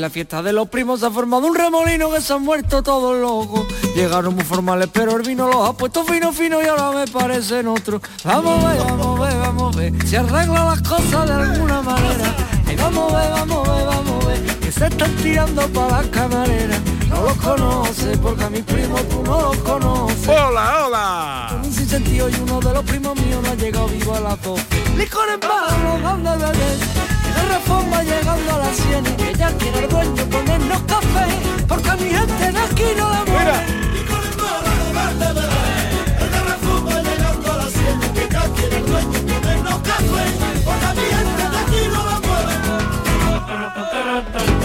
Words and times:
En 0.00 0.02
la 0.02 0.08
fiesta 0.08 0.42
de 0.42 0.54
los 0.54 0.66
primos 0.70 1.00
se 1.00 1.06
ha 1.06 1.10
formado 1.10 1.46
un 1.46 1.54
remolino 1.54 2.10
que 2.10 2.22
se 2.22 2.32
han 2.32 2.42
muerto 2.42 2.82
todos 2.82 3.20
locos. 3.20 3.66
Llegaron 3.94 4.34
muy 4.34 4.44
formales, 4.44 4.88
pero 4.90 5.14
el 5.14 5.22
vino 5.22 5.46
los 5.46 5.68
ha 5.68 5.74
puesto 5.74 6.04
fino, 6.04 6.32
fino 6.32 6.62
y 6.62 6.64
ahora 6.64 6.90
me 6.92 7.06
parecen 7.06 7.68
otros. 7.68 8.00
Vamos 8.24 8.64
a 8.64 8.68
ver, 8.68 8.78
vamos 8.78 9.20
a 9.20 9.22
ver, 9.22 9.36
vamos 9.36 9.76
a 9.76 9.78
ver, 9.78 10.06
si 10.06 10.16
arregla 10.16 10.64
las 10.64 10.80
cosas 10.80 11.26
de 11.28 11.34
alguna 11.34 11.82
manera. 11.82 12.34
Ay, 12.66 12.76
vamos 12.76 13.12
a 13.12 13.18
ver, 13.18 13.30
vamos 13.30 13.68
a 13.68 13.72
ver, 13.74 13.86
vamos 13.86 14.24
a 14.24 14.28
ver, 14.28 14.58
que 14.60 14.72
se 14.72 14.86
están 14.86 15.16
tirando 15.16 15.68
para 15.68 15.98
las 15.98 16.06
camareras. 16.06 16.80
No 17.10 17.22
los 17.22 17.36
conoce, 17.36 18.16
porque 18.22 18.44
a 18.44 18.50
mis 18.50 18.62
primos 18.62 19.06
tú 19.10 19.22
no 19.22 19.42
los 19.42 19.56
conoces. 19.58 20.28
¡Hola, 20.28 20.86
hola! 20.86 21.60
Un 21.62 21.72
sentido 21.72 22.30
y 22.30 22.34
uno 22.36 22.58
de 22.60 22.72
los 22.72 22.84
primos 22.86 23.20
míos 23.20 23.42
no 23.42 23.50
ha 23.50 23.54
llegado 23.54 23.88
vivo 23.88 24.14
a 24.14 24.20
las 24.20 24.42
12. 24.42 24.64
Licor 24.96 25.28
en 25.28 25.40
mano, 25.46 26.38
de 26.38 27.19
reforma 27.50 28.02
llegando 28.02 28.54
a 28.54 28.58
las 28.58 28.76
100 28.76 29.06
y 29.06 29.10
que 29.10 29.34
ya 29.34 29.50
quiere 29.58 29.78
el 29.80 29.88
dueño 29.88 30.24
ponernos 30.30 30.82
café. 30.82 31.26
Porque 31.68 31.90
a 31.90 31.96
mi 31.96 32.10
gente 32.10 32.52
de 32.52 32.58
aquí 32.58 32.84
no 32.96 33.10
la 33.10 33.24
muere. 33.24 33.52
Licor 33.94 34.22
en 34.24 34.36
mano, 34.36 35.18
dando 35.18 35.40
de 35.40 35.46
beber. 35.46 35.90
Y 36.20 36.26
de 36.32 36.40
reforma 36.52 37.02
llegando 37.02 37.52
a 37.52 37.56
las 37.56 37.72
100 37.72 38.02
y 38.02 38.08
que 38.16 38.28
ya 38.32 38.42
quiere 38.54 38.76
el 38.76 38.86
dueño 38.86 39.18
ponernos 39.30 39.78
café. 39.80 40.24
Porque 40.64 40.86
a 40.86 40.94
mi 40.94 41.06
gente 41.16 41.42
de 41.50 41.58
aquí 41.58 41.82
no 41.92 42.00
la 42.04 42.20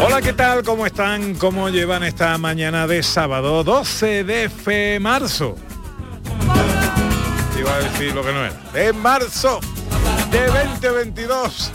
Hola, 0.06 0.22
¿qué 0.22 0.33
tal? 0.33 0.63
¿Cómo 0.63 0.86
están? 0.86 1.36
¿Cómo 1.36 1.69
llevan 1.69 2.03
esta 2.03 2.38
mañana 2.38 2.86
de 2.88 3.02
sábado 3.02 3.63
12 3.63 4.23
de 4.23 4.50
fe 4.50 5.00
marzo? 5.00 5.56
Iba 7.59 7.73
a 7.73 7.80
decir 7.80 8.13
lo 8.13 8.23
que 8.23 8.31
no 8.33 8.45
era. 8.45 8.53
De 8.73 8.94
marzo 8.94 9.59
de 10.30 10.45
2022. 10.80 11.72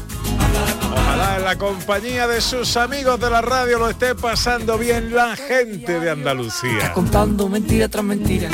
Ojalá 0.92 1.36
en 1.36 1.44
la 1.44 1.56
compañía 1.56 2.26
de 2.26 2.40
sus 2.40 2.76
amigos 2.76 3.20
de 3.20 3.30
la 3.30 3.40
radio 3.40 3.78
lo 3.78 3.88
esté 3.88 4.14
pasando 4.14 4.78
bien 4.78 5.14
la 5.14 5.36
gente 5.36 6.00
de 6.00 6.10
Andalucía. 6.10 6.92
Contando 6.92 7.48
mentira 7.48 7.88
tras 7.88 8.04
mentira. 8.04 8.48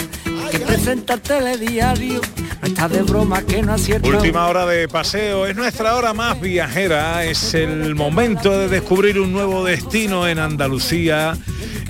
Que 0.50 0.60
presenta 0.60 1.14
el 1.14 1.20
telediario. 1.20 2.20
Está 2.62 2.88
de 2.88 3.02
broma 3.02 3.42
que 3.42 3.62
no 3.62 3.74
acierta. 3.74 4.08
Última 4.08 4.46
hora 4.46 4.66
de 4.66 4.88
paseo, 4.88 5.46
es 5.46 5.54
nuestra 5.54 5.94
hora 5.94 6.12
más 6.14 6.40
viajera, 6.40 7.24
es 7.24 7.54
el 7.54 7.94
momento 7.94 8.58
de 8.58 8.68
descubrir 8.68 9.20
un 9.20 9.32
nuevo 9.32 9.64
destino 9.64 10.26
en 10.26 10.38
Andalucía. 10.38 11.36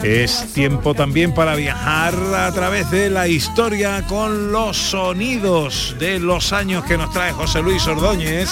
Es 0.02 0.52
tiempo 0.52 0.94
también 0.94 1.32
para 1.32 1.54
viajar 1.54 2.14
a 2.14 2.52
través 2.52 2.90
de 2.90 3.08
la 3.08 3.28
historia 3.28 4.04
con 4.06 4.52
los 4.52 4.76
sonidos 4.76 5.96
de 5.98 6.18
los 6.18 6.52
años 6.52 6.84
que 6.84 6.98
nos 6.98 7.10
trae 7.12 7.32
José 7.32 7.62
Luis 7.62 7.86
Ordóñez. 7.86 8.50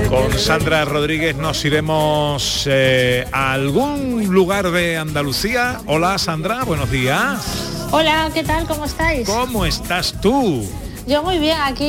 Con. 0.09 0.39
Sandra 0.39 0.85
Rodríguez 0.85 1.35
nos 1.35 1.65
iremos 1.65 2.63
eh, 2.65 3.27
a 3.33 3.51
algún 3.53 4.27
lugar 4.33 4.71
de 4.71 4.97
Andalucía. 4.97 5.81
Hola 5.85 6.17
Sandra, 6.17 6.63
buenos 6.63 6.89
días. 6.89 7.87
Hola, 7.91 8.29
¿qué 8.33 8.41
tal? 8.43 8.65
¿Cómo 8.65 8.85
estáis? 8.85 9.27
¿Cómo 9.27 9.65
estás 9.65 10.15
tú? 10.21 10.65
Yo 11.07 11.23
muy 11.23 11.39
bien, 11.39 11.57
aquí 11.61 11.83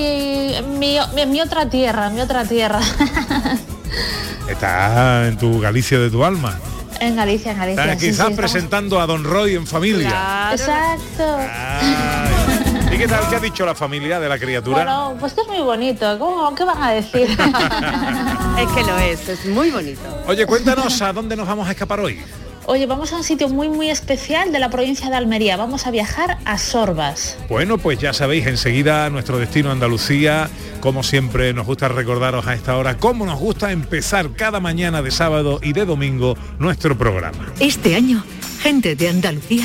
en 0.54 0.78
mi, 0.80 0.98
en 1.16 1.30
mi 1.30 1.40
otra 1.40 1.70
tierra, 1.70 2.08
en 2.08 2.16
mi 2.16 2.20
otra 2.22 2.44
tierra. 2.44 2.80
Estás 4.48 5.28
en 5.28 5.36
tu 5.38 5.60
Galicia 5.60 6.00
de 6.00 6.10
tu 6.10 6.24
alma. 6.24 6.58
en 7.00 7.14
Galicia, 7.14 7.52
en 7.52 7.58
Galicia. 7.58 7.84
Estás 7.84 8.00
sí, 8.00 8.06
quizás 8.06 8.16
sí, 8.26 8.32
estamos- 8.32 8.36
presentando 8.38 9.00
a 9.00 9.06
Don 9.06 9.22
Roy 9.22 9.54
en 9.54 9.66
familia. 9.68 10.50
Exacto. 10.52 11.36
Ay. 11.38 12.51
¿Y 12.92 12.98
qué 12.98 13.08
tal? 13.08 13.26
¿Qué 13.30 13.36
ha 13.36 13.40
dicho 13.40 13.64
la 13.64 13.74
familia 13.74 14.20
de 14.20 14.28
la 14.28 14.38
criatura? 14.38 14.84
Bueno, 14.84 15.16
pues 15.18 15.32
que 15.32 15.40
es 15.40 15.48
muy 15.48 15.60
bonito. 15.60 16.18
¿Cómo, 16.18 16.54
¿Qué 16.54 16.64
van 16.64 16.82
a 16.82 16.90
decir? 16.92 17.26
Es 18.58 18.68
que 18.68 18.82
lo 18.82 18.98
es, 18.98 19.28
es 19.30 19.46
muy 19.46 19.70
bonito. 19.70 20.02
Oye, 20.26 20.44
cuéntanos 20.44 21.00
a 21.00 21.10
dónde 21.12 21.34
nos 21.34 21.48
vamos 21.48 21.66
a 21.66 21.70
escapar 21.70 22.00
hoy. 22.00 22.20
Oye, 22.66 22.86
vamos 22.86 23.12
a 23.12 23.16
un 23.16 23.24
sitio 23.24 23.48
muy, 23.48 23.70
muy 23.70 23.88
especial 23.88 24.52
de 24.52 24.58
la 24.58 24.68
provincia 24.68 25.08
de 25.08 25.16
Almería. 25.16 25.56
Vamos 25.56 25.86
a 25.86 25.90
viajar 25.90 26.36
a 26.44 26.58
Sorbas. 26.58 27.38
Bueno, 27.48 27.78
pues 27.78 27.98
ya 27.98 28.12
sabéis, 28.12 28.46
enseguida 28.46 29.08
nuestro 29.08 29.38
destino 29.38 29.72
Andalucía, 29.72 30.50
como 30.80 31.02
siempre 31.02 31.54
nos 31.54 31.66
gusta 31.66 31.88
recordaros 31.88 32.46
a 32.46 32.54
esta 32.54 32.76
hora, 32.76 32.98
cómo 32.98 33.24
nos 33.24 33.40
gusta 33.40 33.72
empezar 33.72 34.32
cada 34.32 34.60
mañana 34.60 35.00
de 35.00 35.10
sábado 35.10 35.58
y 35.62 35.72
de 35.72 35.86
domingo 35.86 36.36
nuestro 36.58 36.96
programa. 36.96 37.52
Este 37.58 37.96
año, 37.96 38.22
gente 38.60 38.94
de 38.94 39.08
Andalucía 39.08 39.64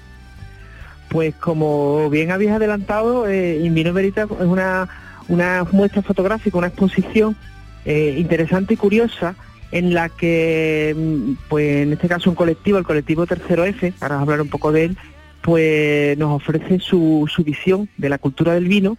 Pues 1.09 1.35
como 1.37 2.11
bien 2.11 2.33
habéis 2.33 2.51
adelantado, 2.51 3.29
eh, 3.29 3.61
Invino 3.63 3.93
Veritas 3.93 4.29
es 4.29 4.47
una, 4.47 4.89
una 5.29 5.65
muestra 5.71 6.03
fotográfica, 6.03 6.59
una 6.59 6.67
exposición 6.67 7.37
eh, 7.85 8.17
interesante 8.19 8.75
y 8.75 8.77
curiosa 8.77 9.37
en 9.71 9.95
la 9.95 10.09
que, 10.09 10.93
mm, 10.97 11.49
pues 11.49 11.83
en 11.85 11.93
este 11.93 12.09
caso 12.09 12.31
un 12.31 12.37
colectivo, 12.37 12.79
el 12.79 12.85
colectivo 12.85 13.27
Tercero 13.27 13.65
F, 13.65 13.93
para 13.97 14.19
hablar 14.19 14.41
un 14.41 14.49
poco 14.49 14.73
de 14.73 14.87
él, 14.87 14.99
pues 15.47 16.19
nos 16.19 16.43
ofrece 16.43 16.81
su, 16.81 17.29
visión 17.39 17.89
de 17.97 18.09
la 18.09 18.19
cultura 18.19 18.55
del 18.55 18.67
vino 18.67 18.99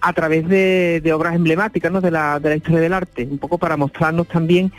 a 0.00 0.12
través 0.12 0.48
de, 0.48 1.02
obras 1.12 1.34
emblemáticas 1.34 1.90
¿no? 1.90 2.00
de, 2.00 2.12
la, 2.12 2.38
de 2.38 2.48
la 2.48 2.56
historia 2.56 2.78
del 2.78 2.92
arte, 2.92 3.26
un 3.28 3.38
poco 3.38 3.58
para 3.58 3.76
mostrarnos 3.76 4.28
también 4.28 4.70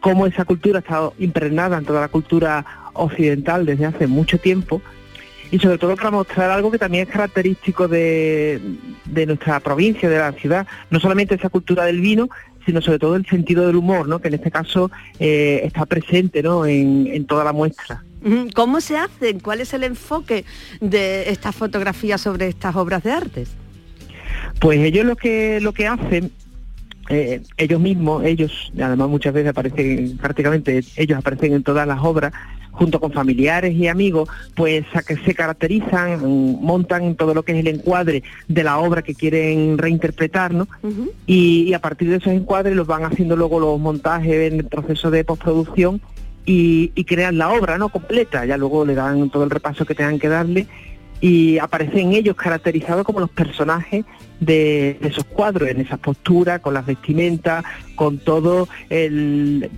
cómo 0.00 0.26
esa 0.26 0.44
cultura 0.44 0.80
ha 0.80 0.80
estado 0.80 1.14
impregnada 1.18 1.78
en 1.78 1.86
toda 1.86 2.02
la 2.02 2.08
cultura 2.08 2.66
occidental 2.92 3.64
desde 3.64 3.86
hace 3.86 4.06
mucho 4.06 4.38
tiempo 4.38 4.82
y 5.50 5.58
sobre 5.58 5.78
todo 5.78 5.96
para 5.96 6.10
mostrar 6.10 6.50
algo 6.50 6.70
que 6.70 6.76
también 6.76 7.08
es 7.08 7.14
característico 7.14 7.88
de, 7.88 8.60
nuestra 9.26 9.60
provincia, 9.60 10.10
de 10.10 10.18
la 10.18 10.32
ciudad, 10.32 10.66
no 10.90 11.00
solamente 11.00 11.36
esa 11.36 11.48
cultura 11.48 11.86
del 11.86 12.02
vino, 12.02 12.28
sino 12.66 12.82
sobre 12.82 12.98
todo 12.98 13.16
el 13.16 13.24
sentido 13.24 13.66
del 13.66 13.76
humor, 13.76 14.06
¿no? 14.06 14.18
que 14.18 14.28
en 14.28 14.34
este 14.34 14.50
caso 14.50 14.90
eh, 15.18 15.62
está 15.64 15.86
presente 15.86 16.42
¿no? 16.42 16.66
en 16.66 17.24
toda 17.24 17.42
la 17.42 17.54
muestra. 17.54 18.02
¿Cómo 18.54 18.80
se 18.80 18.96
hacen? 18.96 19.40
¿Cuál 19.40 19.60
es 19.60 19.72
el 19.74 19.84
enfoque 19.84 20.44
de 20.80 21.30
estas 21.30 21.54
fotografías 21.54 22.20
sobre 22.20 22.48
estas 22.48 22.74
obras 22.76 23.02
de 23.04 23.12
artes? 23.12 23.50
Pues 24.60 24.80
ellos 24.80 25.04
lo 25.04 25.16
que 25.16 25.60
lo 25.60 25.72
que 25.72 25.86
hacen, 25.86 26.32
eh, 27.08 27.42
ellos 27.56 27.80
mismos, 27.80 28.24
ellos, 28.24 28.72
además 28.76 29.08
muchas 29.08 29.32
veces 29.32 29.50
aparecen, 29.50 30.18
prácticamente 30.18 30.82
ellos 30.96 31.18
aparecen 31.18 31.52
en 31.52 31.62
todas 31.62 31.86
las 31.86 32.00
obras, 32.02 32.32
junto 32.72 33.00
con 33.00 33.12
familiares 33.12 33.74
y 33.74 33.88
amigos, 33.88 34.28
pues 34.54 34.84
a 34.94 35.02
que 35.02 35.16
se 35.16 35.34
caracterizan, 35.34 36.20
mm, 36.20 36.60
montan 36.60 37.14
todo 37.14 37.34
lo 37.34 37.42
que 37.42 37.52
es 37.52 37.58
el 37.58 37.68
encuadre 37.68 38.22
de 38.46 38.64
la 38.64 38.78
obra 38.78 39.02
que 39.02 39.14
quieren 39.14 39.78
reinterpretar, 39.78 40.54
¿no? 40.54 40.68
y, 41.26 41.62
y 41.62 41.74
a 41.74 41.80
partir 41.80 42.10
de 42.10 42.16
esos 42.16 42.32
encuadres 42.32 42.76
los 42.76 42.86
van 42.86 43.04
haciendo 43.04 43.36
luego 43.36 43.58
los 43.58 43.80
montajes 43.80 44.52
en 44.52 44.60
el 44.60 44.64
proceso 44.64 45.10
de 45.10 45.24
postproducción 45.24 46.00
y, 46.48 46.92
y 46.94 47.04
crean 47.04 47.36
la 47.36 47.50
obra 47.50 47.76
no 47.78 47.90
completa, 47.90 48.46
ya 48.46 48.56
luego 48.56 48.84
le 48.86 48.94
dan 48.94 49.28
todo 49.30 49.44
el 49.44 49.50
repaso 49.50 49.84
que 49.84 49.94
tengan 49.94 50.18
que 50.18 50.28
darle 50.28 50.66
y 51.20 51.58
aparecen 51.58 52.12
ellos 52.12 52.36
caracterizados 52.36 53.04
como 53.04 53.20
los 53.20 53.30
personajes 53.30 54.04
de, 54.40 54.96
de 55.00 55.08
esos 55.08 55.24
cuadros, 55.24 55.68
en 55.68 55.80
esas 55.80 55.98
posturas, 55.98 56.60
con 56.60 56.72
las 56.74 56.86
vestimentas, 56.86 57.64
con 57.96 58.18
todo 58.18 58.68
el, 58.88 59.68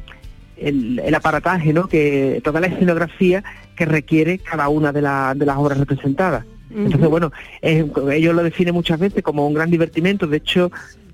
el, 0.58 0.98
el 1.04 1.14
aparataje, 1.14 1.72
¿no? 1.72 1.88
que 1.88 2.40
toda 2.44 2.60
la 2.60 2.66
escenografía 2.68 3.42
que 3.74 3.86
requiere 3.86 4.38
cada 4.38 4.68
una 4.68 4.92
de, 4.92 5.00
la- 5.02 5.32
de 5.34 5.46
las 5.46 5.56
obras 5.56 5.78
representadas. 5.78 6.44
Entonces, 6.72 7.08
bueno, 7.08 7.32
es- 7.62 7.84
ellos 8.12 8.34
lo 8.34 8.42
definen 8.44 8.74
muchas 8.74 9.00
veces 9.00 9.22
como 9.24 9.44
un 9.48 9.54
gran 9.54 9.70
divertimento. 9.70 10.26
De 10.28 10.36
hecho, 10.36 10.70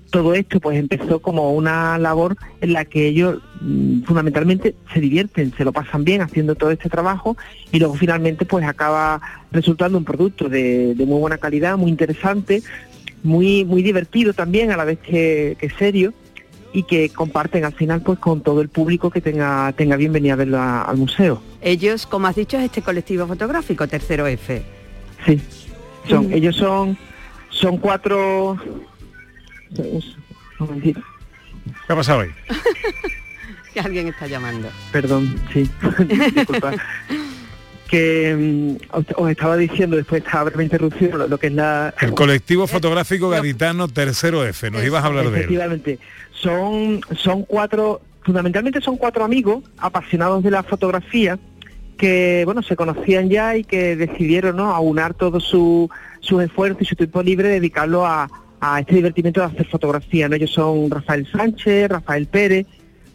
todo 0.09 0.33
esto 0.33 0.59
pues 0.59 0.77
empezó 0.77 1.19
como 1.21 1.53
una 1.53 1.97
labor 1.97 2.37
en 2.61 2.73
la 2.73 2.85
que 2.85 3.07
ellos 3.07 3.39
mm, 3.61 4.03
fundamentalmente 4.03 4.75
se 4.93 4.99
divierten, 5.01 5.53
se 5.57 5.65
lo 5.65 5.71
pasan 5.73 6.03
bien 6.03 6.21
haciendo 6.21 6.55
todo 6.55 6.71
este 6.71 6.89
trabajo 6.89 7.35
y 7.71 7.79
luego 7.79 7.95
finalmente 7.95 8.45
pues 8.45 8.65
acaba 8.65 9.21
resultando 9.51 9.97
un 9.97 10.05
producto 10.05 10.47
de, 10.49 10.95
de 10.95 11.05
muy 11.05 11.19
buena 11.19 11.37
calidad, 11.37 11.77
muy 11.77 11.89
interesante, 11.91 12.63
muy 13.23 13.65
muy 13.65 13.83
divertido 13.83 14.33
también 14.33 14.71
a 14.71 14.77
la 14.77 14.85
vez 14.85 14.99
que, 14.99 15.57
que 15.59 15.69
serio 15.71 16.13
y 16.73 16.83
que 16.83 17.09
comparten 17.09 17.65
al 17.65 17.73
final 17.73 18.01
pues 18.01 18.19
con 18.19 18.41
todo 18.41 18.61
el 18.61 18.69
público 18.69 19.09
que 19.09 19.19
tenga 19.21 19.73
tenga 19.73 19.95
bien 19.95 20.13
venir 20.13 20.31
a 20.33 20.35
verlo 20.35 20.57
a- 20.59 20.83
al 20.83 20.97
museo. 20.97 21.41
Ellos, 21.61 22.05
como 22.05 22.27
has 22.27 22.35
dicho, 22.35 22.57
es 22.57 22.65
este 22.65 22.81
colectivo 22.81 23.25
fotográfico, 23.27 23.87
Tercero 23.87 24.27
F. 24.27 24.61
Sí. 25.25 25.41
Son, 26.07 26.27
Mm. 26.29 26.33
ellos 26.33 26.55
son 26.55 26.97
son 27.49 27.77
cuatro 27.77 28.57
un 29.77 30.03
momentito. 30.59 31.01
¿Qué 31.85 31.93
ha 31.93 31.95
pasado 31.95 32.21
ahí? 32.21 32.29
Que 33.73 33.81
alguien 33.81 34.07
está 34.07 34.25
llamando. 34.25 34.69
Perdón, 34.91 35.39
sí. 35.53 35.69
Disculpa. 36.33 36.73
que 37.87 38.35
mm, 38.35 38.95
os, 38.95 39.05
os 39.15 39.29
estaba 39.29 39.55
diciendo 39.55 39.95
después 39.95 40.23
de 40.23 40.27
esta 40.27 40.43
breve 40.43 40.63
interrupción 40.63 41.19
lo, 41.19 41.27
lo 41.27 41.37
que 41.37 41.47
es 41.47 41.53
la 41.53 41.93
El 42.01 42.15
colectivo 42.15 42.65
fotográfico 42.65 43.29
gaditano 43.29 43.87
Tercero 43.87 44.43
F, 44.43 44.71
nos 44.71 44.83
ibas 44.83 45.03
a 45.03 45.07
hablar 45.07 45.25
de 45.25 45.29
él. 45.29 45.35
efectivamente 45.35 45.99
son 46.31 47.01
son 47.15 47.43
cuatro 47.43 48.01
fundamentalmente 48.23 48.81
son 48.81 48.97
cuatro 48.97 49.23
amigos 49.23 49.63
apasionados 49.77 50.43
de 50.43 50.51
la 50.51 50.63
fotografía 50.63 51.37
que 51.97 52.43
bueno 52.45 52.61
se 52.61 52.75
conocían 52.75 53.29
ya 53.29 53.55
y 53.55 53.63
que 53.63 53.95
decidieron 53.95 54.57
no 54.57 54.73
aunar 54.73 55.13
todo 55.13 55.39
su 55.39 55.89
sus 56.19 56.43
esfuerzos 56.43 56.81
y 56.81 56.85
su 56.85 56.95
tiempo 56.95 57.23
libre 57.23 57.47
dedicarlo 57.49 58.05
a, 58.05 58.29
a 58.59 58.79
este 58.79 58.95
divertimento 58.95 59.41
de 59.41 59.47
hacer 59.47 59.67
fotografía 59.67 60.27
¿no? 60.27 60.35
ellos 60.35 60.51
son 60.51 60.89
Rafael 60.89 61.27
Sánchez 61.31 61.89
Rafael 61.89 62.27
Pérez 62.27 62.67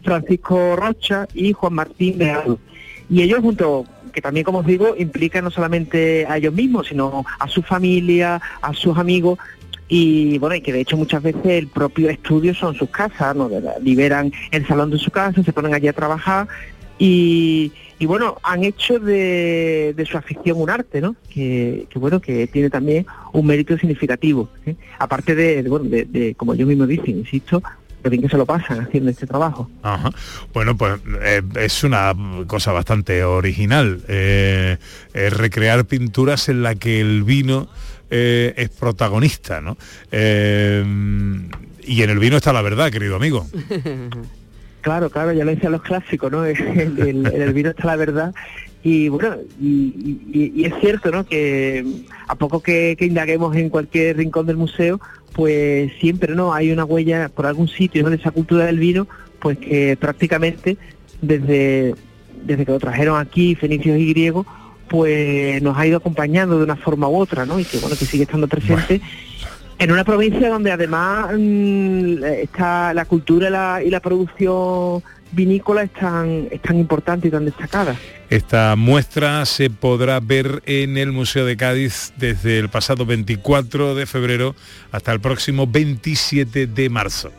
Francisco 0.03 0.77
Rocha 0.77 1.27
y 1.35 1.53
Juan 1.53 1.75
Martín 1.75 2.19
Beado 2.19 2.59
y 3.09 3.23
ellos 3.23 3.41
junto 3.41 3.85
que 4.13 4.21
también 4.21 4.45
como 4.45 4.59
os 4.59 4.67
digo 4.67 4.95
implican 4.97 5.45
no 5.45 5.51
solamente 5.51 6.27
a 6.29 6.37
ellos 6.37 6.55
mismos 6.55 6.89
sino 6.89 7.25
a 7.39 7.49
su 7.49 7.63
familia 7.63 8.41
a 8.61 8.73
sus 8.75 8.97
amigos. 8.99 9.39
Y 9.89 10.39
bueno 10.39 10.55
y 10.55 10.63
que 10.63 10.73
de 10.73 10.81
hecho 10.81 10.97
muchas 10.97 11.23
veces 11.23 11.45
el 11.45 11.67
propio 11.67 12.09
estudio 12.09 12.55
son 12.55 12.75
sus 12.75 12.89
casas 12.89 13.37
no 13.37 13.51
liberan 13.83 14.33
el 14.51 14.67
salón 14.67 14.91
de 14.91 14.99
su 14.99 15.11
casa 15.11 15.43
se 15.43 15.53
ponen 15.53 15.75
allí 15.75 15.89
a 15.89 15.93
trabajar 15.93 16.49
y, 16.99 17.73
y 18.03 18.07
bueno 18.07 18.37
han 18.43 18.65
hecho 18.65 18.99
de, 18.99 19.95
de 19.97 20.07
su 20.07 20.17
afición 20.17 20.61
un 20.61 20.69
arte 20.69 21.01
no 21.01 21.15
que, 21.33 21.87
que, 21.89 22.01
bueno 22.01 22.21
que 22.21 22.49
tiene 22.49 22.69
también 22.69 23.07
un 23.33 23.47
mérito 23.47 23.79
significativo 23.79 24.49
¿eh? 24.67 24.75
aparte 24.99 25.37
de, 25.37 25.63
de, 25.63 25.69
bueno 25.69 25.89
de, 25.89 26.05
de, 26.07 26.35
como 26.35 26.57
yo 26.57 26.67
mismo 26.67 26.85
dicen 26.85 27.19
insisto 27.19 27.63
lo 28.03 28.11
bien 28.11 28.21
que 28.21 28.29
se 28.29 28.37
lo 28.37 28.45
pasan 28.45 28.81
haciendo 28.81 29.09
este 29.09 29.29
trabajo 29.29 29.71
Ajá. 29.85 30.11
Bueno, 30.53 30.77
pues 30.77 30.99
eh, 31.23 31.43
es 31.61 31.85
una 31.85 32.13
cosa 32.49 32.73
bastante 32.73 33.23
original, 33.23 34.03
eh, 34.09 34.79
eh, 35.15 35.31
recrear 35.31 35.85
pinturas 35.85 36.49
en 36.49 36.65
la 36.65 36.75
que 36.75 37.01
el 37.01 37.23
vino 37.23 37.69
eh, 38.11 38.53
es 38.57 38.71
protagonista, 38.71 39.61
¿no? 39.61 39.79
Eh, 40.11 40.85
y 41.85 42.03
en 42.03 42.11
el 42.11 42.19
vino 42.19 42.37
está 42.37 42.53
la 42.53 42.63
verdad, 42.63 42.91
querido 42.91 43.15
amigo. 43.15 43.47
Claro, 44.83 45.11
claro, 45.11 45.33
ya 45.33 45.45
lo 45.45 45.53
decían 45.53 45.73
los 45.73 45.83
clásicos, 45.83 46.31
¿no? 46.31 46.45
En 46.47 47.27
el, 47.27 47.53
vino 47.55 47.71
está 47.71 47.87
la 47.87 47.97
verdad. 47.97 48.35
Y 48.83 49.09
bueno, 49.09 49.37
y, 49.61 50.65
es 50.65 50.75
cierto, 50.81 51.11
¿no? 51.13 51.25
Que 51.25 51.87
a 52.27 52.35
poco 52.35 52.63
que, 52.63 52.97
que 52.99 53.07
indaguemos 53.07 53.57
en 53.57 53.71
cualquier 53.71 54.17
rincón 54.17 54.47
del 54.47 54.57
museo, 54.57 55.01
pues 55.33 55.93
siempre, 56.01 56.35
¿no? 56.35 56.53
Hay 56.53 56.73
una 56.73 56.85
huella 56.85 57.29
por 57.29 57.47
algún 57.47 57.69
sitio, 57.69 58.03
¿no? 58.03 58.11
De 58.11 58.17
esa 58.17 58.33
cultura 58.33 58.67
del 58.67 58.81
vino, 58.81 59.07
pues 59.39 59.57
que 59.59 59.97
prácticamente 59.97 60.77
desde, 61.21 61.95
desde 62.45 62.67
que 62.67 62.73
lo 62.73 62.81
trajeron 62.81 63.21
aquí, 63.21 63.55
fenicios 63.55 63.99
y 63.99 64.11
griegos, 64.11 64.47
pues 64.89 65.63
nos 65.63 65.79
ha 65.79 65.87
ido 65.87 65.99
acompañando 65.99 66.59
de 66.59 66.65
una 66.65 66.77
forma 66.77 67.09
u 67.09 67.17
otra, 67.17 67.47
¿no? 67.47 67.61
Y 67.61 67.65
que 67.65 67.79
bueno, 67.79 67.97
que 67.97 68.05
sigue 68.05 68.25
estando 68.25 68.49
presente 68.49 69.01
en 69.79 69.93
una 69.93 70.05
provincia 70.05 70.49
donde 70.49 70.73
además 70.73 71.31
mm, 71.37 72.25
está 72.25 72.95
la 72.95 73.05
cultura 73.05 73.49
y 73.49 73.51
la, 73.51 73.83
y 73.85 73.91
la 73.91 74.01
producción 74.01 75.03
vinícola 75.33 75.83
es 75.83 75.93
tan, 75.93 76.49
es 76.51 76.61
tan 76.61 76.79
importante 76.79 77.29
y 77.29 77.31
tan 77.31 77.45
destacada. 77.45 77.97
Esta 78.31 78.77
muestra 78.77 79.45
se 79.45 79.69
podrá 79.69 80.21
ver 80.21 80.63
en 80.67 80.97
el 80.97 81.13
Museo 81.13 81.45
de 81.45 81.57
Cádiz 81.57 82.13
desde 82.17 82.59
el 82.59 82.69
pasado 82.69 83.05
24 83.05 83.95
de 83.95 84.07
febrero 84.07 84.55
hasta 84.91 85.13
el 85.13 85.21
próximo 85.21 85.67
27 85.67 86.67
de 86.67 86.89
marzo. 86.89 87.31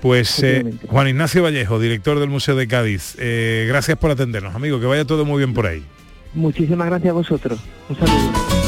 Pues 0.00 0.42
eh, 0.42 0.64
Juan 0.86 1.08
Ignacio 1.08 1.42
Vallejo, 1.42 1.78
director 1.78 2.18
del 2.18 2.30
Museo 2.30 2.56
de 2.56 2.68
Cádiz, 2.68 3.16
eh, 3.18 3.66
gracias 3.68 3.98
por 3.98 4.10
atendernos, 4.10 4.54
amigo, 4.54 4.80
que 4.80 4.86
vaya 4.86 5.04
todo 5.04 5.24
muy 5.24 5.38
bien 5.38 5.54
por 5.54 5.66
ahí. 5.66 5.82
Muchísimas 6.34 6.86
gracias 6.86 7.10
a 7.10 7.14
vosotros. 7.14 7.58
Un 7.88 7.96
saludo. 7.96 8.67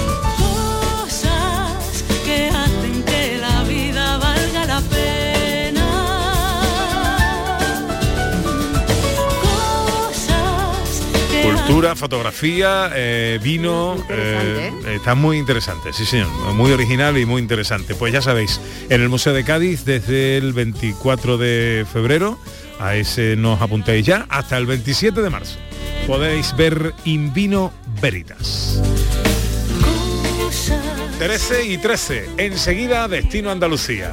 Cultura, 11.70 11.94
fotografía, 11.94 12.90
eh, 12.96 13.38
vino, 13.40 13.96
eh, 14.08 14.72
está 14.92 15.14
muy 15.14 15.38
interesante, 15.38 15.92
sí 15.92 16.04
señor, 16.04 16.26
muy 16.52 16.72
original 16.72 17.16
y 17.16 17.24
muy 17.24 17.40
interesante. 17.40 17.94
Pues 17.94 18.12
ya 18.12 18.20
sabéis, 18.20 18.60
en 18.88 19.00
el 19.00 19.08
Museo 19.08 19.32
de 19.32 19.44
Cádiz 19.44 19.84
desde 19.84 20.36
el 20.36 20.52
24 20.52 21.38
de 21.38 21.86
febrero, 21.90 22.40
a 22.80 22.96
ese 22.96 23.36
nos 23.36 23.62
apuntéis 23.62 24.04
ya, 24.04 24.26
hasta 24.30 24.58
el 24.58 24.66
27 24.66 25.22
de 25.22 25.30
marzo. 25.30 25.58
Podéis 26.08 26.56
ver 26.56 26.92
In 27.04 27.32
Vino 27.32 27.72
Veritas. 28.02 28.82
13 31.20 31.66
y 31.66 31.78
13, 31.78 32.30
enseguida 32.38 33.06
Destino 33.06 33.48
Andalucía. 33.52 34.12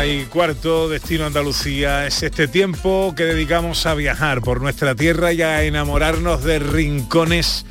Una 0.00 0.06
y 0.06 0.24
cuarto, 0.24 0.88
destino 0.88 1.26
Andalucía, 1.26 2.06
es 2.06 2.22
este 2.22 2.48
tiempo 2.48 3.12
que 3.14 3.24
dedicamos 3.24 3.84
a 3.84 3.92
viajar 3.92 4.40
por 4.40 4.62
nuestra 4.62 4.94
tierra 4.94 5.34
y 5.34 5.42
a 5.42 5.62
enamorarnos 5.64 6.42
de 6.42 6.58
rincones 6.58 7.66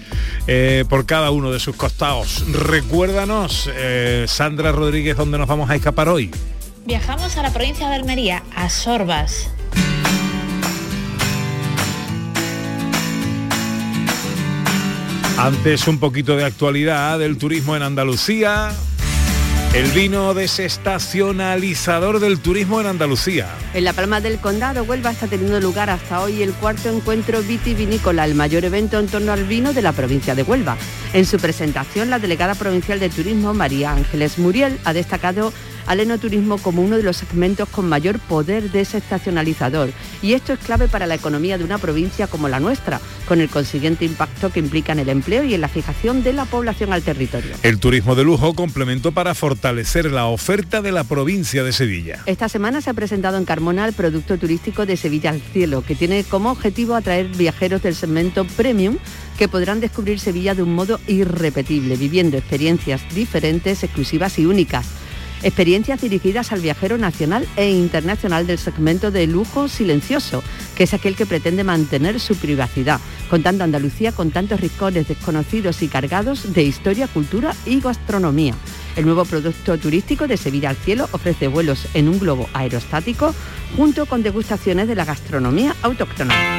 eh, 0.46 0.86
por 0.88 1.08
cada 1.08 1.32
uno 1.32 1.52
de 1.52 1.60
sus 1.60 1.76
costados. 1.76 2.46
Recuérdanos, 2.52 3.68
eh, 3.74 4.26
Sandra 4.28 4.72
Rodríguez, 4.72 5.18
dónde 5.18 5.40
nos 5.40 5.48
vamos 5.48 5.72
a 5.72 5.76
escapar 5.76 6.08
hoy. 6.08 6.30
Viajamos 6.86 7.36
a 7.36 7.42
la 7.42 7.52
provincia 7.52 7.90
de 7.90 7.96
Almería, 7.96 8.44
a 8.56 8.70
Sorbas. 8.70 9.50
Antes 15.40 15.88
un 15.88 15.98
poquito 15.98 16.36
de 16.36 16.44
actualidad 16.44 17.18
del 17.18 17.40
turismo 17.40 17.76
en 17.76 17.82
Andalucía. 17.82 18.72
El 19.72 19.86
vino 19.92 20.34
desestacionalizador 20.34 22.20
del 22.20 22.40
turismo 22.40 22.82
en 22.82 22.88
Andalucía. 22.88 23.48
En 23.76 23.84
La 23.84 23.94
Palma 23.94 24.20
del 24.20 24.40
Condado, 24.40 24.84
Huelva, 24.84 25.12
está 25.12 25.28
teniendo 25.28 25.60
lugar 25.60 25.92
hasta 25.92 26.22
hoy 26.22 26.42
el 26.42 26.54
cuarto 26.54 26.90
encuentro 26.90 27.44
vitivinícola, 27.44 28.26
el 28.26 28.34
mayor 28.34 28.66
evento 28.66 28.98
en 28.98 29.06
torno 29.06 29.32
al 29.32 29.44
vino 29.44 29.72
de 29.72 29.84
la 29.84 29.92
provincia 29.92 30.34
de 30.34 30.42
Huelva. 30.42 30.76
En 31.14 31.24
su 31.28 31.38
presentación, 31.38 32.10
la 32.10 32.18
delegada 32.18 32.56
provincial 32.56 33.00
de 33.00 33.10
turismo, 33.10 33.54
María 33.54 33.92
Ángeles 33.92 34.40
Muriel, 34.40 34.80
ha 34.86 34.94
destacado 34.94 35.54
al 35.86 36.00
enoturismo 36.00 36.58
como 36.58 36.82
uno 36.82 36.98
de 36.98 37.04
los 37.04 37.18
segmentos 37.18 37.70
con 37.70 37.88
mayor 37.88 38.20
poder 38.20 38.72
desestacionalizador. 38.72 39.92
Y 40.22 40.34
esto 40.34 40.54
es 40.54 40.60
clave 40.60 40.88
para 40.88 41.08
la 41.08 41.16
economía 41.16 41.58
de 41.58 41.64
una 41.64 41.78
provincia 41.78 42.28
como 42.28 42.50
la 42.50 42.60
nuestra, 42.60 43.00
con 43.28 43.42
el 43.42 43.50
consiguiente 43.50 44.06
impacto 44.06 44.52
que 44.52 44.60
implica 44.60 44.92
en 44.92 45.00
el 45.00 45.10
empleo 45.10 45.44
y 45.44 45.54
en 45.54 45.62
la 45.62 45.68
fijación 45.68 46.24
de 46.24 46.34
la 46.34 46.46
población 46.46 46.94
al 46.94 47.02
territorio. 47.02 47.56
El 47.64 47.80
turismo 47.80 48.16
de 48.16 48.24
lujo 48.24 48.54
complemento 48.54 49.12
para 49.12 49.36
fortalecer 49.36 50.12
la 50.12 50.26
oferta 50.26 50.82
de 50.82 50.92
la 50.92 51.04
provincia 51.04 51.64
de 51.64 51.74
Sevilla. 51.74 52.20
Esta 52.26 52.50
semana 52.50 52.82
se 52.82 52.90
ha 52.90 52.94
presentado 52.94 53.38
en 53.38 53.46
Carmona 53.46 53.86
el 53.86 53.94
producto 53.94 54.38
turístico 54.38 54.86
de 54.86 54.98
Sevilla 54.98 55.30
al 55.32 55.42
Cielo, 55.42 55.84
que 55.86 55.96
tiene 55.96 56.24
como 56.24 56.52
objetivo 56.52 56.96
atraer 56.96 57.28
viajeros 57.28 57.82
del 57.82 57.96
segmento 57.96 58.46
premium 58.46 58.98
que 59.38 59.48
podrán 59.48 59.80
descubrir 59.80 60.20
Sevilla 60.20 60.54
de 60.54 60.64
un 60.64 60.76
modo 60.76 61.00
irrepetible, 61.08 61.96
viviendo 61.96 62.38
experiencias 62.38 63.02
diferentes, 63.16 63.84
exclusivas 63.84 64.38
y 64.38 64.46
únicas. 64.46 64.86
Experiencias 65.42 66.02
dirigidas 66.02 66.52
al 66.52 66.60
viajero 66.60 66.98
nacional 66.98 67.48
e 67.56 67.70
internacional 67.70 68.46
del 68.46 68.58
segmento 68.58 69.10
de 69.10 69.26
lujo 69.26 69.70
silencioso, 69.70 70.44
que 70.76 70.84
es 70.84 70.94
aquel 70.94 71.16
que 71.16 71.26
pretende 71.26 71.64
mantener 71.64 72.20
su 72.20 72.36
privacidad, 72.36 73.00
contando 73.30 73.64
Andalucía 73.64 74.12
con 74.12 74.32
tantos 74.32 74.60
rincones 74.60 75.08
desconocidos 75.08 75.82
y 75.82 75.88
cargados 75.88 76.54
de 76.54 76.64
historia, 76.64 77.08
cultura 77.08 77.56
y 77.66 77.80
gastronomía. 77.80 78.54
El 78.98 79.06
nuevo 79.06 79.24
producto 79.24 79.78
turístico 79.78 80.28
de 80.28 80.36
Sevilla 80.36 80.72
al 80.72 80.76
Cielo 80.76 81.08
ofrece 81.14 81.48
vuelos 81.48 81.88
en 81.94 82.10
un 82.10 82.20
globo 82.20 82.50
aerostático 82.54 83.34
junto 83.78 84.06
con 84.08 84.24
degustaciones 84.24 84.90
de 84.90 84.96
la 84.96 85.06
gastronomía 85.06 85.74
autóctona. 85.84 86.59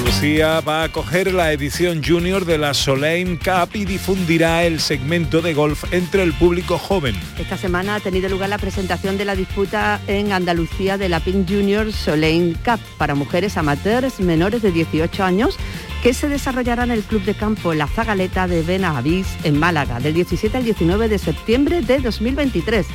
Andalucía 0.00 0.60
va 0.62 0.80
a 0.80 0.84
acoger 0.84 1.34
la 1.34 1.52
edición 1.52 2.02
junior 2.02 2.46
de 2.46 2.56
la 2.56 2.72
Soleim 2.72 3.36
Cup 3.36 3.74
y 3.74 3.84
difundirá 3.84 4.64
el 4.64 4.80
segmento 4.80 5.42
de 5.42 5.52
golf 5.52 5.84
entre 5.92 6.22
el 6.22 6.32
público 6.32 6.78
joven. 6.78 7.14
Esta 7.38 7.58
semana 7.58 7.96
ha 7.96 8.00
tenido 8.00 8.30
lugar 8.30 8.48
la 8.48 8.56
presentación 8.56 9.18
de 9.18 9.26
la 9.26 9.36
disputa 9.36 10.00
en 10.06 10.32
Andalucía 10.32 10.96
de 10.96 11.10
la 11.10 11.20
Pink 11.20 11.46
Junior 11.46 11.92
Soleim 11.92 12.54
Cup 12.64 12.80
para 12.96 13.14
mujeres 13.14 13.58
amateurs 13.58 14.20
menores 14.20 14.62
de 14.62 14.72
18 14.72 15.22
años 15.22 15.58
que 16.02 16.14
se 16.14 16.30
desarrollará 16.30 16.84
en 16.84 16.92
el 16.92 17.02
Club 17.02 17.22
de 17.24 17.34
Campo 17.34 17.74
La 17.74 17.86
Zagaleta 17.86 18.48
de 18.48 18.62
Benavís 18.62 19.26
en 19.44 19.58
Málaga 19.58 20.00
del 20.00 20.14
17 20.14 20.56
al 20.56 20.64
19 20.64 21.10
de 21.10 21.18
septiembre 21.18 21.82
de 21.82 21.98
2023. 21.98 22.86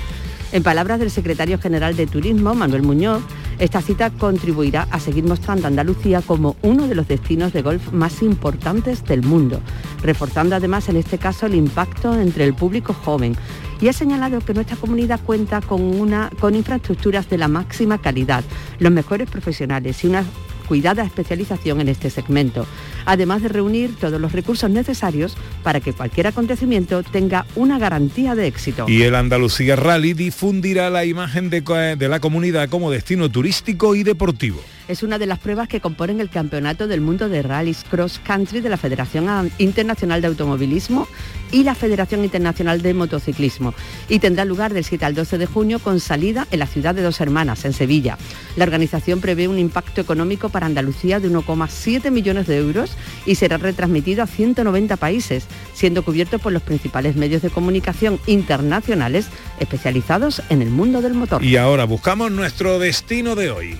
En 0.53 0.63
palabras 0.63 0.99
del 0.99 1.11
secretario 1.11 1.59
general 1.59 1.95
de 1.95 2.07
Turismo, 2.07 2.55
Manuel 2.55 2.81
Muñoz, 2.81 3.21
esta 3.59 3.81
cita 3.81 4.09
contribuirá 4.09 4.87
a 4.91 4.99
seguir 4.99 5.23
mostrando 5.23 5.65
a 5.65 5.69
Andalucía 5.69 6.21
como 6.21 6.55
uno 6.61 6.87
de 6.87 6.95
los 6.95 7.07
destinos 7.07 7.53
de 7.53 7.61
golf 7.61 7.91
más 7.91 8.21
importantes 8.21 9.03
del 9.05 9.23
mundo, 9.23 9.61
reforzando 10.01 10.55
además 10.55 10.89
en 10.89 10.97
este 10.97 11.17
caso 11.17 11.45
el 11.45 11.55
impacto 11.55 12.13
entre 12.19 12.43
el 12.43 12.53
público 12.53 12.93
joven. 12.93 13.35
Y 13.79 13.87
ha 13.87 13.93
señalado 13.93 14.39
que 14.39 14.53
nuestra 14.53 14.77
comunidad 14.77 15.19
cuenta 15.25 15.61
con, 15.61 15.81
una, 15.81 16.29
con 16.39 16.55
infraestructuras 16.55 17.29
de 17.29 17.37
la 17.37 17.47
máxima 17.47 17.97
calidad, 17.97 18.43
los 18.79 18.91
mejores 18.91 19.29
profesionales 19.29 20.03
y 20.03 20.07
una 20.07 20.23
cuidada 20.65 21.03
especialización 21.03 21.81
en 21.81 21.89
este 21.89 22.09
segmento, 22.09 22.65
además 23.05 23.41
de 23.41 23.49
reunir 23.49 23.95
todos 23.95 24.19
los 24.19 24.31
recursos 24.31 24.69
necesarios 24.69 25.37
para 25.63 25.79
que 25.79 25.93
cualquier 25.93 26.27
acontecimiento 26.27 27.03
tenga 27.03 27.45
una 27.55 27.79
garantía 27.79 28.35
de 28.35 28.47
éxito. 28.47 28.85
Y 28.87 29.03
el 29.03 29.15
Andalucía 29.15 29.75
Rally 29.75 30.13
difundirá 30.13 30.89
la 30.89 31.05
imagen 31.05 31.49
de, 31.49 31.97
la 32.07 32.19
comunidad 32.19 32.69
como 32.69 32.91
destino 32.91 33.29
turístico 33.29 33.95
y 33.95 34.03
deportivo 34.03 34.61
es 34.87 35.03
una 35.03 35.17
de 35.17 35.25
las 35.25 35.39
pruebas 35.39 35.67
que 35.67 35.79
componen 35.79 36.19
el 36.19 36.29
Campeonato 36.29 36.87
del 36.87 37.01
Mundo 37.01 37.29
de 37.29 37.41
Rallys 37.41 37.83
Cross 37.89 38.21
Country 38.23 38.61
de 38.61 38.69
la 38.69 38.77
Federación 38.77 39.51
Internacional 39.57 40.21
de 40.21 40.27
Automovilismo 40.27 41.07
y 41.51 41.63
la 41.63 41.75
Federación 41.75 42.23
Internacional 42.23 42.81
de 42.81 42.93
Motociclismo 42.93 43.73
y 44.09 44.19
tendrá 44.19 44.45
lugar 44.45 44.73
del 44.73 44.83
7 44.83 45.05
al 45.05 45.15
12 45.15 45.37
de 45.37 45.45
junio 45.45 45.79
con 45.79 45.99
salida 45.99 46.47
en 46.51 46.59
la 46.59 46.67
ciudad 46.67 46.93
de 46.93 47.01
Dos 47.01 47.21
Hermanas, 47.21 47.65
en 47.65 47.73
Sevilla. 47.73 48.17
La 48.55 48.63
organización 48.63 49.21
prevé 49.21 49.47
un 49.47 49.59
impacto 49.59 50.01
económico 50.01 50.49
para 50.49 50.65
Andalucía 50.65 51.19
de 51.19 51.29
1,7 51.29 52.11
millones 52.11 52.47
de 52.47 52.57
euros 52.57 52.91
y 53.25 53.35
será 53.35 53.57
retransmitido 53.57 54.23
a 54.23 54.27
190 54.27 54.97
países, 54.97 55.45
siendo 55.73 56.03
cubierto 56.03 56.39
por 56.39 56.51
los 56.51 56.61
principales 56.61 57.15
medios 57.15 57.41
de 57.41 57.49
comunicación 57.49 58.19
internacionales 58.27 59.27
especializados 59.59 60.41
en 60.49 60.61
el 60.61 60.69
mundo 60.69 61.01
del 61.01 61.13
motor. 61.13 61.43
Y 61.43 61.57
ahora 61.57 61.85
buscamos 61.85 62.31
nuestro 62.31 62.79
destino 62.79 63.35
de 63.35 63.51
hoy. 63.51 63.77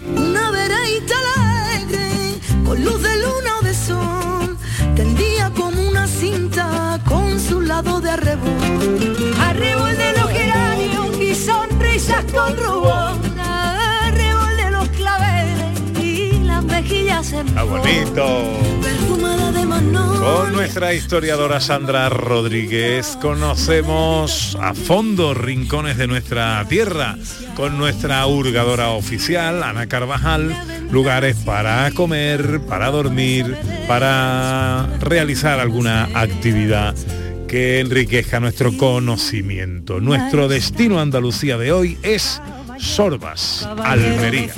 Alegre, 0.86 2.40
con 2.66 2.84
luz 2.84 3.02
de 3.02 3.16
luna 3.16 3.58
o 3.60 3.64
de 3.64 3.74
sol, 3.74 4.58
tendía 4.96 5.52
como 5.52 5.82
una 5.88 6.08
cinta 6.08 7.00
con 7.06 7.40
su 7.40 7.62
lado 7.62 8.02
de 8.02 8.12
arrebol. 8.12 9.36
Arrebol 9.40 9.98
de 9.98 10.14
los 10.18 10.30
geranios 10.30 11.20
y 11.20 11.36
sonrisas 11.36 12.24
con 12.32 12.56
rubor. 12.58 13.05
En 17.40 17.58
¡Ah, 17.58 17.64
bonito! 17.64 18.26
Con 20.20 20.54
nuestra 20.54 20.94
historiadora 20.94 21.60
Sandra 21.60 22.10
Rodríguez 22.10 23.18
conocemos 23.22 24.58
a 24.60 24.74
fondo 24.74 25.34
rincones 25.34 25.98
de 25.98 26.08
nuestra 26.08 26.66
tierra. 26.68 27.18
Con 27.56 27.78
nuestra 27.78 28.26
hurgadora 28.26 28.90
oficial, 28.90 29.64
Ana 29.64 29.88
Carvajal, 29.88 30.56
lugares 30.92 31.36
para 31.38 31.92
comer, 31.92 32.62
para 32.68 32.90
dormir, 32.90 33.56
para 33.88 34.88
realizar 35.00 35.60
alguna 35.60 36.10
actividad 36.14 36.96
que 37.48 37.80
enriquezca 37.80 38.40
nuestro 38.40 38.76
conocimiento. 38.78 40.00
Nuestro 40.00 40.48
destino 40.48 41.00
Andalucía 41.00 41.58
de 41.58 41.72
hoy 41.72 41.98
es 42.02 42.42
Sorbas, 42.80 43.70
Almería. 43.84 44.52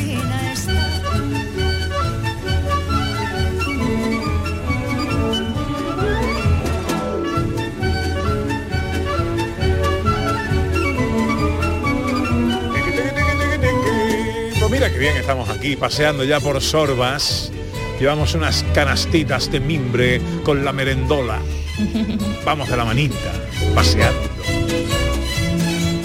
Qué 14.98 15.04
bien 15.04 15.18
estamos 15.18 15.48
aquí 15.50 15.76
paseando 15.76 16.24
ya 16.24 16.40
por 16.40 16.60
Sorbas. 16.60 17.52
Llevamos 18.00 18.34
unas 18.34 18.66
canastitas 18.74 19.52
de 19.52 19.60
mimbre 19.60 20.20
con 20.44 20.66
la 20.66 20.74
merendola. 20.74 21.40
Vamos 22.46 22.68
de 22.68 22.78
la 22.78 22.84
manita, 22.84 23.32
paseando. 23.76 24.28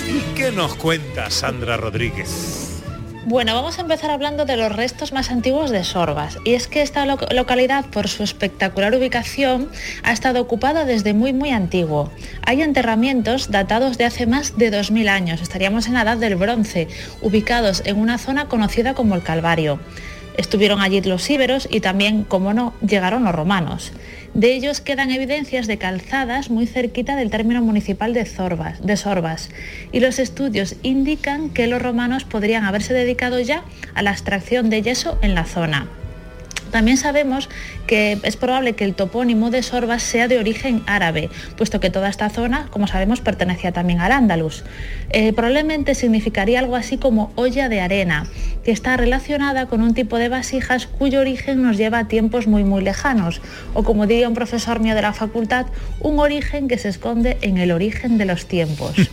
¿Y 0.06 0.34
qué 0.34 0.52
nos 0.52 0.74
cuenta 0.74 1.30
Sandra 1.30 1.78
Rodríguez? 1.78 2.71
Bueno, 3.24 3.54
vamos 3.54 3.78
a 3.78 3.82
empezar 3.82 4.10
hablando 4.10 4.44
de 4.46 4.56
los 4.56 4.72
restos 4.74 5.12
más 5.12 5.30
antiguos 5.30 5.70
de 5.70 5.84
Sorbas. 5.84 6.38
Y 6.44 6.54
es 6.54 6.66
que 6.66 6.82
esta 6.82 7.06
lo- 7.06 7.18
localidad, 7.32 7.84
por 7.86 8.08
su 8.08 8.24
espectacular 8.24 8.92
ubicación, 8.94 9.68
ha 10.02 10.12
estado 10.12 10.40
ocupada 10.40 10.84
desde 10.84 11.14
muy, 11.14 11.32
muy 11.32 11.50
antiguo. 11.50 12.10
Hay 12.44 12.62
enterramientos 12.62 13.50
datados 13.52 13.96
de 13.96 14.06
hace 14.06 14.26
más 14.26 14.58
de 14.58 14.70
2.000 14.72 15.08
años, 15.08 15.40
estaríamos 15.40 15.86
en 15.86 15.94
la 15.94 16.02
edad 16.02 16.16
del 16.16 16.34
bronce, 16.34 16.88
ubicados 17.20 17.82
en 17.86 17.98
una 18.00 18.18
zona 18.18 18.46
conocida 18.48 18.94
como 18.94 19.14
el 19.14 19.22
Calvario. 19.22 19.78
Estuvieron 20.36 20.80
allí 20.80 21.00
los 21.02 21.28
íberos 21.30 21.68
y 21.70 21.80
también, 21.80 22.24
como 22.24 22.52
no, 22.54 22.74
llegaron 22.84 23.22
los 23.24 23.34
romanos. 23.34 23.92
De 24.34 24.54
ellos 24.54 24.80
quedan 24.80 25.10
evidencias 25.10 25.66
de 25.66 25.76
calzadas 25.76 26.48
muy 26.48 26.66
cerquita 26.66 27.16
del 27.16 27.30
término 27.30 27.60
municipal 27.60 28.14
de, 28.14 28.24
Zorbas, 28.24 28.80
Sorbas 28.96 29.50
y 29.92 30.00
los 30.00 30.18
estudios 30.18 30.76
indican 30.82 31.50
que 31.50 31.66
los 31.66 31.82
romanos 31.82 32.24
podrían 32.24 32.64
haberse 32.64 32.94
dedicado 32.94 33.40
ya 33.40 33.64
a 33.94 34.02
la 34.02 34.12
extracción 34.12 34.70
de 34.70 34.80
yeso 34.80 35.18
en 35.20 35.34
la 35.34 35.44
zona. 35.44 36.01
También 36.72 36.96
sabemos 36.96 37.48
que 37.86 38.18
es 38.22 38.36
probable 38.36 38.72
que 38.72 38.84
el 38.84 38.94
topónimo 38.94 39.50
de 39.50 39.62
Sorbas 39.62 40.02
sea 40.02 40.26
de 40.26 40.38
origen 40.38 40.82
árabe, 40.86 41.30
puesto 41.56 41.78
que 41.78 41.90
toda 41.90 42.08
esta 42.08 42.30
zona, 42.30 42.66
como 42.70 42.86
sabemos, 42.86 43.20
pertenecía 43.20 43.72
también 43.72 44.00
al 44.00 44.10
Andalus. 44.10 44.64
Eh, 45.10 45.32
probablemente 45.32 45.94
significaría 45.94 46.58
algo 46.58 46.74
así 46.74 46.96
como 46.96 47.30
olla 47.36 47.68
de 47.68 47.80
arena, 47.80 48.26
que 48.64 48.72
está 48.72 48.96
relacionada 48.96 49.66
con 49.66 49.82
un 49.82 49.94
tipo 49.94 50.18
de 50.18 50.28
vasijas 50.28 50.86
cuyo 50.86 51.20
origen 51.20 51.62
nos 51.62 51.76
lleva 51.76 51.98
a 51.98 52.08
tiempos 52.08 52.46
muy 52.46 52.64
muy 52.64 52.82
lejanos, 52.82 53.42
o 53.74 53.82
como 53.82 54.06
diría 54.06 54.28
un 54.28 54.34
profesor 54.34 54.80
mío 54.80 54.94
de 54.94 55.02
la 55.02 55.12
facultad, 55.12 55.66
un 56.00 56.18
origen 56.18 56.68
que 56.68 56.78
se 56.78 56.88
esconde 56.88 57.36
en 57.42 57.58
el 57.58 57.70
origen 57.70 58.18
de 58.18 58.24
los 58.24 58.46
tiempos. 58.46 58.94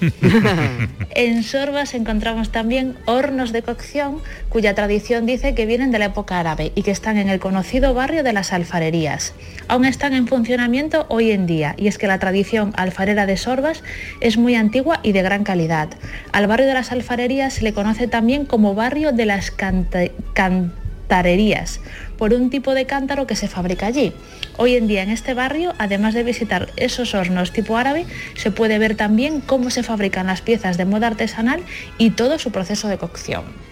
En 1.12 1.44
Sorbas 1.44 1.96
encontramos 1.96 2.52
también 2.52 2.96
hornos 3.06 3.52
de 3.52 3.62
cocción 3.62 4.20
cuya 4.48 4.74
tradición 4.76 5.26
dice 5.26 5.54
que 5.54 5.66
vienen 5.66 5.92
de 5.92 6.00
la 6.00 6.06
época 6.06 6.40
árabe 6.40 6.72
y 6.76 6.84
que 6.84 6.92
están 6.92 7.18
en 7.18 7.30
el 7.30 7.40
conocido 7.50 7.96
barrio 7.96 8.22
de 8.22 8.32
las 8.32 8.54
alfarerías. 8.54 9.34
Aún 9.68 9.84
están 9.84 10.14
en 10.14 10.28
funcionamiento 10.28 11.08
hoy 11.10 11.32
en 11.32 11.48
día 11.48 11.74
y 11.78 11.88
es 11.88 11.98
que 11.98 12.06
la 12.06 12.20
tradición 12.20 12.74
alfarera 12.78 13.26
de 13.26 13.38
Sorbas 13.38 13.82
es 14.22 14.38
muy 14.38 14.54
antigua 14.54 15.00
y 15.02 15.14
de 15.14 15.24
gran 15.24 15.44
calidad. 15.44 15.90
Al 16.32 16.46
barrio 16.46 16.68
de 16.68 16.76
las 16.76 16.92
alfarerías 16.92 17.54
se 17.54 17.64
le 17.64 17.74
conoce 17.74 18.08
también 18.08 18.46
como 18.46 18.76
barrio 18.76 19.14
de 19.14 19.26
las 19.26 19.50
canta- 19.50 20.12
cantarerías 20.34 21.80
por 22.20 22.36
un 22.36 22.52
tipo 22.52 22.76
de 22.76 22.86
cántaro 22.86 23.26
que 23.26 23.36
se 23.36 23.48
fabrica 23.48 23.88
allí. 23.88 24.14
Hoy 24.58 24.76
en 24.76 24.86
día 24.86 25.02
en 25.02 25.10
este 25.10 25.34
barrio, 25.34 25.74
además 25.80 26.14
de 26.14 26.22
visitar 26.24 26.70
esos 26.76 27.16
hornos 27.16 27.52
tipo 27.52 27.78
árabe, 27.78 28.06
se 28.36 28.52
puede 28.52 28.78
ver 28.78 28.94
también 28.96 29.42
cómo 29.42 29.72
se 29.72 29.82
fabrican 29.82 30.28
las 30.28 30.42
piezas 30.42 30.78
de 30.78 30.86
moda 30.86 31.08
artesanal 31.08 31.62
y 31.98 32.12
todo 32.12 32.38
su 32.38 32.52
proceso 32.52 32.88
de 32.90 33.00
cocción. 33.00 33.69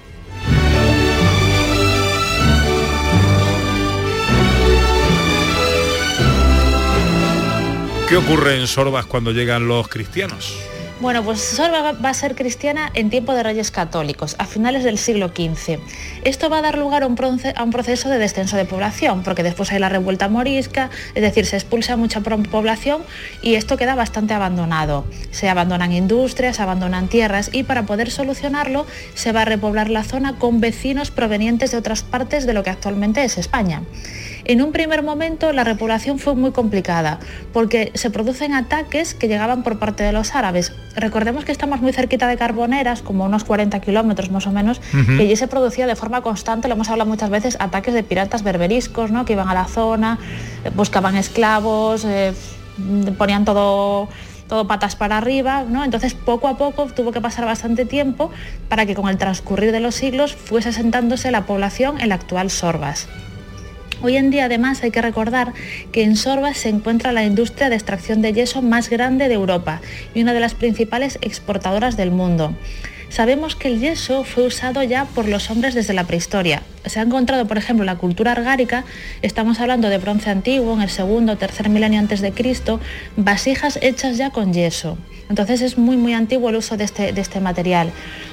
¿Qué 8.08 8.16
ocurre 8.16 8.58
en 8.58 8.68
Sorbas 8.68 9.06
cuando 9.06 9.32
llegan 9.32 9.68
los 9.68 9.90
cristianos? 9.90 10.56
Bueno, 11.00 11.24
pues 11.24 11.40
Sorba 11.42 11.92
va- 11.92 12.10
a 12.10 12.14
ser 12.16 12.34
cristiana 12.34 12.90
en 12.96 13.12
tiempo 13.12 13.36
de 13.36 13.44
reyes 13.44 13.70
católicos, 13.70 14.36
a 14.40 14.46
finales 14.46 14.84
del 14.84 14.98
siglo 14.98 15.28
XV. 15.28 15.78
Esto 16.24 16.50
va 16.50 16.58
a 16.58 16.62
dar 16.64 16.76
lugar 16.80 17.04
a 17.04 17.08
un, 17.08 17.16
proceso 17.16 18.10
de 18.10 18.18
descenso 18.18 18.58
de 18.58 18.66
población, 18.66 19.22
porque 19.22 19.44
después 19.44 19.72
hay 19.72 19.78
la 19.78 19.90
revuelta 19.90 20.28
morisca, 20.28 20.90
es 21.14 21.22
decir, 21.22 21.46
se 21.46 21.56
expulsa 21.56 21.98
mucha 21.98 22.22
población 22.22 23.04
y 23.44 23.56
esto 23.56 23.78
queda 23.78 23.94
bastante 23.94 24.34
abandonado. 24.34 25.06
Se 25.30 25.50
abandonan 25.50 25.92
industrias, 25.92 26.56
se 26.56 26.64
abandonan 26.64 27.10
tierras 27.10 27.52
y 27.54 27.62
para 27.62 27.84
poder 27.86 28.10
solucionarlo 28.10 28.88
se 29.14 29.32
va 29.34 29.44
a 29.44 29.46
repoblar 29.46 29.92
la 29.92 30.04
zona 30.04 30.40
con 30.40 30.62
vecinos 30.62 31.12
provenientes 31.12 31.70
de 31.72 31.78
otras 31.78 32.02
partes 32.02 32.48
de 32.48 32.54
lo 32.54 32.64
que 32.64 32.72
actualmente 32.72 33.24
es 33.24 33.38
España. 33.38 33.84
En 34.46 34.62
un 34.62 34.72
primer 34.72 35.04
momento 35.04 35.52
la 35.54 35.64
repoblación 35.64 36.20
fue 36.20 36.36
muy 36.36 36.52
complicada 36.52 37.20
porque 37.54 37.92
se 37.96 38.10
producen 38.10 38.54
ataques 38.54 39.14
que 39.14 39.28
llegaban 39.28 39.64
por 39.64 39.80
parte 39.80 40.04
de 40.04 40.12
los 40.12 40.36
árabes. 40.36 40.74
Recordemos 40.96 41.46
que 41.46 41.52
estamos 41.52 41.82
muy 41.82 41.94
cerquita 41.94 42.28
de 42.28 42.38
Carboneras, 42.38 43.02
como 43.02 43.26
unos 43.26 43.44
40 43.44 43.80
kilómetros 43.82 44.32
más 44.32 44.48
o 44.48 44.52
menos, 44.52 44.82
Ujú. 44.94 45.14
y 45.14 45.22
allí 45.22 45.36
se 45.36 45.48
producía 45.48 45.88
de 45.88 45.96
forma 45.96 46.22
constante, 46.22 46.68
lo 46.68 46.76
hemos 46.76 46.90
hablado 46.90 47.10
muchas 47.10 47.30
veces, 47.30 47.58
ataques 47.60 47.94
de 47.94 48.04
piratas 48.04 48.44
berberiscos, 48.44 49.12
¿no? 49.12 49.26
que 49.26 49.34
iban 49.34 49.50
a 49.50 49.54
la 49.54 49.66
zona, 49.66 50.20
buscaban 50.76 51.16
esclavos, 51.16 52.06
eh, 52.06 52.34
ponían 53.18 53.46
todo 53.46 54.08
todo 54.48 54.66
patas 54.66 54.96
para 54.96 55.18
arriba, 55.18 55.66
¿no? 55.68 55.84
Entonces 55.84 56.14
poco 56.14 56.48
a 56.48 56.58
poco 56.58 56.86
tuvo 56.86 57.12
que 57.12 57.20
pasar 57.20 57.44
bastante 57.44 57.84
tiempo 57.86 58.32
para 58.70 58.86
que 58.86 58.96
con 58.96 59.10
el 59.10 59.18
transcurrir 59.18 59.74
de 59.74 59.82
los 59.82 59.96
siglos 59.96 60.34
fuese 60.36 60.70
asentándose 60.70 61.32
la 61.32 61.46
población 61.46 62.00
en 62.00 62.08
la 62.10 62.16
actual 62.16 62.50
Sorbas. 62.50 63.10
Hoy 64.04 64.16
en 64.16 64.30
día 64.30 64.46
además 64.46 64.84
hay 64.84 64.92
que 64.92 65.02
recordar 65.02 65.54
que 65.92 66.04
en 66.04 66.16
Sorbas 66.16 66.58
se 66.58 66.70
encuentra 66.70 67.12
la 67.12 67.24
industria 67.24 67.70
de 67.70 67.76
extracción 67.76 68.22
de 68.22 68.34
yeso 68.34 68.62
más 68.62 68.90
grande 68.90 69.28
de 69.28 69.34
Europa 69.34 69.82
y 70.14 70.22
una 70.22 70.34
de 70.34 70.40
las 70.40 70.54
principales 70.54 71.18
exportadoras 71.22 71.98
del 71.98 72.12
mundo. 72.12 72.54
Sabemos 73.10 73.56
que 73.56 73.70
el 73.70 73.80
yeso 73.80 74.24
fue 74.24 74.46
usado 74.46 74.84
ya 74.84 75.06
por 75.06 75.28
los 75.28 75.50
hombres 75.50 75.74
desde 75.74 75.94
la 75.94 76.04
prehistoria. 76.04 76.62
Se 76.86 77.00
ha 77.00 77.04
encontrado, 77.04 77.48
por 77.48 77.58
ejemplo, 77.58 77.86
la 77.86 77.98
cultura 77.98 78.34
argárica, 78.34 78.84
estamos 79.22 79.60
hablando 79.60 79.90
de 79.90 79.98
bronce 79.98 80.30
antiguo, 80.30 80.74
en 80.74 80.82
el 80.82 80.90
segundo 80.90 81.34
o 81.34 81.38
tercer 81.38 81.70
milenio 81.70 82.00
antes 82.00 82.20
de 82.22 82.34
Cristo, 82.34 82.80
vasijas 83.16 83.80
hechas 83.82 84.18
ya 84.18 84.30
con 84.30 84.54
yeso. 84.54 84.98
Entonces 85.30 85.62
es 85.62 85.78
muy 85.78 85.98
muy 85.98 86.14
antiguo 86.14 86.50
el 86.50 86.58
uso 86.58 86.78
de 86.78 86.84
este, 86.84 87.14
de 87.14 87.22
este 87.22 87.40
material. 87.40 87.92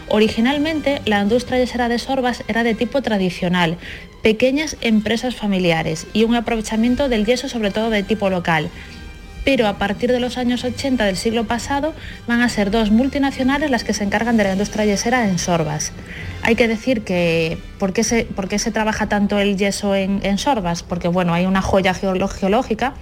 Originalmente 0.08 1.00
la 1.06 1.22
industria 1.22 1.58
yesera 1.58 1.88
de 1.88 1.98
Sorbas 1.98 2.42
era 2.48 2.62
de 2.64 2.74
tipo 2.74 3.00
tradicional, 3.00 3.78
pequeñas 4.24 4.78
empresas 4.80 5.36
familiares 5.36 6.06
y 6.14 6.24
un 6.24 6.34
aprovechamiento 6.34 7.10
del 7.10 7.26
yeso 7.26 7.46
sobre 7.50 7.70
todo 7.70 7.90
de 7.90 8.02
tipo 8.02 8.30
local. 8.30 8.70
Pero 9.44 9.68
a 9.68 9.76
partir 9.76 10.10
de 10.10 10.18
los 10.18 10.38
años 10.38 10.64
80 10.64 11.04
del 11.04 11.18
siglo 11.18 11.44
pasado 11.44 11.92
van 12.26 12.40
a 12.40 12.48
ser 12.48 12.70
dos 12.70 12.90
multinacionales 12.90 13.70
las 13.70 13.84
que 13.84 13.92
se 13.92 14.02
encargan 14.02 14.38
de 14.38 14.44
la 14.44 14.52
industria 14.52 14.86
yesera 14.86 15.28
en 15.28 15.38
Sorbas. 15.38 15.92
Hay 16.40 16.56
que 16.56 16.66
decir 16.66 17.02
que 17.02 17.58
¿por 17.78 17.92
qué 17.92 18.02
se, 18.02 18.26
se 18.56 18.70
trabaja 18.70 19.10
tanto 19.10 19.38
el 19.38 19.58
yeso 19.58 19.94
en, 19.94 20.20
en 20.22 20.38
Sorbas? 20.38 20.82
Porque 20.82 21.08
bueno, 21.08 21.34
hay 21.34 21.44
una 21.44 21.60
joya 21.60 21.92
geológica 21.92 22.94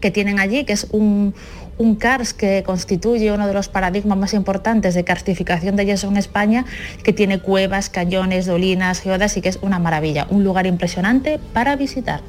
que 0.00 0.10
tienen 0.10 0.40
allí, 0.40 0.64
que 0.64 0.72
es 0.72 0.86
un, 0.90 1.34
un 1.80 1.96
CARS 1.96 2.34
que 2.34 2.62
constituye 2.62 3.32
uno 3.32 3.46
de 3.46 3.54
los 3.54 3.68
paradigmas 3.68 4.18
más 4.18 4.34
importantes 4.34 4.94
de 4.94 5.02
carstificación 5.02 5.76
de 5.76 5.86
yeso 5.86 6.08
en 6.08 6.18
España, 6.18 6.66
que 7.02 7.14
tiene 7.14 7.40
cuevas, 7.40 7.88
cañones, 7.88 8.44
dolinas, 8.44 9.00
geodas 9.00 9.38
y 9.38 9.40
que 9.40 9.48
es 9.48 9.58
una 9.62 9.78
maravilla, 9.78 10.26
un 10.28 10.44
lugar 10.44 10.66
impresionante 10.66 11.40
para 11.54 11.76
visitar. 11.76 12.20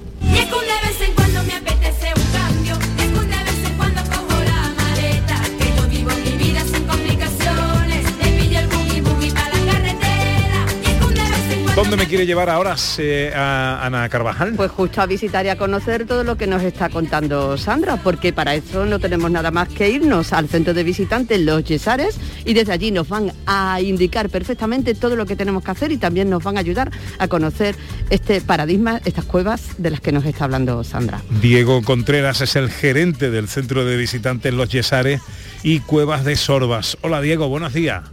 ¿Dónde 11.82 11.98
me 11.98 12.06
quiere 12.06 12.28
llevar 12.28 12.48
ahora 12.48 12.76
eh, 13.00 13.34
a 13.36 13.84
Ana 13.84 14.08
Carvajal? 14.08 14.54
Pues 14.56 14.70
justo 14.70 15.02
a 15.02 15.08
visitar 15.08 15.48
y 15.48 15.50
a 15.50 15.58
conocer 15.58 16.06
todo 16.06 16.24
lo 16.24 16.38
que 16.38 16.46
nos 16.46 16.62
está 16.62 16.90
contando 16.90 17.58
Sandra, 17.58 17.98
porque 17.98 18.32
para 18.32 18.54
eso 18.54 18.86
no 18.86 19.00
tenemos 19.00 19.32
nada 19.32 19.50
más 19.50 19.68
que 19.68 19.90
irnos 19.90 20.32
al 20.32 20.48
centro 20.48 20.76
de 20.76 20.84
visitantes 20.84 21.40
Los 21.40 21.64
Yesares 21.64 22.20
y 22.46 22.54
desde 22.54 22.72
allí 22.72 22.92
nos 22.92 23.10
van 23.10 23.34
a 23.48 23.82
indicar 23.82 24.30
perfectamente 24.30 24.94
todo 24.94 25.16
lo 25.16 25.26
que 25.26 25.36
tenemos 25.36 25.64
que 25.64 25.72
hacer 25.72 25.92
y 25.92 25.98
también 25.98 26.30
nos 26.30 26.44
van 26.44 26.58
a 26.58 26.60
ayudar 26.60 26.92
a 27.18 27.28
conocer 27.28 27.76
este 28.12 28.42
paradigma, 28.42 29.02
estas 29.04 29.26
cuevas 29.26 29.72
de 29.80 29.90
las 29.90 30.02
que 30.02 30.12
nos 30.12 30.24
está 30.26 30.44
hablando 30.44 30.84
Sandra. 30.84 31.20
Diego 31.42 31.82
Contreras 31.82 32.42
es 32.42 32.56
el 32.56 32.70
gerente 32.70 33.32
del 33.32 33.48
centro 33.48 33.86
de 33.86 33.98
visitantes 33.98 34.54
Los 34.54 34.70
Yesares 34.70 35.20
y 35.64 35.80
Cuevas 35.80 36.26
de 36.26 36.36
Sorbas. 36.36 37.00
Hola 37.02 37.22
Diego, 37.22 37.50
buenos 37.50 37.74
días. 37.74 38.04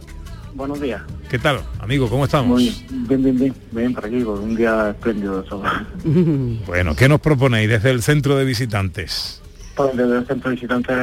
Buenos 0.55 0.81
días. 0.81 1.03
¿Qué 1.29 1.37
tal, 1.37 1.59
amigo? 1.79 2.09
¿Cómo 2.09 2.25
estamos? 2.25 2.59
Muy 2.59 2.75
bien, 3.07 3.21
bien, 3.21 3.37
bien, 3.37 3.53
bien 3.71 3.93
por 3.93 4.03
aquí, 4.03 4.23
con 4.23 4.39
un 4.39 4.55
día 4.55 4.89
espléndido. 4.89 5.45
Bueno, 6.65 6.95
¿qué 6.95 7.07
nos 7.07 7.21
proponéis 7.21 7.69
desde 7.69 7.91
el 7.91 8.01
centro 8.01 8.35
de 8.35 8.45
visitantes? 8.45 9.39
Pues 9.75 9.95
desde 9.95 10.17
el 10.17 10.25
centro 10.25 10.49
de 10.49 10.55
visitantes 10.55 10.97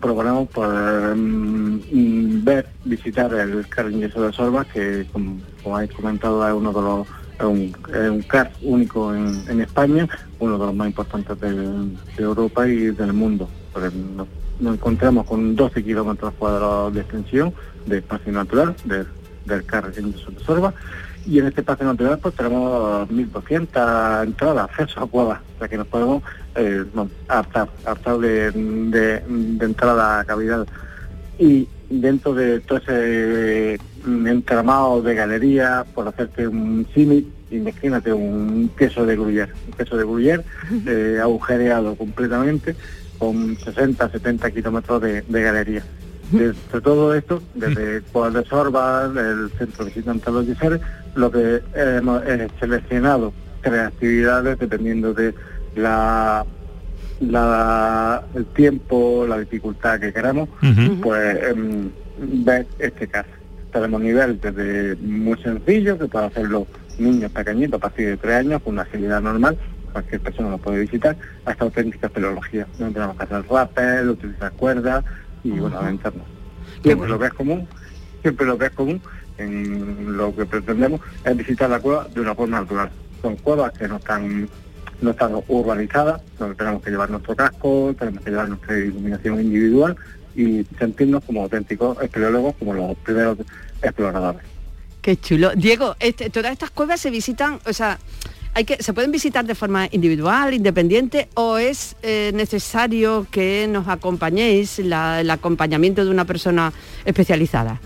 proponemos 0.00 0.48
pues, 0.52 0.70
mm, 1.16 2.44
ver, 2.44 2.68
visitar 2.84 3.34
el 3.34 3.66
Carring 3.68 3.98
Yeso 3.98 4.22
de 4.22 4.32
Sorbas, 4.32 4.68
que 4.68 5.06
como, 5.12 5.40
como 5.64 5.76
habéis 5.76 5.90
comentado 5.90 6.46
es 6.46 6.54
uno 6.54 6.72
de 6.72 6.80
los 6.80 7.06
es 7.36 7.44
un, 7.44 7.76
es 7.92 8.10
un 8.10 8.22
CAR 8.22 8.52
único 8.62 9.12
en, 9.12 9.42
en 9.48 9.60
España, 9.60 10.08
uno 10.38 10.56
de 10.56 10.66
los 10.66 10.74
más 10.74 10.86
importantes 10.86 11.40
de, 11.40 11.50
de 11.50 12.22
Europa 12.22 12.68
y 12.68 12.92
del 12.92 13.12
mundo. 13.12 13.50
Nos, 13.74 14.28
nos 14.60 14.74
encontramos 14.74 15.26
con 15.26 15.56
12 15.56 15.82
kilómetros 15.82 16.32
cuadrados 16.34 16.94
de 16.94 17.00
extensión 17.00 17.52
de 17.86 17.98
espacio 17.98 18.32
natural 18.32 18.76
del 19.44 19.64
Carring 19.64 20.12
Yeso 20.12 20.30
de 20.30 20.40
Sorbas 20.44 20.74
y 21.26 21.38
en 21.38 21.46
este 21.46 21.60
espacio 21.60 21.86
natural 21.86 22.18
pues 22.18 22.34
tenemos 22.34 23.08
1.200 23.08 24.24
entradas, 24.24 24.70
accesos 24.70 25.02
a 25.02 25.06
cuevas, 25.06 25.40
sea 25.58 25.68
que 25.68 25.78
nos 25.78 25.86
podemos 25.86 26.22
eh, 26.54 26.84
no, 26.94 27.08
adaptar 27.28 27.68
de, 28.18 28.50
de, 28.50 29.22
de 29.26 29.64
entrada 29.64 30.20
a 30.20 30.24
cavidad. 30.24 30.66
Y 31.38 31.68
dentro 31.88 32.34
de 32.34 32.60
todo 32.60 32.78
ese 32.78 33.78
mm, 34.04 34.26
entramado 34.26 35.02
de 35.02 35.14
galería, 35.14 35.84
por 35.94 36.08
hacerte 36.08 36.46
un 36.46 36.86
símil, 36.94 37.32
imagínate 37.50 38.12
un 38.12 38.70
queso 38.76 39.06
de 39.06 39.16
gruyère, 39.16 39.52
un 39.66 39.72
queso 39.72 39.96
de 39.96 40.04
gruyère 40.04 40.44
eh, 40.86 41.18
agujereado 41.22 41.96
completamente 41.96 42.76
con 43.18 43.56
60, 43.56 44.10
70 44.10 44.50
kilómetros 44.50 45.00
de, 45.00 45.22
de 45.22 45.42
galería. 45.42 45.84
De, 46.38 46.52
de 46.52 46.80
todo 46.80 47.14
esto, 47.14 47.42
desde 47.54 48.02
Cuevas 48.12 48.34
de 48.34 48.44
Sorba, 48.44 49.04
el 49.04 49.50
Centro 49.58 49.84
Visitante 49.84 50.26
de 50.26 50.32
los 50.32 50.46
Yeseres, 50.46 50.80
lo 51.14 51.30
que 51.30 51.62
hemos 51.74 52.22
eh, 52.26 52.48
seleccionado 52.58 53.32
tres 53.64 53.80
actividades 53.80 54.58
dependiendo 54.58 55.12
de 55.14 55.34
la, 55.74 56.44
la 57.20 58.22
el 58.34 58.44
tiempo, 58.46 59.26
la 59.28 59.38
dificultad 59.38 59.98
que 59.98 60.12
queramos, 60.12 60.48
pues 61.02 61.38
em, 61.50 61.90
ver 62.18 62.66
este 62.78 63.08
caso. 63.08 63.30
Tenemos 63.72 64.00
nivel 64.00 64.40
desde 64.40 64.94
muy 64.96 65.36
sencillo, 65.42 65.98
que 65.98 66.06
puede 66.06 66.26
hacerlo 66.26 66.66
niños 66.98 67.32
pequeñitos 67.32 67.78
a 67.78 67.80
partir 67.80 68.06
de 68.08 68.16
tres 68.16 68.34
años, 68.36 68.62
con 68.62 68.74
una 68.74 68.82
agilidad 68.82 69.20
normal, 69.20 69.58
cualquier 69.92 70.20
persona 70.20 70.50
lo 70.50 70.58
puede 70.58 70.80
visitar, 70.80 71.16
hasta 71.44 71.64
auténtica 71.64 72.06
espeleología, 72.06 72.66
donde 72.78 72.94
tenemos 72.94 73.16
que 73.16 73.22
hacer 73.24 73.44
rappel, 73.48 74.10
utilizar 74.10 74.52
cuerdas 74.52 75.04
y 75.44 75.50
bueno, 75.50 75.78
aventarnos. 75.78 76.26
Siempre 76.82 77.08
lo 77.08 77.18
que 77.18 77.26
es 77.26 77.34
común, 77.34 77.68
siempre 78.22 78.46
lo 78.46 78.58
que 78.58 78.66
es 78.66 78.72
común 78.72 79.00
en 79.38 80.16
lo 80.16 80.34
que 80.34 80.46
pretendemos 80.46 81.00
es 81.24 81.36
visitar 81.36 81.70
la 81.70 81.80
cueva 81.80 82.08
de 82.12 82.20
una 82.20 82.34
forma 82.34 82.60
natural. 82.60 82.90
Son 83.22 83.36
cuevas 83.36 83.72
que 83.72 83.86
no 83.86 83.96
están 83.96 84.48
no 85.00 85.10
están 85.10 85.34
urbanizadas, 85.48 86.22
donde 86.38 86.54
tenemos 86.54 86.82
que 86.82 86.90
llevar 86.90 87.10
nuestro 87.10 87.36
casco, 87.36 87.94
tenemos 87.98 88.22
que 88.22 88.30
llevar 88.30 88.48
nuestra 88.48 88.78
iluminación 88.78 89.40
individual 89.40 89.96
y 90.34 90.64
sentirnos 90.78 91.22
como 91.24 91.42
auténticos 91.42 92.00
espeleólogos, 92.00 92.54
como 92.56 92.74
los 92.74 92.96
primeros 92.98 93.38
exploradores. 93.82 94.42
Qué 95.02 95.16
chulo. 95.18 95.52
Diego, 95.54 95.96
este, 96.00 96.30
todas 96.30 96.52
estas 96.52 96.70
cuevas 96.70 97.00
se 97.00 97.10
visitan, 97.10 97.58
o 97.66 97.72
sea, 97.72 97.98
hay 98.54 98.64
que, 98.64 98.82
¿se 98.82 98.92
pueden 98.92 99.10
visitar 99.10 99.44
de 99.44 99.54
forma 99.54 99.88
individual, 99.90 100.54
independiente, 100.54 101.28
o 101.34 101.58
es 101.58 101.96
eh, 102.02 102.30
necesario 102.34 103.26
que 103.30 103.66
nos 103.68 103.88
acompañéis, 103.88 104.78
la- 104.78 105.20
el 105.20 105.30
acompañamiento 105.30 106.04
de 106.04 106.10
una 106.10 106.24
persona 106.24 106.72
especializada? 107.04 107.80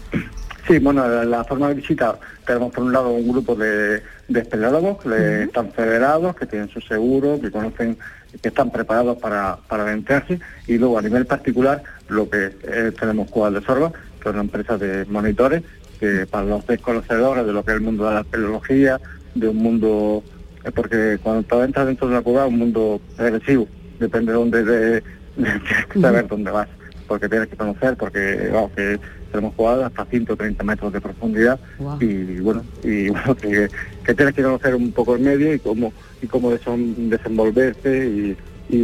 Sí, 0.67 0.79
bueno, 0.79 1.09
la, 1.09 1.25
la 1.25 1.45
forma 1.45 1.69
de 1.69 1.75
visita 1.75 2.19
tenemos 2.47 2.73
por 2.73 2.85
un 2.85 2.93
lado 2.93 3.09
un 3.11 3.27
grupo 3.29 3.55
de, 3.55 4.03
de 4.29 4.41
espeleólogos 4.41 5.03
que 5.03 5.45
están 5.45 5.73
federados, 5.73 6.37
que 6.37 6.45
tienen 6.45 6.69
su 6.69 6.81
seguro, 6.83 7.41
que 7.41 7.51
conocen, 7.51 7.97
que 8.43 8.49
están 8.49 8.71
preparados 8.71 9.17
para, 9.19 9.57
para 9.67 9.85
adentrarse 9.85 10.39
y 10.67 10.77
luego 10.77 10.99
a 10.99 11.03
nivel 11.03 11.25
particular 11.25 11.83
lo 12.09 12.29
que 12.29 12.53
eh, 12.65 12.93
tenemos 13.01 13.31
Cuevas 13.31 13.55
de 13.55 13.63
Sorba, 13.63 13.91
que 14.23 14.29
es 14.29 14.35
una 14.35 14.43
empresa 14.43 14.77
de 14.77 15.07
monitores 15.07 15.63
que 15.99 16.27
para 16.27 16.45
los 16.45 16.67
desconocedores 16.67 17.47
de 17.47 17.53
lo 17.55 17.65
que 17.65 17.71
es 17.71 17.77
el 17.77 17.83
mundo 17.83 18.07
de 18.07 18.15
la 18.15 18.21
espeleología, 18.21 19.01
de 19.35 19.49
un 19.49 19.57
mundo, 19.57 20.23
porque 20.73 21.19
cuando 21.23 21.65
entras 21.65 21.87
dentro 21.87 22.07
de 22.09 22.15
una 22.15 22.23
cueva 22.23 22.47
es 22.47 22.49
un 22.53 22.59
mundo 22.59 23.01
agresivo, 23.17 23.67
depende 23.99 24.33
de 24.33 24.39
dónde, 24.39 24.65
de, 24.65 24.91
de- 24.91 25.03
saber 26.01 26.27
dónde 26.29 26.51
vas, 26.51 26.69
porque 27.07 27.29
tienes 27.29 27.49
que 27.49 27.57
conocer, 27.57 27.97
porque 27.97 28.51
vamos, 28.53 28.73
que 28.73 28.99
tenemos 29.31 29.55
cuevas 29.55 29.87
hasta 29.87 30.05
130 30.07 30.65
metros 30.65 30.93
de 30.93 31.01
profundidad. 31.01 31.61
Y 32.01 32.41
bueno, 32.41 32.65
y 32.83 33.09
bueno, 33.11 33.35
que, 33.37 33.69
que 34.05 34.15
tienes 34.15 34.35
que 34.35 34.43
conocer 34.43 34.75
un 34.75 34.93
poco 34.93 35.15
el 35.15 35.21
medio 35.23 35.53
y 35.55 35.59
cómo, 35.59 35.93
y 36.23 36.27
cómo 36.27 36.51
desen- 36.53 37.09
desenvolverse 37.09 38.07
y, 38.09 38.37
y, 38.69 38.79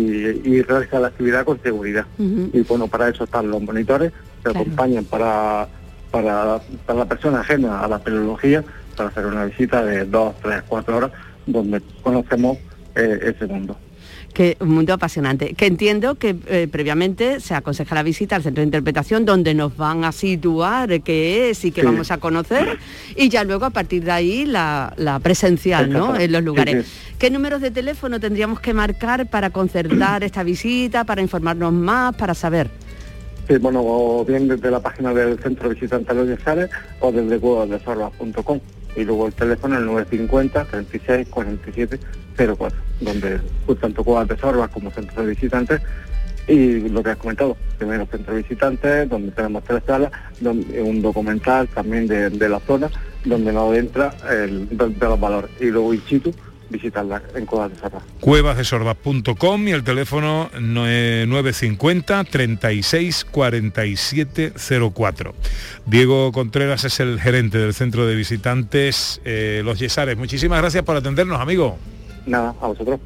y 0.45 0.63
realizar 0.63 1.01
la 1.01 1.09
actividad 1.09 1.45
con 1.45 1.61
seguridad. 1.63 2.07
Y 2.53 2.61
bueno, 2.63 2.87
para 2.89 3.09
eso 3.09 3.25
están 3.25 3.51
los 3.51 3.63
monitores, 3.63 4.13
que 4.13 4.51
Claro. 4.51 4.61
acompañan 4.61 5.05
para, 5.07 5.69
para, 6.11 6.61
para 6.85 6.99
la 6.99 7.05
persona 7.07 7.41
ajena 7.41 7.81
a 7.81 7.89
la 7.89 7.99
peleología, 7.99 8.63
para 8.97 9.09
hacer 9.09 9.25
una 9.27 9.47
visita 9.47 9.83
de 9.85 10.05
dos, 10.05 10.35
tres, 10.43 10.63
cuatro 10.69 10.99
horas, 10.99 11.11
donde 11.47 11.81
conocemos 12.03 12.59
eh, 12.97 13.35
ese 13.35 13.47
mundo. 13.47 13.77
Que 14.33 14.57
un 14.59 14.71
mundo 14.71 14.93
apasionante. 14.95 15.55
Que 15.55 15.67
entiendo 15.67 16.17
que 16.17 16.35
eh, 16.49 16.67
previamente 16.71 17.39
se 17.39 17.55
aconseja 17.55 17.95
la 17.95 18.03
visita 18.03 18.35
al 18.35 18.43
centro 18.43 18.63
de 18.63 18.67
interpretación 18.67 19.25
donde 19.25 19.55
nos 19.55 19.77
van 19.77 20.05
a 20.05 20.11
situar 20.11 21.01
qué 21.03 21.51
es 21.51 21.65
y 21.65 21.71
qué 21.71 21.83
Sí. 21.83 21.87
vamos 21.87 22.11
a 22.11 22.19
conocer 22.19 22.79
y 23.17 23.29
ya 23.29 23.45
luego 23.45 23.65
a 23.67 23.71
partir 23.71 24.03
de 24.03 24.11
ahí 24.11 24.45
la, 24.45 24.93
la 24.97 25.21
presencial, 25.21 25.89
¿no? 25.91 26.17
En 26.17 26.33
los 26.33 26.43
lugares. 26.43 26.85
sí. 26.87 26.93
¿Qué 27.19 27.31
números 27.31 27.61
de 27.61 27.71
teléfono 27.71 28.19
tendríamos 28.19 28.59
que 28.59 28.75
marcar 28.75 29.27
para 29.27 29.51
concertar 29.51 30.25
esta 30.25 30.43
visita, 30.43 31.05
para 31.05 31.23
informarnos 31.23 31.73
más, 31.73 32.17
para 32.17 32.35
saber? 32.35 32.69
Sí, 33.49 33.57
bueno, 33.59 33.83
o 33.85 34.25
bien 34.25 34.49
desde 34.49 34.69
la 34.71 34.81
página 34.81 35.15
del 35.15 35.39
Centro 35.39 35.69
Visitante 35.69 36.13
de 36.13 36.25
los 36.25 36.39
Yesares 36.39 36.71
o 37.01 37.13
desde 37.13 37.39
cuevasdesorba.com. 37.39 38.59
Y 38.97 39.05
luego 39.05 39.27
el 39.27 39.35
teléfono 39.35 39.79
el 39.79 39.87
950 39.87 40.65
36 40.65 41.29
47 41.29 41.99
04, 42.37 42.79
donde 43.01 43.41
pues, 43.67 43.81
tanto 43.81 44.05
Cuevas 44.05 44.29
de 44.29 44.37
Sorba 44.37 44.69
como 44.69 44.91
Centro 44.91 45.23
de 45.23 45.31
Visitantes 45.31 45.81
y 46.47 46.89
lo 46.89 47.03
que 47.03 47.11
has 47.11 47.17
comentado, 47.17 47.57
primero 47.79 48.07
Centro 48.07 48.35
de 48.35 48.43
Visitantes, 48.43 49.09
donde 49.09 49.33
tenemos 49.33 49.65
tres 49.65 49.83
salas, 49.87 50.13
donde, 50.41 50.83
un 50.83 51.01
documental 51.01 51.69
también 51.69 52.07
de, 52.07 52.49
la 52.49 52.61
zona, 52.61 52.91
donde 53.25 53.53
nos 53.53 53.75
entra 53.75 54.15
el, 54.31 54.69
de, 54.69 54.89
de 54.89 55.07
los 55.07 55.19
valores. 55.19 55.51
Y 55.61 55.67
luego 55.67 55.95
in 55.95 56.03
situ, 56.03 56.35
visitarla 56.71 57.23
en 57.35 57.47
Cuevas 57.47 57.71
de 57.73 57.77
Sorba. 57.79 58.01
cuevasdesorba.com 58.21 59.69
y 59.69 59.71
el 59.73 59.85
teléfono 59.85 60.51
no- 60.61 60.85
eh, 60.89 61.25
950 61.29 62.25
36 62.25 63.25
47 63.31 64.53
04. 64.95 65.35
Diego 65.87 66.33
Contreras 66.33 66.85
es 66.85 67.01
el 67.01 67.21
gerente 67.21 67.59
del 67.59 67.75
centro 67.75 68.07
de 68.07 68.15
visitantes 68.15 69.21
eh, 69.25 69.63
Los 69.65 69.79
Yesares. 69.79 70.17
Muchísimas 70.17 70.61
gracias 70.61 70.83
por 70.85 70.97
atendernos, 70.97 71.41
amigo. 71.41 71.79
Nada, 72.27 72.55
a 72.61 72.67
vosotros. 72.69 73.01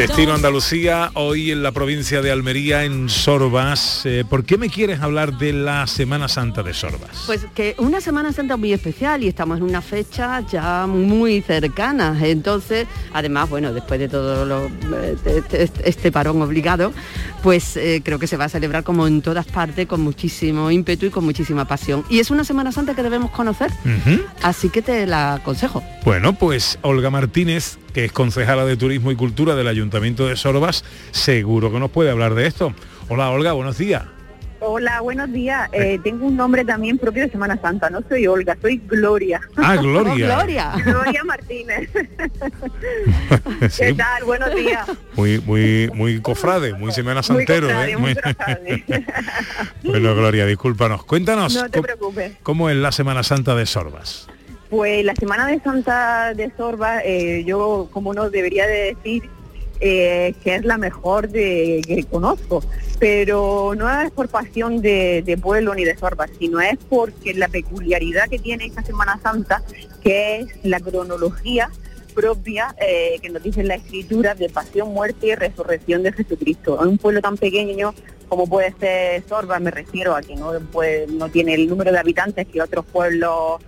Destino 0.00 0.32
Andalucía, 0.32 1.10
hoy 1.12 1.50
en 1.50 1.62
la 1.62 1.72
provincia 1.72 2.22
de 2.22 2.30
Almería, 2.30 2.84
en 2.84 3.10
Sorbas. 3.10 4.00
Eh, 4.06 4.24
¿Por 4.26 4.44
qué 4.46 4.56
me 4.56 4.70
quieres 4.70 5.00
hablar 5.02 5.36
de 5.36 5.52
la 5.52 5.86
Semana 5.86 6.26
Santa 6.26 6.62
de 6.62 6.72
Sorbas? 6.72 7.24
Pues 7.26 7.44
que 7.54 7.74
una 7.76 8.00
Semana 8.00 8.32
Santa 8.32 8.56
muy 8.56 8.72
especial 8.72 9.22
y 9.22 9.28
estamos 9.28 9.58
en 9.58 9.64
una 9.64 9.82
fecha 9.82 10.40
ya 10.50 10.86
muy 10.86 11.42
cercana. 11.42 12.16
Entonces, 12.22 12.86
además, 13.12 13.50
bueno, 13.50 13.74
después 13.74 14.00
de 14.00 14.08
todo 14.08 14.46
lo, 14.46 14.68
eh, 14.68 15.16
este, 15.26 15.64
este- 15.64 15.88
este 15.90 16.10
parón 16.10 16.40
obligado, 16.40 16.94
pues 17.42 17.76
eh, 17.76 18.00
creo 18.02 18.18
que 18.18 18.26
se 18.26 18.38
va 18.38 18.46
a 18.46 18.48
celebrar 18.48 18.82
como 18.84 19.06
en 19.06 19.20
todas 19.20 19.46
partes 19.46 19.86
con 19.86 20.00
muchísimo 20.00 20.70
ímpetu 20.70 21.06
y 21.06 21.10
con 21.10 21.24
muchísima 21.26 21.66
pasión. 21.66 22.04
Y 22.08 22.20
es 22.20 22.30
una 22.30 22.44
Semana 22.44 22.72
Santa 22.72 22.94
que 22.94 23.02
debemos 23.02 23.32
conocer, 23.32 23.70
así 24.42 24.70
que 24.70 24.80
te 24.80 25.06
la 25.06 25.34
aconsejo. 25.34 25.82
Bueno, 26.06 26.32
pues 26.32 26.78
Olga 26.80 27.10
Martínez, 27.10 27.78
que 27.92 28.04
es 28.04 28.12
concejala 28.12 28.64
de 28.64 28.76
Turismo 28.76 29.10
y 29.12 29.16
Cultura 29.16 29.54
del 29.54 29.68
Ayuntamiento 29.68 30.26
de 30.26 30.36
Sorbas, 30.36 30.84
seguro 31.10 31.70
que 31.72 31.78
nos 31.80 31.90
puede 31.90 32.10
hablar 32.10 32.34
de 32.34 32.46
esto. 32.46 32.72
Hola 33.08 33.30
Olga, 33.30 33.52
buenos 33.52 33.78
días. 33.78 34.04
Hola, 34.62 35.00
buenos 35.00 35.32
días. 35.32 35.70
Eh, 35.72 35.98
tengo 36.04 36.26
un 36.26 36.36
nombre 36.36 36.66
también 36.66 36.98
propio 36.98 37.22
de 37.22 37.30
Semana 37.30 37.58
Santa. 37.62 37.88
No 37.88 38.02
soy 38.06 38.26
Olga, 38.26 38.58
soy 38.60 38.76
Gloria. 38.86 39.40
Ah, 39.56 39.76
Gloria. 39.76 40.12
Gloria. 40.36 40.72
Gloria 40.84 41.24
Martínez. 41.24 41.88
Sí, 43.70 43.84
¿Qué 43.84 43.94
tal? 43.94 44.24
Buenos 44.24 44.54
días. 44.54 44.86
muy, 45.14 45.38
muy, 45.40 45.90
muy 45.94 46.20
cofrade, 46.20 46.74
muy 46.74 46.92
semana 46.92 47.20
Muy 47.20 47.24
santero. 47.24 47.68
cofrade, 47.68 47.92
¿eh? 47.92 47.96
muy 47.96 48.14
bueno, 49.84 50.14
Gloria, 50.14 50.46
discúlpanos. 50.46 51.04
Cuéntanos 51.04 51.54
No 51.54 51.68
te 51.70 51.80
preocupes. 51.80 52.32
cómo 52.42 52.68
es 52.70 52.76
la 52.76 52.92
Semana 52.92 53.22
Santa 53.22 53.54
de 53.54 53.66
Sorbas. 53.66 54.28
Pues 54.70 55.04
la 55.04 55.14
Semana 55.16 55.48
de 55.48 55.60
Santa 55.60 56.32
de 56.32 56.50
Sorba, 56.56 57.00
eh, 57.04 57.42
yo 57.44 57.88
como 57.92 58.14
no 58.14 58.30
debería 58.30 58.66
de 58.68 58.94
decir 58.94 59.28
eh, 59.80 60.32
que 60.44 60.54
es 60.56 60.64
la 60.64 60.78
mejor 60.78 61.28
de, 61.28 61.82
que 61.84 62.04
conozco, 62.04 62.62
pero 63.00 63.74
no 63.76 63.90
es 64.00 64.10
por 64.12 64.28
pasión 64.28 64.80
de, 64.80 65.38
pueblo 65.42 65.74
ni 65.74 65.84
de 65.84 65.96
Sorba, 65.96 66.26
sino 66.38 66.60
es 66.60 66.78
porque 66.88 67.34
la 67.34 67.48
peculiaridad 67.48 68.28
que 68.28 68.38
tiene 68.38 68.66
esta 68.66 68.82
Semana 68.82 69.18
Santa, 69.22 69.62
que 70.02 70.40
es 70.40 70.46
la 70.62 70.78
cronología 70.78 71.68
propia 72.14 72.74
eh, 72.80 73.18
que 73.22 73.30
nos 73.30 73.42
dice 73.42 73.64
la 73.64 73.74
escritura 73.76 74.34
de 74.34 74.50
pasión, 74.50 74.92
muerte 74.92 75.28
y 75.28 75.34
resurrección 75.34 76.02
de 76.04 76.12
Jesucristo. 76.12 76.78
En 76.82 76.88
un 76.90 76.98
pueblo 76.98 77.20
tan 77.22 77.36
pequeño 77.36 77.92
como 78.28 78.46
puede 78.46 78.72
ser 78.78 79.24
Sorba, 79.28 79.58
me 79.58 79.72
refiero 79.72 80.14
a 80.14 80.20
que 80.22 80.36
no, 80.36 80.52
puede- 80.70 81.08
no 81.08 81.28
tiene 81.28 81.54
el 81.54 81.68
número 81.68 81.90
de 81.90 81.98
habitantes 81.98 82.46
que 82.46 82.62
otros 82.62 82.84
pueblos 82.86 83.60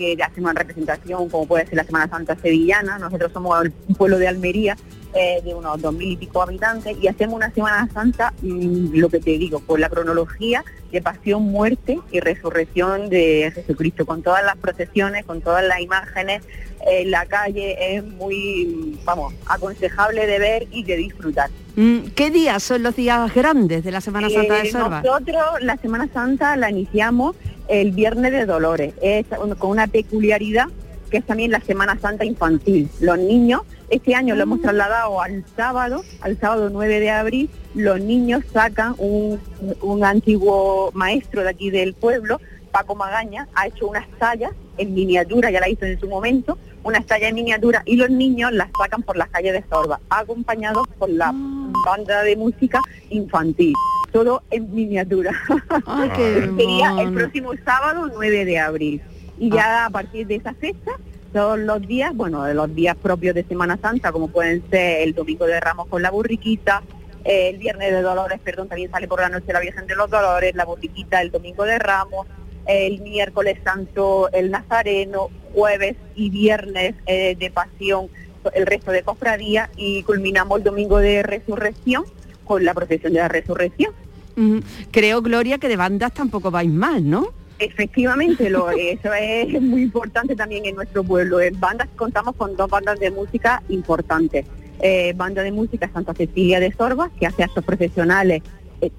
que 0.00 0.22
hacen 0.22 0.44
una 0.44 0.54
representación, 0.54 1.28
como 1.28 1.46
puede 1.46 1.66
ser 1.66 1.76
la 1.76 1.84
Semana 1.84 2.08
Santa 2.08 2.36
sevillana. 2.36 2.98
Nosotros 2.98 3.30
somos 3.32 3.62
un 3.88 3.94
pueblo 3.94 4.18
de 4.18 4.28
Almería 4.28 4.76
eh, 5.12 5.40
de 5.44 5.54
unos 5.54 5.80
dos 5.82 5.92
mil 5.92 6.12
y 6.12 6.16
pico 6.16 6.40
habitantes 6.40 6.96
y 7.02 7.08
hacemos 7.08 7.34
una 7.34 7.50
Semana 7.52 7.88
Santa, 7.92 8.32
mm, 8.42 8.94
lo 8.94 9.08
que 9.08 9.18
te 9.18 9.32
digo, 9.32 9.60
con 9.66 9.80
la 9.80 9.88
cronología 9.88 10.64
de 10.92 11.02
pasión, 11.02 11.42
muerte 11.42 11.98
y 12.10 12.20
resurrección 12.20 13.10
de 13.10 13.52
Jesucristo, 13.54 14.06
con 14.06 14.22
todas 14.22 14.44
las 14.44 14.56
procesiones, 14.56 15.24
con 15.24 15.40
todas 15.40 15.64
las 15.64 15.80
imágenes 15.80 16.42
en 16.86 17.10
la 17.10 17.26
calle, 17.26 17.96
es 17.96 18.04
muy, 18.04 18.98
vamos, 19.04 19.34
aconsejable 19.46 20.26
de 20.26 20.38
ver 20.38 20.66
y 20.72 20.82
de 20.84 20.96
disfrutar. 20.96 21.50
Mm, 21.76 22.08
¿Qué 22.16 22.30
días 22.30 22.62
son 22.62 22.82
los 22.82 22.96
días 22.96 23.32
grandes 23.34 23.84
de 23.84 23.90
la 23.92 24.00
Semana 24.00 24.30
Santa 24.30 24.54
de 24.54 24.68
Eh, 24.68 24.72
Sorba? 24.72 25.02
Nosotros 25.02 25.44
la 25.60 25.76
Semana 25.76 26.08
Santa 26.12 26.56
la 26.56 26.70
iniciamos 26.70 27.36
el 27.70 27.92
Viernes 27.92 28.32
de 28.32 28.44
Dolores, 28.46 28.92
es 29.00 29.24
un- 29.42 29.54
con 29.54 29.70
una 29.70 29.86
peculiaridad 29.86 30.66
que 31.10 31.16
es 31.18 31.24
también 31.24 31.50
la 31.50 31.60
Semana 31.60 31.98
Santa 31.98 32.24
infantil. 32.24 32.88
Los 33.00 33.18
niños, 33.18 33.62
este 33.88 34.14
año 34.14 34.36
lo 34.36 34.42
hemos 34.44 34.60
trasladado 34.60 35.20
al 35.20 35.44
sábado, 35.56 36.04
al 36.20 36.38
sábado 36.38 36.70
9 36.70 37.00
de 37.00 37.10
abril, 37.10 37.50
los 37.74 38.00
niños 38.00 38.42
sacan 38.52 38.94
un, 38.98 39.40
un 39.82 40.04
antiguo 40.04 40.90
maestro 40.94 41.42
de 41.42 41.48
aquí 41.50 41.70
del 41.70 41.94
pueblo, 41.94 42.40
Paco 42.70 42.94
Magaña, 42.94 43.48
ha 43.54 43.66
hecho 43.66 43.88
unas 43.88 44.08
tallas 44.20 44.52
en 44.78 44.94
miniatura, 44.94 45.50
ya 45.50 45.58
la 45.58 45.68
hizo 45.68 45.84
en 45.84 45.98
su 45.98 46.06
momento, 46.08 46.58
unas 46.82 47.06
tallas 47.06 47.30
en 47.30 47.34
miniatura 47.34 47.82
y 47.84 47.96
los 47.96 48.10
niños 48.10 48.52
las 48.52 48.68
sacan 48.80 49.02
por 49.02 49.16
las 49.16 49.28
calles 49.28 49.52
de 49.52 49.64
Sorba, 49.68 50.00
acompañados 50.08 50.86
por 50.98 51.10
la 51.10 51.32
banda 51.84 52.22
de 52.22 52.36
música 52.36 52.80
infantil. 53.10 53.74
Todo 54.12 54.42
en 54.50 54.74
miniatura. 54.74 55.32
qué 56.16 56.50
Sería 56.56 57.00
el 57.00 57.12
próximo 57.12 57.52
sábado 57.64 58.10
9 58.12 58.44
de 58.44 58.58
abril. 58.58 59.02
Y 59.38 59.50
ya 59.50 59.86
a 59.86 59.90
partir 59.90 60.26
de 60.26 60.36
esa 60.36 60.52
fecha, 60.54 60.92
todos 61.32 61.58
los 61.58 61.80
días, 61.86 62.14
bueno, 62.14 62.42
de 62.44 62.54
los 62.54 62.74
días 62.74 62.96
propios 62.96 63.34
de 63.34 63.44
Semana 63.44 63.78
Santa, 63.80 64.12
como 64.12 64.28
pueden 64.28 64.62
ser 64.68 65.02
el 65.02 65.14
Domingo 65.14 65.46
de 65.46 65.60
Ramos 65.60 65.86
con 65.86 66.02
la 66.02 66.10
burriquita, 66.10 66.82
el 67.24 67.58
Viernes 67.58 67.92
de 67.92 68.02
Dolores, 68.02 68.40
perdón, 68.40 68.68
también 68.68 68.90
sale 68.90 69.06
por 69.06 69.20
la 69.20 69.28
noche 69.28 69.52
la 69.52 69.60
Virgen 69.60 69.86
de 69.86 69.94
los 69.94 70.10
Dolores, 70.10 70.54
la 70.54 70.64
burriquita 70.64 71.20
el 71.22 71.30
Domingo 71.30 71.64
de 71.64 71.78
Ramos, 71.78 72.26
el 72.66 73.00
miércoles 73.00 73.58
santo 73.64 74.30
el 74.32 74.50
Nazareno, 74.50 75.28
jueves 75.54 75.96
y 76.14 76.30
viernes 76.30 76.94
eh, 77.06 77.36
de 77.38 77.50
Pasión 77.50 78.08
el 78.54 78.66
resto 78.66 78.90
de 78.90 79.02
cofradía 79.02 79.70
y 79.76 80.02
culminamos 80.02 80.58
el 80.58 80.64
Domingo 80.64 80.98
de 80.98 81.22
Resurrección 81.22 82.04
con 82.44 82.64
la 82.64 82.74
procesión 82.74 83.12
de 83.12 83.20
la 83.20 83.28
Resurrección. 83.28 83.92
Mm, 84.36 84.58
Creo, 84.90 85.22
Gloria, 85.22 85.58
que 85.58 85.68
de 85.68 85.76
bandas 85.76 86.12
tampoco 86.14 86.50
vais 86.50 86.70
mal, 86.70 87.08
¿no? 87.08 87.28
Efectivamente, 87.58 88.48
lo, 88.48 88.70
eso 88.70 89.12
es 89.12 89.60
muy 89.60 89.82
importante 89.82 90.34
también 90.34 90.64
en 90.64 90.74
nuestro 90.74 91.04
pueblo. 91.04 91.40
En 91.40 91.58
bandas 91.60 91.88
contamos 91.96 92.34
con 92.36 92.56
dos 92.56 92.70
bandas 92.70 92.98
de 92.98 93.10
música 93.10 93.62
importantes. 93.68 94.46
Eh, 94.82 95.12
banda 95.14 95.42
de 95.42 95.52
música 95.52 95.90
Santa 95.92 96.14
Cecilia 96.14 96.58
de 96.58 96.72
Sorba, 96.72 97.10
que 97.20 97.26
hace 97.26 97.42
actos 97.42 97.62
profesionales 97.64 98.42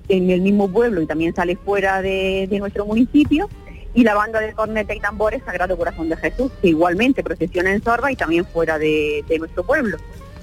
en 0.09 0.29
el 0.29 0.41
mismo 0.41 0.71
pueblo 0.71 1.01
y 1.01 1.05
también 1.05 1.33
sale 1.35 1.55
fuera 1.55 2.01
de, 2.01 2.47
de 2.49 2.59
nuestro 2.59 2.85
municipio. 2.85 3.49
Y 3.93 4.03
la 4.03 4.15
banda 4.15 4.39
de 4.39 4.53
corneta 4.53 4.95
y 4.95 5.01
tambores 5.01 5.41
Sagrado 5.45 5.75
Corazón 5.77 6.07
de 6.07 6.15
Jesús, 6.15 6.49
que 6.61 6.69
igualmente 6.69 7.23
procesiona 7.23 7.73
en 7.73 7.83
Sorba 7.83 8.09
y 8.09 8.15
también 8.15 8.45
fuera 8.45 8.79
de, 8.79 9.23
de 9.27 9.37
nuestro 9.39 9.65
pueblo. 9.65 9.97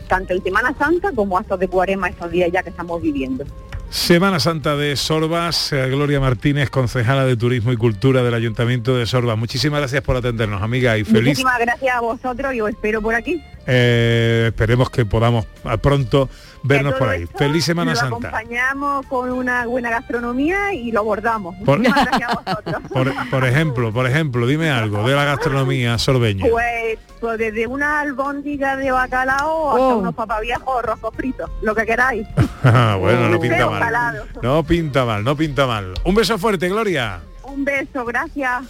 Tanto 0.07 0.35
en 0.35 0.43
Semana 0.43 0.75
Santa 0.79 1.13
como 1.15 1.39
actos 1.39 1.59
de 1.59 1.67
cuarema 1.69 2.09
estos 2.11 2.31
días 2.31 2.51
ya 2.53 2.63
que 2.63 2.69
estamos 2.71 3.01
viviendo. 3.01 3.45
Semana 3.89 4.39
Santa 4.39 4.77
de 4.77 4.97
Sorbas, 4.97 5.71
Gloria 5.73 6.21
Martínez, 6.21 6.69
concejala 6.69 7.25
de 7.25 7.39
Turismo 7.39 7.73
y 7.73 7.79
Cultura 7.79 8.23
del 8.23 8.35
Ayuntamiento 8.35 8.95
de 8.95 9.07
Sorbas. 9.07 9.39
Muchísimas 9.39 9.81
gracias 9.81 10.03
por 10.03 10.15
atendernos, 10.15 10.61
amiga, 10.61 10.99
y 10.99 11.05
feliz. 11.05 11.25
Muchísimas 11.29 11.59
gracias 11.59 11.97
a 11.97 12.01
vosotros 12.03 12.53
y 12.53 12.61
os 12.61 12.69
espero 12.69 13.01
por 13.01 13.15
aquí. 13.15 13.43
eh, 13.67 14.45
esperemos 14.49 14.91
que 14.91 15.07
podamos 15.07 15.47
pronto 15.81 16.29
vernos 16.63 16.95
por 16.95 17.09
ahí. 17.09 17.23
esto 17.25 17.39
Feliz 17.39 17.65
Semana 17.65 17.93
lo 17.93 17.97
Santa. 17.97 18.29
acompañamos 18.29 19.07
con 19.07 19.31
una 19.31 19.67
buena 19.67 19.91
gastronomía 19.91 20.73
y 20.75 20.93
lo 20.93 21.01
abordamos. 21.01 21.55
Por- 21.65 21.79
Muchísimas 21.79 22.07
gracias 22.19 22.31
a 22.31 22.35
vosotros. 22.35 22.83
Por, 22.93 23.31
por 23.31 23.45
ejemplo, 23.47 23.93
por 23.93 24.07
ejemplo, 24.07 24.47
dime 24.47 24.71
algo 24.71 25.07
de 25.09 25.15
la 25.15 25.25
gastronomía 25.25 25.99
sorbeña. 25.99 26.45
Pues, 26.51 26.99
pues 27.21 27.39
desde 27.39 27.67
una 27.67 28.01
albóndiga 28.01 28.77
de 28.77 28.91
bacalao 28.91 29.71
hasta 29.73 29.83
Oh. 29.83 29.97
unos 29.99 30.15
papaviejos 30.15 30.65
o 30.67 30.83
rojos 30.83 31.15
fritos, 31.17 31.51
lo 31.63 31.75
que 31.75 31.85
queráis. 31.87 32.27
bueno, 32.63 33.29
no 33.29 33.41
pinta 33.41 33.69
mal. 33.69 34.23
No 34.43 34.63
pinta 34.65 35.05
mal, 35.05 35.25
no 35.25 35.37
pinta 35.37 35.67
mal. 35.67 35.95
Un 36.05 36.15
beso 36.15 36.39
fuerte, 36.39 36.69
Gloria. 36.69 37.21
Un 37.45 37.65
beso, 37.65 38.05
gracias. 38.05 38.63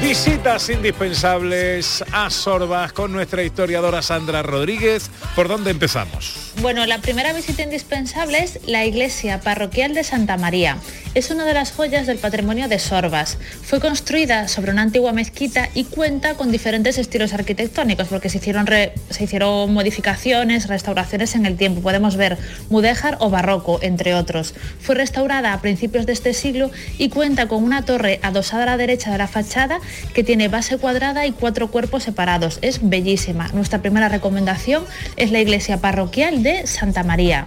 Visitas 0.00 0.68
indispensables 0.70 2.04
a 2.12 2.30
Sorbas 2.30 2.92
con 2.92 3.12
nuestra 3.12 3.42
historiadora 3.42 4.02
Sandra 4.02 4.42
Rodríguez. 4.42 5.10
¿Por 5.34 5.48
dónde 5.48 5.70
empezamos? 5.70 6.52
Bueno, 6.60 6.86
la 6.86 6.98
primera 6.98 7.32
visita 7.32 7.62
indispensable 7.62 8.38
es 8.38 8.60
la 8.66 8.84
iglesia 8.84 9.40
parroquial 9.40 9.94
de 9.94 10.04
Santa 10.04 10.36
María. 10.36 10.78
Es 11.14 11.30
una 11.30 11.44
de 11.44 11.54
las 11.54 11.72
joyas 11.72 12.06
del 12.06 12.18
patrimonio 12.18 12.68
de 12.68 12.78
Sorbas. 12.78 13.38
Fue 13.62 13.80
construida 13.80 14.48
sobre 14.48 14.70
una 14.70 14.82
antigua 14.82 15.12
mezquita 15.12 15.68
y 15.74 15.84
cuenta 15.84 16.34
con 16.34 16.52
diferentes 16.52 16.98
estilos 16.98 17.32
arquitectónicos 17.32 18.08
porque 18.08 18.28
se 18.28 18.38
hicieron, 18.38 18.66
se 18.66 19.24
hicieron 19.24 19.72
modificaciones, 19.72 20.68
restauraciones 20.68 21.34
en 21.34 21.46
el 21.46 21.56
tiempo. 21.56 21.80
Podemos 21.80 22.16
ver 22.16 22.38
mudéjar 22.70 23.16
o 23.20 23.30
barroco, 23.30 23.78
entre 23.82 24.14
otros. 24.14 24.54
Fue 24.80 24.94
restaurada 24.94 25.52
a 25.52 25.60
principios 25.60 26.06
de 26.06 26.12
este 26.12 26.32
siglo 26.32 26.70
y 26.98 27.08
cuenta 27.08 27.48
con 27.48 27.64
una 27.64 27.84
torre 27.84 28.20
adosada 28.22 28.62
a 28.64 28.66
la 28.66 28.76
derecha 28.76 29.10
de 29.10 29.18
la 29.18 29.28
fachada 29.28 29.80
que 30.14 30.24
tiene 30.24 30.48
base 30.48 30.78
cuadrada 30.78 31.26
y 31.26 31.32
cuatro 31.32 31.68
cuerpos 31.68 32.04
separados. 32.04 32.58
Es 32.62 32.88
bellísima. 32.88 33.48
Nuestra 33.48 33.80
primera 33.82 34.08
recomendación 34.08 34.84
es 35.16 35.30
la 35.30 35.40
iglesia 35.40 35.80
parroquial 35.80 36.42
de 36.42 36.66
Santa 36.66 37.02
María. 37.02 37.46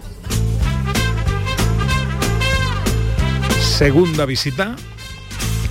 Segunda 3.62 4.26
visita. 4.26 4.76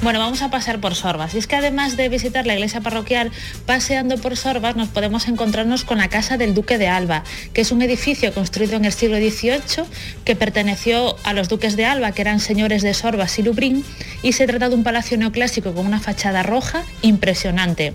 Bueno, 0.00 0.20
vamos 0.20 0.42
a 0.42 0.50
pasar 0.50 0.78
por 0.80 0.94
Sorbas. 0.94 1.34
Y 1.34 1.38
es 1.38 1.48
que 1.48 1.56
además 1.56 1.96
de 1.96 2.08
visitar 2.08 2.46
la 2.46 2.54
iglesia 2.54 2.80
parroquial, 2.80 3.32
paseando 3.66 4.16
por 4.16 4.36
Sorbas 4.36 4.76
nos 4.76 4.88
podemos 4.88 5.26
encontrarnos 5.26 5.84
con 5.84 5.98
la 5.98 6.08
Casa 6.08 6.36
del 6.36 6.54
Duque 6.54 6.78
de 6.78 6.86
Alba, 6.86 7.24
que 7.52 7.62
es 7.62 7.72
un 7.72 7.82
edificio 7.82 8.32
construido 8.32 8.76
en 8.76 8.84
el 8.84 8.92
siglo 8.92 9.16
XVIII 9.16 9.86
que 10.24 10.36
perteneció 10.36 11.16
a 11.24 11.32
los 11.32 11.48
duques 11.48 11.74
de 11.74 11.84
Alba, 11.84 12.12
que 12.12 12.22
eran 12.22 12.38
señores 12.38 12.82
de 12.82 12.94
Sorbas 12.94 13.40
y 13.40 13.42
Lubrín, 13.42 13.84
y 14.22 14.34
se 14.34 14.46
trata 14.46 14.68
de 14.68 14.76
un 14.76 14.84
palacio 14.84 15.18
neoclásico 15.18 15.74
con 15.74 15.84
una 15.84 15.98
fachada 15.98 16.44
roja 16.44 16.84
impresionante. 17.02 17.92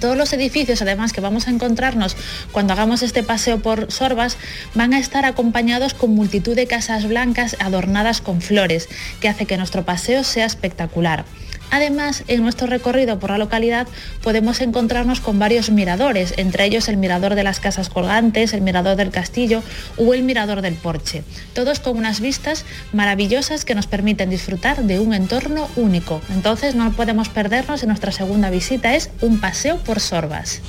Todos 0.00 0.16
los 0.16 0.32
edificios, 0.32 0.82
además, 0.82 1.12
que 1.12 1.20
vamos 1.20 1.46
a 1.46 1.50
encontrarnos 1.50 2.16
cuando 2.50 2.72
hagamos 2.72 3.02
este 3.02 3.22
paseo 3.22 3.60
por 3.60 3.92
Sorbas, 3.92 4.36
van 4.74 4.94
a 4.94 4.98
estar 4.98 5.24
acompañados 5.24 5.94
con 5.94 6.14
multitud 6.14 6.56
de 6.56 6.66
casas 6.66 7.06
blancas 7.06 7.56
adornadas 7.58 8.20
con 8.20 8.40
flores, 8.40 8.88
que 9.20 9.28
hace 9.28 9.46
que 9.46 9.56
nuestro 9.56 9.84
paseo 9.84 10.24
sea 10.24 10.46
espectacular. 10.46 11.24
Además, 11.72 12.22
en 12.28 12.42
nuestro 12.42 12.66
recorrido 12.66 13.18
por 13.18 13.30
la 13.30 13.38
localidad 13.38 13.88
podemos 14.22 14.60
encontrarnos 14.60 15.20
con 15.20 15.38
varios 15.38 15.70
miradores, 15.70 16.34
entre 16.36 16.66
ellos 16.66 16.86
el 16.88 16.98
mirador 16.98 17.34
de 17.34 17.44
las 17.44 17.60
casas 17.60 17.88
colgantes, 17.88 18.52
el 18.52 18.60
mirador 18.60 18.96
del 18.96 19.10
castillo 19.10 19.62
o 19.96 20.12
el 20.12 20.22
mirador 20.22 20.60
del 20.60 20.74
porche, 20.74 21.24
todos 21.54 21.80
con 21.80 21.96
unas 21.96 22.20
vistas 22.20 22.66
maravillosas 22.92 23.64
que 23.64 23.74
nos 23.74 23.86
permiten 23.86 24.28
disfrutar 24.28 24.82
de 24.82 25.00
un 25.00 25.14
entorno 25.14 25.66
único. 25.76 26.20
Entonces 26.30 26.74
no 26.74 26.92
podemos 26.92 27.30
perdernos 27.30 27.82
en 27.82 27.88
nuestra 27.88 28.12
segunda 28.12 28.50
visita, 28.50 28.94
es 28.94 29.08
un 29.22 29.40
paseo 29.40 29.78
por 29.78 29.98
Sorbas. 29.98 30.60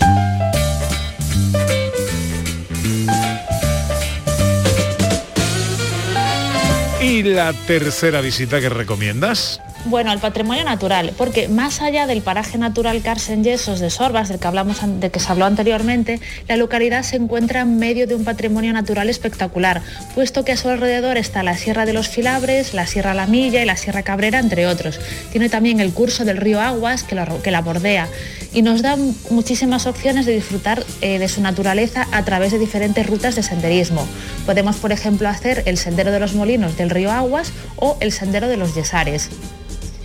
¿Y 7.01 7.23
la 7.23 7.51
tercera 7.67 8.21
visita 8.21 8.61
que 8.61 8.69
recomiendas? 8.69 9.59
Bueno, 9.85 10.11
al 10.11 10.19
patrimonio 10.19 10.63
natural, 10.63 11.11
porque 11.17 11.49
más 11.49 11.81
allá 11.81 12.07
del 12.07 12.21
paraje 12.21 12.57
natural 12.57 13.01
Carsen 13.01 13.43
Yesos 13.43 13.81
de 13.81 13.89
Sorbas, 13.89 14.29
del 14.29 14.39
que, 14.39 14.47
hablamos, 14.47 14.79
del 15.01 15.11
que 15.11 15.19
se 15.19 15.29
habló 15.29 15.43
anteriormente, 15.43 16.21
la 16.47 16.55
localidad 16.55 17.03
se 17.03 17.17
encuentra 17.17 17.61
en 17.61 17.77
medio 17.79 18.07
de 18.07 18.15
un 18.15 18.23
patrimonio 18.23 18.71
natural 18.71 19.09
espectacular, 19.09 19.81
puesto 20.15 20.45
que 20.45 20.53
a 20.53 20.57
su 20.57 20.69
alrededor 20.69 21.17
está 21.17 21.43
la 21.43 21.57
Sierra 21.57 21.85
de 21.85 21.91
los 21.91 22.07
Filabres, 22.07 22.73
la 22.73 22.87
Sierra 22.87 23.13
La 23.13 23.27
Milla 23.27 23.61
y 23.61 23.65
la 23.65 23.75
Sierra 23.75 24.03
Cabrera, 24.03 24.39
entre 24.39 24.67
otros. 24.67 25.01
Tiene 25.33 25.49
también 25.49 25.81
el 25.81 25.91
curso 25.91 26.23
del 26.23 26.37
río 26.37 26.61
Aguas 26.61 27.03
que 27.03 27.15
la, 27.15 27.61
bordea 27.61 28.07
y 28.53 28.61
nos 28.61 28.81
da 28.81 28.95
muchísimas 29.31 29.85
opciones 29.85 30.25
de 30.25 30.33
disfrutar 30.33 30.85
eh, 31.01 31.19
de 31.19 31.27
su 31.27 31.41
naturaleza 31.41 32.07
a 32.13 32.23
través 32.23 32.53
de 32.53 32.59
diferentes 32.59 33.05
rutas 33.05 33.35
de 33.35 33.43
senderismo. 33.43 34.07
Podemos, 34.45 34.77
por 34.77 34.93
ejemplo, 34.93 35.27
hacer 35.27 35.63
el 35.65 35.77
Sendero 35.77 36.11
de 36.11 36.21
los 36.21 36.35
Molinos 36.35 36.77
del 36.77 36.89
río 36.89 37.11
Aguas 37.11 37.51
o 37.75 37.97
el 37.99 38.13
Sendero 38.13 38.47
de 38.47 38.55
los 38.55 38.75
Yesares. 38.75 39.29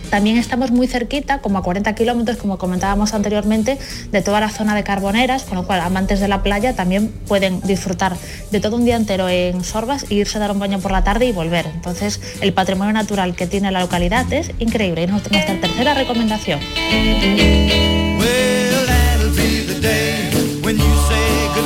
También 0.09 0.37
estamos 0.37 0.71
muy 0.71 0.87
cerquita, 0.87 1.39
como 1.39 1.59
a 1.59 1.63
40 1.63 1.93
kilómetros, 1.95 2.37
como 2.37 2.57
comentábamos 2.57 3.13
anteriormente, 3.13 3.77
de 4.11 4.21
toda 4.21 4.39
la 4.39 4.49
zona 4.49 4.75
de 4.75 4.83
Carboneras, 4.83 5.43
con 5.43 5.57
lo 5.57 5.65
cual 5.65 5.81
amantes 5.81 6.19
de 6.19 6.27
la 6.27 6.41
playa 6.41 6.75
también 6.75 7.09
pueden 7.27 7.61
disfrutar 7.61 8.17
de 8.51 8.59
todo 8.59 8.75
un 8.75 8.85
día 8.85 8.95
entero 8.95 9.29
en 9.29 9.63
Sorbas 9.63 10.05
e 10.09 10.15
irse 10.15 10.37
a 10.37 10.41
dar 10.41 10.51
un 10.51 10.59
baño 10.59 10.79
por 10.79 10.91
la 10.91 11.03
tarde 11.03 11.25
y 11.25 11.31
volver. 11.31 11.67
Entonces, 11.73 12.19
el 12.41 12.53
patrimonio 12.53 12.93
natural 12.93 13.35
que 13.35 13.47
tiene 13.47 13.71
la 13.71 13.81
localidad 13.81 14.31
es 14.33 14.51
increíble. 14.59 15.03
Y 15.03 15.07
nuestra 15.07 15.45
tercera 15.59 15.93
recomendación. 15.93 16.59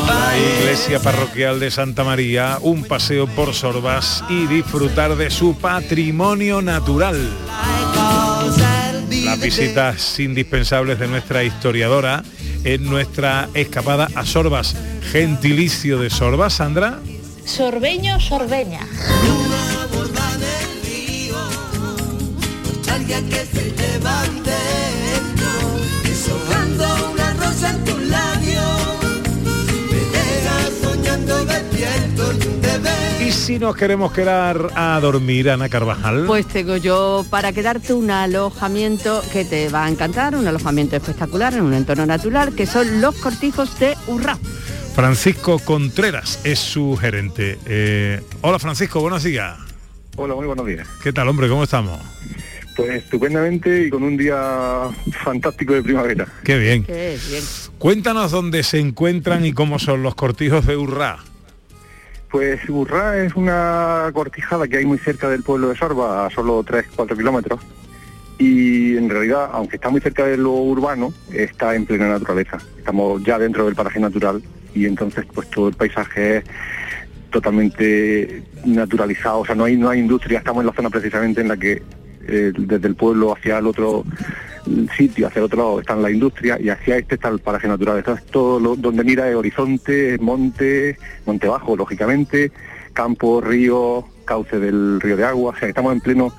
La 0.08 0.38
iglesia 0.38 1.00
parroquial 1.00 1.60
de 1.60 1.72
Santa 1.72 2.04
María, 2.04 2.58
un 2.62 2.84
paseo 2.84 3.28
por 3.28 3.54
Sorbas 3.54 4.24
y 4.30 4.48
disfrutar 4.48 5.16
de 5.16 5.30
su 5.30 5.56
patrimonio 5.56 6.62
natural. 6.62 7.30
Visitas 9.44 10.20
indispensables 10.20 11.00
de 11.00 11.08
nuestra 11.08 11.44
historiadora 11.44 12.24
en 12.64 12.86
nuestra 12.86 13.50
escapada 13.54 14.08
a 14.16 14.26
Sorbas. 14.26 14.76
Gentilicio 15.12 16.00
de 16.00 16.10
Sorbas, 16.10 16.54
Sandra. 16.54 17.00
Sorbeño, 17.46 18.20
sorbeña. 18.20 18.80
que 23.22 23.46
se 23.46 23.72
llevan 23.72 24.44
si 33.44 33.60
nos 33.60 33.76
queremos 33.76 34.14
quedar 34.14 34.70
a 34.74 34.98
dormir, 35.02 35.50
Ana 35.50 35.68
Carvajal. 35.68 36.24
Pues 36.28 36.48
tengo 36.48 36.78
yo 36.78 37.26
para 37.30 37.52
quedarte 37.52 37.94
un 37.94 38.10
alojamiento 38.10 39.22
que 39.34 39.44
te 39.44 39.68
va 39.68 39.84
a 39.84 39.90
encantar, 39.90 40.34
un 40.38 40.48
alojamiento 40.48 40.96
espectacular 40.96 41.54
en 41.54 41.64
un 41.64 41.74
entorno 41.74 42.06
natural, 42.06 42.56
que 42.56 42.66
son 42.66 43.02
los 43.02 43.16
cortijos 43.16 43.78
de 43.80 43.98
Urra. 44.08 44.38
Francisco 44.96 45.60
Contreras 45.60 46.40
es 46.46 46.58
su 46.58 46.96
gerente. 46.96 47.58
Eh, 47.66 48.22
hola 48.40 48.60
Francisco, 48.60 49.02
buenos 49.02 49.24
días. 49.24 49.58
Hola, 50.16 50.36
muy 50.36 50.46
buenos 50.46 50.66
días. 50.66 50.88
¿Qué 51.04 51.12
tal, 51.12 51.28
hombre? 51.28 51.50
¿Cómo 51.50 51.64
estamos? 51.64 52.00
Pues 52.78 52.92
estupendamente 52.92 53.88
y 53.88 53.90
con 53.90 54.04
un 54.04 54.16
día 54.16 54.88
fantástico 55.22 55.74
de 55.74 55.84
primavera. 55.84 56.28
Qué 56.46 56.58
bien. 56.58 56.86
Qué 56.86 57.20
bien. 57.30 57.44
Cuéntanos 57.78 58.32
dónde 58.32 58.64
se 58.64 58.80
encuentran 58.80 59.46
y 59.46 59.52
cómo 59.52 59.80
son 59.80 60.02
los 60.02 60.16
cortijos 60.16 60.66
de 60.66 60.78
Urrá. 60.78 61.20
Pues 62.34 62.68
Urrá 62.68 63.24
es 63.24 63.36
una 63.36 64.10
cortijada 64.12 64.68
que 64.68 64.78
hay 64.78 64.86
muy 64.88 64.98
cerca 64.98 65.30
del 65.30 65.44
pueblo 65.44 65.70
de 65.70 65.76
Sorba, 65.76 66.26
a 66.26 66.32
solo 66.32 66.64
3-4 66.64 67.16
kilómetros. 67.16 67.62
Y 68.40 68.98
en 68.98 69.08
realidad, 69.08 69.52
aunque 69.54 69.76
está 69.76 69.92
muy 69.92 70.02
cerca 70.02 70.26
de 70.26 70.38
lo 70.38 70.54
urbano, 70.54 71.14
está 71.32 71.76
en 71.76 71.86
plena 71.86 72.08
naturaleza. 72.08 72.58
Estamos 72.76 73.22
ya 73.24 73.38
dentro 73.38 73.66
del 73.66 73.76
paraje 73.76 74.00
natural 74.00 74.42
y 74.74 74.88
entonces 74.88 75.28
pues 75.32 75.48
todo 75.52 75.68
el 75.68 75.76
paisaje 75.76 76.38
es 76.38 76.44
totalmente 77.30 78.42
naturalizado. 78.66 79.42
O 79.42 79.46
sea, 79.46 79.54
no 79.54 79.66
hay, 79.66 79.78
no 79.78 79.90
hay 79.90 80.00
industria, 80.00 80.40
estamos 80.40 80.62
en 80.62 80.68
la 80.68 80.74
zona 80.74 80.90
precisamente 80.90 81.42
en 81.42 81.50
la 81.50 81.58
que 81.58 81.84
eh, 82.28 82.52
desde 82.58 82.88
el 82.88 82.96
pueblo 82.96 83.32
hacia 83.32 83.60
el 83.60 83.68
otro 83.68 84.06
sitio, 84.98 85.28
hacia 85.28 85.40
el 85.40 85.46
otro 85.46 85.58
lado 85.58 85.80
está 85.80 85.96
la 85.96 86.10
industria 86.12 86.58
y 86.60 86.70
hacia 86.70 86.98
este 86.98 87.16
está 87.16 87.30
el 87.30 87.40
paraje 87.40 87.68
natural. 87.68 87.98
Entonces 87.98 88.26
todo 88.28 88.60
lo, 88.60 88.76
donde 88.76 89.04
mira 89.04 89.30
es 89.30 89.36
horizonte, 89.36 90.18
monte, 90.20 90.98
monte 91.26 91.48
bajo, 91.48 91.76
lógicamente, 91.76 92.52
campo, 92.94 93.42
río, 93.42 94.06
cauce 94.26 94.60
del 94.60 95.00
río 95.02 95.18
de 95.18 95.26
agua. 95.26 95.54
O 95.56 95.60
sea, 95.60 95.68
estamos 95.68 95.94
en 95.94 96.00
pleno 96.02 96.34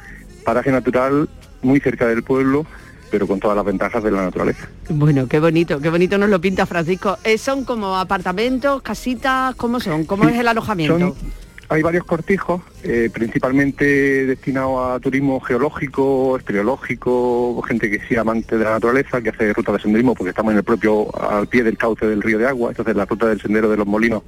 paraje 0.45 0.71
natural, 0.73 1.29
muy 1.63 1.81
cerca 1.81 2.07
del 2.07 2.23
pueblo, 2.23 2.67
pero 3.11 3.27
con 3.27 3.39
todas 3.41 3.57
las 3.57 3.65
ventajas 3.65 4.03
de 4.03 4.11
la 4.11 4.23
naturaleza. 4.23 4.69
Bueno, 4.89 5.29
qué 5.29 5.39
bonito, 5.41 5.81
qué 5.81 5.89
bonito 5.91 6.19
nos 6.19 6.29
lo 6.31 6.41
pinta 6.41 6.67
Francisco. 6.67 7.19
Eh, 7.25 7.39
¿Son 7.39 7.65
como 7.65 7.97
apartamentos, 7.97 8.83
casitas? 8.83 9.55
¿Cómo 9.55 9.81
son? 9.81 10.05
¿Cómo 10.05 10.29
es 10.29 10.37
el 10.37 10.49
alojamiento? 10.49 10.99
Son- 10.99 11.44
hay 11.69 11.83
varios 11.83 12.05
cortijos, 12.05 12.63
eh, 12.83 13.11
principalmente 13.13 14.27
destinados 14.27 14.97
a 14.97 15.01
turismo 15.01 15.41
geológico, 15.41 16.37
espeleológico, 16.37 17.61
gente 17.63 17.91
que 17.91 18.01
sea 18.07 18.21
amante 18.21 18.57
de 18.59 18.65
la 18.65 18.73
naturaleza, 18.73 19.21
que 19.23 19.31
hace 19.31 19.53
ruta 19.53 19.73
de 19.73 19.81
senderismo, 19.81 20.15
porque 20.15 20.31
estamos 20.31 20.53
en 20.53 20.59
el 20.59 20.65
propio, 20.65 21.09
al 21.21 21.47
pie 21.47 21.63
del 21.63 21.77
cauce 21.79 22.07
del 22.07 22.23
río 22.23 22.39
de 22.39 22.47
agua, 22.47 22.71
entonces 22.71 22.95
la 22.95 23.05
ruta 23.07 23.27
del 23.27 23.41
sendero 23.41 23.69
de 23.71 23.77
los 23.77 23.87
molinos 23.87 24.23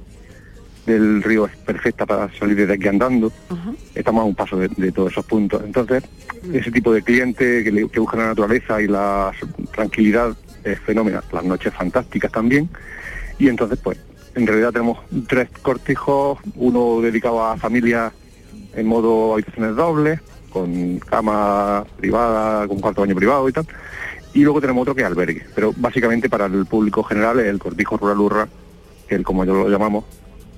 del 0.85 1.21
río 1.21 1.45
es 1.47 1.55
perfecta 1.57 2.05
para 2.05 2.31
salir 2.39 2.55
desde 2.55 2.73
aquí 2.73 2.87
andando. 2.87 3.31
Estamos 3.93 4.21
a 4.21 4.25
un 4.25 4.35
paso 4.35 4.57
de, 4.57 4.69
de 4.77 4.91
todos 4.93 5.11
esos 5.11 5.25
puntos. 5.25 5.61
Entonces, 5.65 6.01
ese 6.53 6.71
tipo 6.71 6.93
de 6.93 7.01
cliente 7.01 7.61
que, 7.63 7.71
le- 7.73 7.89
que 7.89 7.99
busca 7.99 8.15
la 8.15 8.27
naturaleza 8.27 8.81
y 8.81 8.87
la 8.87 9.33
tranquilidad 9.73 10.33
es 10.63 10.79
fenomenal. 10.79 11.23
Las 11.33 11.43
noches 11.43 11.73
fantásticas 11.73 12.31
también. 12.31 12.69
Y 13.37 13.49
entonces, 13.49 13.77
pues, 13.83 13.97
en 14.37 14.45
realidad 14.45 14.71
tenemos 14.71 14.99
tres 15.27 15.49
cortijos, 15.61 16.37
uno 16.55 17.01
dedicado 17.01 17.43
a 17.43 17.57
familias 17.57 18.13
en 18.75 18.85
modo 18.85 19.33
habitaciones 19.33 19.75
dobles, 19.75 20.19
con 20.51 20.99
cama 20.99 21.83
privada, 21.97 22.67
con 22.67 22.79
cuarto 22.79 23.01
baño 23.01 23.15
privado 23.15 23.49
y 23.49 23.51
tal. 23.51 23.67
Y 24.33 24.43
luego 24.43 24.61
tenemos 24.61 24.83
otro 24.83 24.93
que 24.93 25.01
es 25.01 25.07
albergue. 25.07 25.43
Pero 25.55 25.73
básicamente 25.75 26.29
para 26.29 26.45
el 26.45 26.65
público 26.67 27.03
general 27.03 27.39
es 27.39 27.47
el 27.47 27.57
cortijo 27.57 27.97
rural 27.97 28.19
urra, 28.19 28.47
que 29.07 29.15
el 29.15 29.23
como 29.23 29.43
yo 29.43 29.55
lo 29.55 29.69
llamamos, 29.69 30.05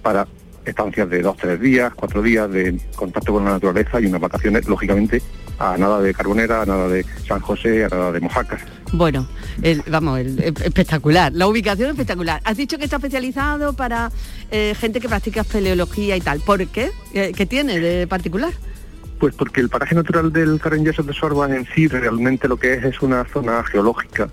para 0.02 0.28
estancias 0.66 1.10
de 1.10 1.22
dos, 1.22 1.38
tres 1.38 1.60
días, 1.62 1.94
cuatro 1.96 2.22
días 2.22 2.52
de 2.52 2.80
contacto 2.96 3.34
con 3.34 3.46
la 3.46 3.52
naturaleza 3.52 4.02
y 4.02 4.08
unas 4.08 4.22
vacaciones, 4.22 4.68
lógicamente, 4.68 5.22
a 5.58 5.78
nada 5.78 6.02
de 6.02 6.14
Carbonera, 6.14 6.62
a 6.62 6.66
nada 6.66 6.90
de 6.90 7.06
San 7.26 7.40
José, 7.40 7.86
a 7.86 7.90
nada 7.90 8.12
de 8.12 8.20
Mojacas. 8.20 8.62
Bueno, 8.92 9.28
el- 9.62 9.84
vamos, 9.90 10.20
el- 10.20 10.40
el- 10.42 10.54
espectacular. 10.64 11.32
La 11.34 11.48
ubicación 11.48 11.92
espectacular. 11.92 12.42
Has 12.44 12.58
dicho 12.58 12.78
que 12.78 12.86
está 12.86 12.96
especializado 12.98 13.74
para 13.74 14.12
eh, 14.52 14.74
gente 14.80 15.00
que 15.00 15.08
practica 15.08 15.42
espeleología 15.42 16.18
y 16.18 16.22
tal. 16.22 16.40
¿Por 16.40 16.66
qué? 16.68 16.92
Eh, 17.14 17.32
¿Qué 17.36 17.46
tiene 17.46 17.80
de 17.80 18.08
particular? 18.08 18.52
Pues 19.20 19.36
porque 19.36 19.62
el 19.62 19.70
paraje 19.70 19.94
natural 19.96 20.32
del 20.34 20.60
Carreñoso 20.60 21.04
de 21.04 21.14
Sorba 21.14 21.54
en 21.54 21.68
sí 21.76 21.88
realmente 21.88 22.48
lo 22.48 22.58
que 22.58 22.74
es 22.74 22.84
es 22.84 23.02
una 23.02 23.26
zona 23.26 23.64
geológica 23.66 24.30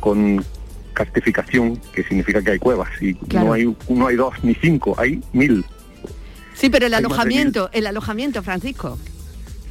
con 0.00 0.44
cartificación, 0.92 1.76
que 1.92 2.02
significa 2.04 2.42
que 2.42 2.50
hay 2.52 2.58
cuevas 2.58 2.88
y 3.00 3.14
Claro. 3.14 3.46
no 3.48 3.52
hay 3.54 3.76
no 3.88 4.06
hay 4.06 4.16
dos 4.16 4.34
ni 4.42 4.54
cinco, 4.54 4.94
hay 4.98 5.20
mil. 5.32 5.64
Sí, 6.52 6.68
pero 6.70 6.86
el 6.86 6.94
Hay 6.94 6.98
alojamiento, 6.98 7.70
el 7.72 7.86
alojamiento, 7.86 8.42
Francisco. 8.42 8.98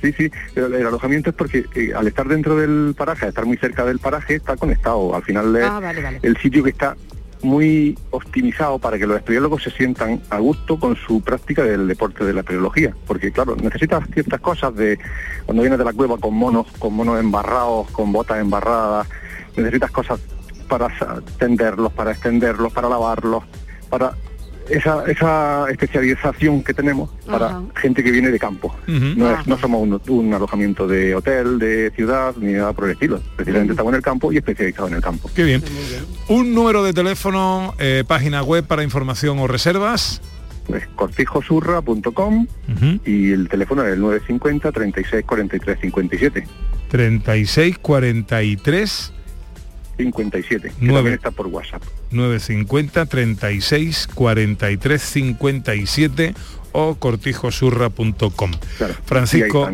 Sí, 0.03 0.11
sí, 0.11 0.29
el 0.55 0.85
alojamiento 0.85 1.29
es 1.29 1.35
porque 1.37 1.63
eh, 1.75 1.93
al 1.95 2.05
estar 2.07 2.27
dentro 2.27 2.57
del 2.57 2.93
paraje, 2.97 3.23
al 3.23 3.29
estar 3.29 3.45
muy 3.45 3.55
cerca 3.55 3.85
del 3.85 3.99
paraje, 3.99 4.35
está 4.35 4.57
conectado. 4.57 5.15
Al 5.15 5.23
final 5.23 5.55
es 5.55 5.63
Ah, 5.63 5.79
vale, 5.79 6.01
vale. 6.03 6.19
el 6.21 6.35
sitio 6.37 6.61
que 6.61 6.71
está 6.71 6.97
muy 7.41 7.97
optimizado 8.11 8.79
para 8.79 8.97
que 8.99 9.07
los 9.07 9.15
espeleólogos 9.15 9.63
se 9.63 9.71
sientan 9.71 10.21
a 10.29 10.39
gusto 10.39 10.77
con 10.77 10.97
su 10.97 11.21
práctica 11.21 11.63
del 11.63 11.87
deporte 11.87 12.25
de 12.25 12.33
la 12.33 12.41
espeleología. 12.41 12.93
Porque 13.07 13.31
claro, 13.31 13.55
necesitas 13.55 14.03
ciertas 14.13 14.41
cosas 14.41 14.75
de 14.75 14.99
cuando 15.45 15.61
vienes 15.63 15.79
de 15.79 15.85
la 15.85 15.93
cueva 15.93 16.17
con 16.17 16.33
monos, 16.33 16.67
con 16.79 16.93
monos 16.93 17.17
embarrados, 17.19 17.89
con 17.91 18.11
botas 18.11 18.41
embarradas, 18.41 19.07
necesitas 19.55 19.91
cosas 19.91 20.19
para 20.67 20.89
tenderlos, 21.37 21.93
para 21.93 22.11
extenderlos, 22.11 22.73
para 22.73 22.89
lavarlos, 22.89 23.43
para 23.89 24.13
esa, 24.69 25.03
esa 25.05 25.65
especialización 25.69 26.63
que 26.63 26.73
tenemos 26.73 27.09
para 27.25 27.47
Ajá. 27.47 27.63
gente 27.75 28.03
que 28.03 28.11
viene 28.11 28.29
de 28.29 28.39
campo. 28.39 28.73
No, 28.87 29.31
es- 29.39 29.45
no 29.47 29.57
somos 29.57 29.81
un, 29.81 30.01
un 30.07 30.33
alojamiento 30.33 30.87
de 30.87 31.13
hotel, 31.15 31.59
de 31.59 31.91
ciudad, 31.95 32.33
ni 32.37 32.53
nada 32.53 32.73
por 32.73 32.85
el 32.85 32.91
estilo. 32.91 33.21
Precisamente 33.35 33.73
estamos 33.73 33.91
en 33.91 33.97
el 33.97 34.01
campo 34.03 34.31
y 34.31 34.37
especializados 34.37 34.89
en 34.91 34.97
el 34.97 35.03
campo. 35.03 35.29
Qué 35.35 35.43
bien. 35.43 35.63
Un 36.29 36.53
número 36.53 36.83
de 36.83 36.93
teléfono, 36.93 37.73
eh, 37.79 38.03
página 38.07 38.41
web 38.43 38.65
para 38.65 38.83
información 38.83 39.39
o 39.39 39.47
reservas. 39.47 40.21
Pues 40.67 40.87
cortijosurra.com 40.95 42.47
y 43.05 43.31
el 43.31 43.49
teléfono 43.49 43.83
es 43.85 43.93
el 43.93 43.99
950 44.01 44.71
36 44.71 45.25
43 45.25 45.77
57. 45.81 46.47
36 46.89 47.77
43 47.79 49.13
57. 49.97 50.69
Que 50.69 50.73
Nueve. 50.79 50.93
también 50.95 51.13
está 51.15 51.31
por 51.31 51.47
WhatsApp. 51.47 51.83
950 52.13 53.05
36 53.05 54.07
43 54.13 55.01
57 55.01 56.33
o 56.71 56.95
cortijosurra.com. 56.95 58.51
Francisco 59.05 59.69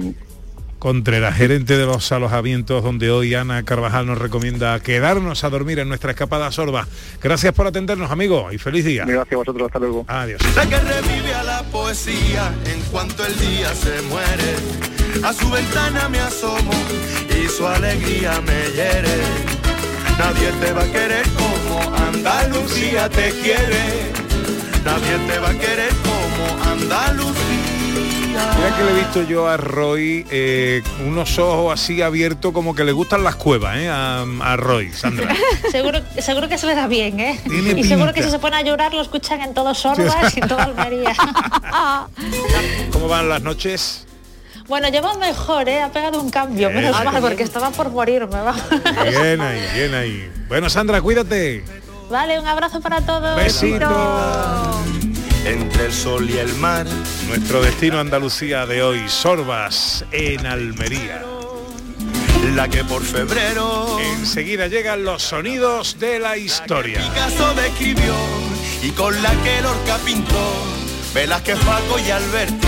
Contreras, 0.80 1.36
gerente 1.36 1.76
de 1.76 1.86
los 1.86 2.10
alojamientos 2.14 2.82
donde 2.82 3.12
hoy 3.12 3.34
Ana 3.36 3.64
Carvajal 3.64 4.06
nos 4.06 4.18
recomienda 4.18 4.80
quedarnos 4.80 5.44
a 5.44 5.50
dormir 5.50 5.80
en 5.80 5.90
nuestra 5.90 6.12
escapada 6.12 6.50
sorba. 6.54 6.88
Gracias 7.22 7.54
por 7.54 7.68
atendernos, 7.68 8.10
amigo, 8.10 8.50
y 8.54 8.58
feliz 8.58 8.86
día. 8.86 9.04
Gracias 9.04 9.34
a 9.34 9.38
vosotros, 9.38 9.68
hasta 9.68 9.80
luego. 9.80 10.06
Adiós. 10.08 10.42
Sé 10.42 10.70
que 10.70 10.80
revive 10.80 11.34
a 11.34 11.44
la 11.44 11.64
poesía 11.64 12.54
en 12.66 12.80
cuanto 12.92 13.26
el 13.26 13.38
día 13.38 13.76
se 13.76 14.02
muere. 14.04 14.56
A 15.22 15.34
su 15.34 15.50
ventana 15.50 16.08
me 16.08 16.20
asomo 16.20 16.72
y 17.30 17.50
su 17.50 17.68
alegría 17.68 18.40
me 18.40 18.72
hiere. 18.72 19.59
Nadie 20.20 20.52
te 20.60 20.74
va 20.74 20.84
a 20.84 20.92
querer 20.92 21.26
como 21.30 21.80
Andalucía 21.96 23.10
te 23.10 23.32
quiere. 23.42 24.12
Nadie 24.84 25.18
te 25.28 25.40
va 25.40 25.50
a 25.50 25.54
querer 25.54 25.94
como 26.04 26.72
Andalucía 26.72 27.60
Mira 28.58 28.78
que 28.78 28.84
le 28.84 28.92
he 28.92 28.94
visto 28.96 29.24
yo 29.24 29.48
a 29.48 29.58
Roy 29.58 30.26
eh, 30.30 30.82
unos 31.06 31.40
ojos 31.40 31.74
así 31.74 32.02
abiertos 32.02 32.52
como 32.54 32.76
que 32.76 32.84
le 32.84 32.92
gustan 32.92 33.24
las 33.24 33.36
cuevas, 33.36 33.78
¿eh? 33.78 33.90
A, 33.90 34.26
a 34.42 34.56
Roy, 34.58 34.92
Sandra. 34.92 35.34
seguro, 35.72 36.00
seguro 36.20 36.48
que 36.48 36.58
se 36.58 36.68
le 36.68 36.76
da 36.76 36.88
bien, 36.88 37.20
¿eh? 37.20 37.40
Tiene 37.48 37.80
Y 37.80 37.84
seguro 37.84 38.14
que 38.14 38.22
si 38.22 38.30
se 38.30 38.40
pone 38.40 38.58
a 38.58 38.62
llorar 38.62 38.94
lo 38.94 39.02
escuchan 39.02 39.42
en 39.42 39.54
todo 39.54 39.74
Sorbas 39.74 40.36
y 40.36 40.42
en 40.42 40.48
toda 40.48 40.66
Almería. 40.66 41.14
¿Cómo 42.92 43.08
van 43.08 43.30
las 43.30 43.42
noches? 43.42 44.06
Bueno, 44.70 44.88
lleva 44.90 45.16
mejor, 45.16 45.68
¿eh? 45.68 45.82
Ha 45.82 45.92
pegado 45.92 46.22
un 46.22 46.30
cambio, 46.30 46.70
Bien. 46.70 46.82
menos 46.82 47.04
mal, 47.04 47.22
porque 47.22 47.44
estaba 47.44 47.72
por 47.72 47.90
morirme, 47.90 48.40
va. 48.40 48.56
Bien 49.10 49.42
ahí, 49.42 49.68
bien 49.74 49.94
ahí. 49.94 50.32
Bueno, 50.48 50.70
Sandra, 50.70 51.02
cuídate. 51.02 51.66
Vale, 52.10 52.40
un 52.40 52.48
abrazo 52.48 52.80
para 52.80 53.02
todos. 53.02 53.36
Besito. 53.36 54.82
Entre 55.46 55.86
el 55.86 55.94
sol 55.94 56.30
y 56.30 56.38
el 56.38 56.54
mar. 56.56 56.86
Nuestro 57.28 57.62
destino 57.62 58.00
Andalucía 58.00 58.66
de 58.66 58.82
hoy, 58.84 59.08
Sorbas 59.10 60.06
en 60.12 60.46
Almería. 60.46 61.24
La 62.56 62.68
que 62.70 62.84
por 62.86 63.04
febrero 63.04 64.00
Enseguida 64.18 64.68
llegan 64.68 65.04
los 65.04 65.22
sonidos 65.22 66.00
de 66.00 66.20
la 66.20 66.38
historia. 66.38 67.00
Picasso 67.02 67.54
describió 67.54 68.14
y 68.82 68.92
con 68.92 69.22
la 69.22 69.32
que 69.44 69.62
Lorca 69.62 69.98
pintó. 70.06 70.54
Velázquez, 71.14 71.58
Paco 71.60 72.00
y 72.00 72.12
Alberti, 72.12 72.68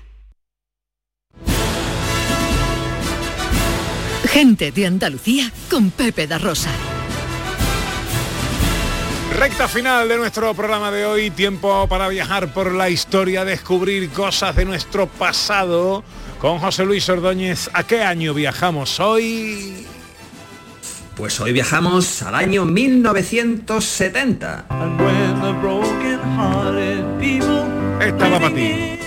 Gente 4.31 4.71
de 4.71 4.87
Andalucía 4.87 5.51
con 5.69 5.91
Pepe 5.91 6.25
da 6.25 6.37
Rosa. 6.37 6.69
Recta 9.37 9.67
final 9.67 10.07
de 10.07 10.15
nuestro 10.15 10.53
programa 10.53 10.89
de 10.89 11.05
hoy, 11.05 11.31
tiempo 11.31 11.85
para 11.89 12.07
viajar 12.07 12.53
por 12.53 12.71
la 12.71 12.89
historia, 12.89 13.43
descubrir 13.43 14.09
cosas 14.11 14.55
de 14.55 14.63
nuestro 14.63 15.07
pasado. 15.07 16.05
Con 16.39 16.59
José 16.59 16.85
Luis 16.85 17.09
Ordóñez, 17.09 17.69
¿a 17.73 17.83
qué 17.83 18.03
año 18.03 18.33
viajamos 18.33 19.01
hoy? 19.01 19.85
Pues 21.17 21.37
hoy 21.41 21.51
viajamos 21.51 22.21
al 22.21 22.35
año 22.35 22.63
1970. 22.63 24.65
Estaba 27.99 28.39
para 28.39 28.55
ti. 28.55 28.97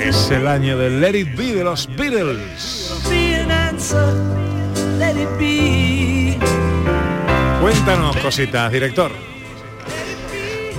Es 0.00 0.30
el 0.30 0.46
año 0.46 0.76
del 0.78 1.00
Let 1.00 1.18
It 1.18 1.36
Be 1.36 1.54
de 1.54 1.64
los 1.64 1.88
Beatles. 1.96 3.02
Cuéntanos 7.60 8.16
cositas, 8.18 8.72
director. 8.72 9.31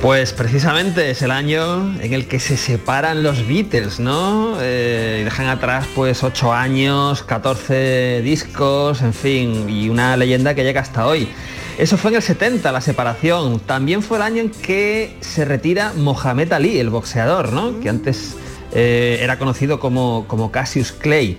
Pues 0.04 0.34
precisamente 0.34 1.12
es 1.12 1.22
el 1.22 1.32
año 1.32 1.98
en 2.02 2.12
el 2.12 2.28
que 2.28 2.38
se 2.42 2.58
separan 2.58 3.24
los 3.24 3.48
Beatles, 3.48 4.02
¿no? 4.02 4.58
Eh, 4.60 5.20
y 5.22 5.24
dejan 5.24 5.48
atrás 5.48 5.88
pues 5.96 6.24
8 6.24 6.52
años, 6.52 7.24
14 7.24 8.22
discos, 8.22 9.02
en 9.02 9.14
fin, 9.14 9.70
y 9.70 9.88
una 9.88 10.18
leyenda 10.18 10.56
que 10.56 10.66
llega 10.66 10.82
hasta 10.82 11.08
hoy. 11.08 11.30
Eso 11.78 11.96
fue 11.96 12.12
en 12.12 12.18
el 12.18 12.22
70, 12.22 12.70
la 12.74 12.82
separación. 12.82 13.62
También 13.62 14.04
fue 14.04 14.18
el 14.18 14.24
año 14.24 14.42
en 14.42 14.50
que 14.50 15.16
se 15.22 15.46
retira 15.46 15.94
Mohamed 15.96 16.52
Ali, 16.52 16.80
el 16.80 16.90
boxeador, 16.90 17.54
¿no? 17.54 17.80
Que 17.80 17.88
antes 17.88 18.36
eh, 18.74 19.20
era 19.22 19.40
conocido 19.40 19.80
como, 19.80 20.26
como 20.28 20.52
Cassius 20.52 20.92
Clay. 20.92 21.38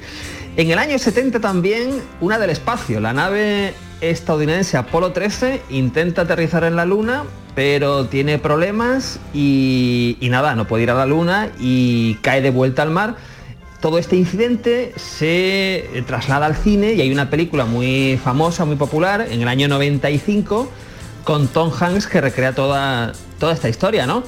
En 0.56 0.70
el 0.70 0.78
año 0.78 0.98
70 0.98 1.38
también 1.38 2.00
una 2.22 2.38
del 2.38 2.48
espacio, 2.48 2.98
la 2.98 3.12
nave 3.12 3.74
estadounidense 4.00 4.76
Apolo 4.76 5.12
13 5.12 5.62
intenta 5.70 6.22
aterrizar 6.22 6.64
en 6.64 6.76
la 6.76 6.84
Luna, 6.84 7.24
pero 7.54 8.06
tiene 8.06 8.38
problemas 8.38 9.18
y, 9.32 10.16
y 10.20 10.28
nada, 10.28 10.54
no 10.54 10.66
puede 10.66 10.84
ir 10.84 10.90
a 10.90 10.94
la 10.94 11.06
Luna 11.06 11.50
y 11.58 12.14
cae 12.16 12.40
de 12.42 12.50
vuelta 12.50 12.82
al 12.82 12.90
mar. 12.90 13.16
Todo 13.80 13.98
este 13.98 14.16
incidente 14.16 14.94
se 14.96 16.04
traslada 16.06 16.46
al 16.46 16.56
cine 16.56 16.94
y 16.94 17.00
hay 17.00 17.12
una 17.12 17.28
película 17.28 17.66
muy 17.66 18.18
famosa, 18.22 18.64
muy 18.64 18.76
popular, 18.76 19.26
en 19.30 19.42
el 19.42 19.48
año 19.48 19.68
95, 19.68 20.70
con 21.24 21.48
Tom 21.48 21.70
Hanks 21.70 22.06
que 22.06 22.20
recrea 22.20 22.54
toda, 22.54 23.12
toda 23.38 23.52
esta 23.52 23.68
historia, 23.68 24.06
¿no? 24.06 24.22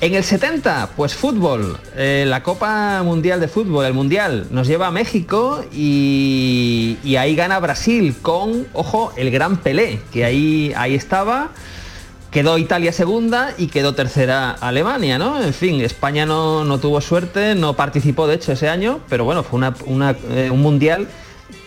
En 0.00 0.14
el 0.14 0.22
70, 0.22 0.90
pues 0.96 1.16
fútbol, 1.16 1.76
eh, 1.96 2.24
la 2.24 2.44
Copa 2.44 3.02
Mundial 3.02 3.40
de 3.40 3.48
Fútbol, 3.48 3.84
el 3.84 3.94
Mundial, 3.94 4.46
nos 4.52 4.68
lleva 4.68 4.86
a 4.86 4.90
México 4.92 5.64
y, 5.72 6.96
ahí 7.18 7.34
gana 7.34 7.58
Brasil 7.58 8.14
con, 8.22 8.68
ojo, 8.74 9.12
el 9.16 9.32
gran 9.32 9.56
Pelé, 9.56 10.00
que 10.12 10.24
ahí, 10.24 10.72
ahí 10.76 10.94
estaba, 10.94 11.48
quedó 12.30 12.58
Italia 12.58 12.92
segunda 12.92 13.54
y 13.58 13.66
quedó 13.66 13.96
tercera 13.96 14.52
Alemania, 14.52 15.18
¿no? 15.18 15.42
En 15.42 15.52
fin, 15.52 15.80
España 15.80 16.24
no, 16.26 16.62
no 16.62 16.78
tuvo 16.78 17.00
suerte, 17.00 17.56
no 17.56 17.74
participó 17.74 18.28
de 18.28 18.36
hecho 18.36 18.52
ese 18.52 18.68
año, 18.68 19.00
pero 19.08 19.24
bueno, 19.24 19.42
fue 19.42 19.58
una, 19.86 20.16
eh, 20.30 20.48
un 20.48 20.62
Mundial 20.62 21.08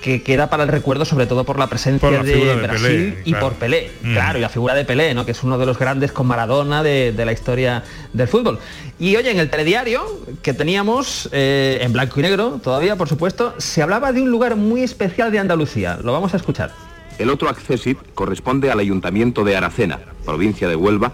que 0.01 0.23
queda 0.23 0.49
para 0.49 0.63
el 0.63 0.69
recuerdo 0.69 1.05
sobre 1.05 1.27
todo 1.27 1.43
por 1.43 1.59
la 1.59 1.67
presencia 1.67 2.09
Por 2.09 2.17
la 2.17 2.23
de 2.23 2.55
Brasil 2.55 2.81
Pelé, 2.87 3.21
y 3.25 3.31
claro. 3.31 3.47
por 3.49 3.57
Pelé, 3.57 3.91
Mm. 4.01 4.13
claro, 4.13 4.37
y 4.39 4.41
la 4.41 4.49
figura 4.49 4.73
de 4.73 4.83
Pelé, 4.85 5.13
¿no? 5.13 5.25
que 5.25 5.31
es 5.31 5.43
uno 5.43 5.57
de 5.57 5.65
los 5.65 5.77
grandes 5.77 6.11
con 6.11 6.25
Maradona 6.27 6.81
de, 6.83 7.11
de 7.11 7.25
la 7.25 7.31
historia 7.31 7.83
del 8.13 8.27
fútbol. 8.27 8.59
Y 8.99 9.15
oye, 9.15 9.31
en 9.31 9.39
el 9.39 9.49
telediario 9.49 10.03
que 10.41 10.53
teníamos, 10.53 11.29
eh, 11.31 11.79
en 11.81 11.93
blanco 11.93 12.19
y 12.19 12.23
negro 12.23 12.59
todavía, 12.63 12.95
por 12.95 13.07
supuesto, 13.09 13.53
se 13.57 13.81
hablaba 13.81 14.11
de 14.11 14.21
un 14.21 14.31
lugar 14.31 14.55
muy 14.55 14.81
especial 14.81 15.31
de 15.31 15.39
Andalucía. 15.39 15.99
Lo 16.03 16.11
vamos 16.13 16.33
a 16.33 16.37
escuchar. 16.37 16.71
El 17.19 17.29
otro 17.29 17.49
accésit 17.49 17.99
corresponde 18.15 18.71
al 18.71 18.79
ayuntamiento 18.79 19.43
de 19.43 19.55
Aracena, 19.55 19.99
provincia 20.25 20.67
de 20.67 20.75
Huelva, 20.75 21.11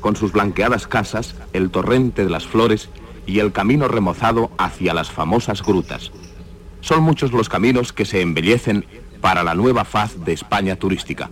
con 0.00 0.16
sus 0.16 0.32
blanqueadas 0.32 0.86
casas, 0.86 1.34
el 1.52 1.70
torrente 1.70 2.24
de 2.24 2.30
las 2.30 2.46
flores 2.46 2.88
y 3.26 3.38
el 3.40 3.52
camino 3.52 3.86
remozado 3.88 4.50
hacia 4.58 4.94
las 4.94 5.10
famosas 5.10 5.62
grutas. 5.62 6.10
Son 6.86 7.02
muchos 7.02 7.32
los 7.32 7.48
caminos 7.48 7.92
que 7.92 8.04
se 8.04 8.20
embellecen 8.20 8.86
para 9.20 9.42
la 9.42 9.56
nueva 9.56 9.84
faz 9.84 10.24
de 10.24 10.32
España 10.32 10.76
turística. 10.76 11.28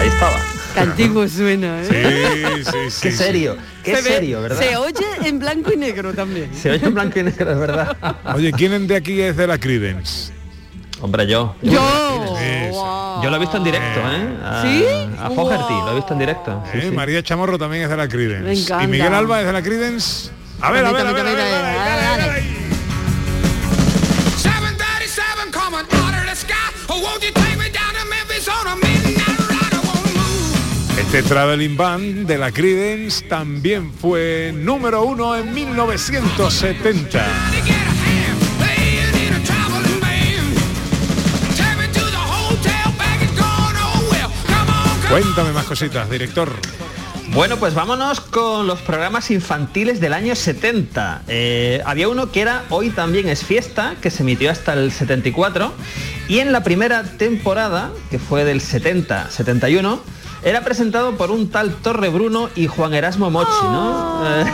Ahí 0.00 0.08
estaba. 0.08 0.36
Qué 0.74 0.80
antiguo 0.80 1.28
suena, 1.28 1.82
¿eh? 1.82 2.42
Sí, 2.56 2.64
sí, 2.64 2.90
sí. 2.90 3.00
Qué 3.02 3.12
serio, 3.12 3.56
qué 3.84 3.94
Se 3.94 4.02
ve- 4.02 4.08
serio, 4.16 4.42
¿verdad? 4.42 4.58
Se 4.58 4.76
oye 4.76 5.06
en 5.22 5.38
blanco 5.38 5.72
y 5.72 5.76
negro 5.76 6.12
también. 6.14 6.50
Se 6.52 6.72
oye 6.72 6.84
en 6.84 6.94
blanco 6.94 7.20
y 7.20 7.22
negro, 7.22 7.52
es 7.52 7.58
verdad. 7.60 7.96
Oye, 8.34 8.50
¿quién 8.50 8.88
de 8.88 8.96
aquí 8.96 9.20
es 9.20 9.36
de 9.36 9.46
la 9.46 9.58
Credence? 9.58 10.32
Hombre, 11.00 11.28
yo. 11.28 11.54
Yo. 11.62 11.80
Yo 13.22 13.30
lo 13.30 13.36
he 13.36 13.38
visto 13.38 13.56
en 13.56 13.62
directo, 13.64 14.00
¿eh? 14.00 14.36
A, 14.44 14.62
¿Sí? 14.62 14.84
A 15.20 15.30
Fogerty, 15.30 15.74
lo 15.74 15.92
he 15.92 15.94
visto 15.94 16.12
en 16.12 16.18
directo. 16.18 16.64
sí, 16.72 16.78
Eh, 16.78 16.86
sí. 16.90 16.96
María 16.96 17.22
Chamorro 17.22 17.56
también 17.56 17.84
es 17.84 17.88
de 17.90 17.96
la 17.96 18.08
Credence. 18.08 18.42
Me 18.44 18.52
encanta. 18.60 18.82
¿Y 18.84 18.88
Miguel 18.88 19.14
Alba 19.14 19.40
es 19.40 19.46
de 19.46 19.52
la 19.52 19.62
Credence? 19.62 20.30
A 20.60 20.70
ver, 20.70 20.84
a 20.84 20.92
ver, 20.92 21.06
a 21.06 21.12
ver, 21.12 21.26
a 21.26 21.30
ver, 21.30 21.30
a 21.30 21.34
ver, 21.34 21.54
a 21.54 21.62
ver, 21.62 21.64
a 21.64 22.16
ver, 22.16 22.20
a 22.20 22.26
ver. 22.32 22.42
737 24.38 25.50
coming 25.50 25.80
out 25.80 26.14
of 26.14 26.24
the 26.26 26.34
sky. 26.34 26.54
Oh, 26.88 27.00
won't 27.02 27.22
you 27.22 27.32
take 27.32 27.58
me 27.58 27.68
down 27.70 27.92
to 27.94 28.04
Memphis 28.08 28.48
on 28.48 28.66
a 28.66 28.76
midnight 28.76 29.38
ride? 29.50 29.74
I 29.74 29.80
won't 29.84 30.14
move. 30.16 30.98
Este 30.98 31.22
Traveling 31.22 31.76
Band 31.76 32.26
de 32.26 32.38
la 32.38 32.50
Credence 32.50 33.24
también 33.28 33.92
fue 33.92 34.52
número 34.54 35.02
uno 35.04 35.36
en 35.36 35.52
1970. 35.52 37.24
Take 41.56 41.76
me 41.78 41.86
to 41.88 42.00
the 42.00 42.16
hotel, 42.16 42.92
back 42.96 43.20
and 43.20 43.36
gone. 43.38 43.76
Oh, 43.76 44.08
well, 44.10 44.30
come 44.46 44.70
on, 44.70 45.00
come 45.02 45.22
Cuéntame 45.22 45.52
más 45.52 45.66
cositas, 45.66 46.08
director. 46.08 46.48
Bueno, 47.34 47.56
pues 47.56 47.74
vámonos 47.74 48.20
con 48.20 48.68
los 48.68 48.80
programas 48.80 49.32
infantiles 49.32 49.98
del 49.98 50.12
año 50.12 50.36
70. 50.36 51.22
Eh, 51.26 51.82
había 51.84 52.08
uno 52.08 52.30
que 52.30 52.40
era 52.40 52.62
Hoy 52.70 52.90
también 52.90 53.28
es 53.28 53.44
fiesta, 53.44 53.96
que 54.00 54.12
se 54.12 54.22
emitió 54.22 54.52
hasta 54.52 54.74
el 54.74 54.92
74. 54.92 55.72
Y 56.28 56.38
en 56.38 56.52
la 56.52 56.62
primera 56.62 57.02
temporada, 57.02 57.90
que 58.08 58.20
fue 58.20 58.44
del 58.44 58.60
70-71, 58.60 59.98
era 60.44 60.60
presentado 60.60 61.16
por 61.16 61.32
un 61.32 61.50
tal 61.50 61.74
Torre 61.74 62.08
Bruno 62.08 62.50
y 62.54 62.68
Juan 62.68 62.94
Erasmo 62.94 63.32
Mochi, 63.32 63.64
¿no? 63.64 64.22
Eh, 64.24 64.44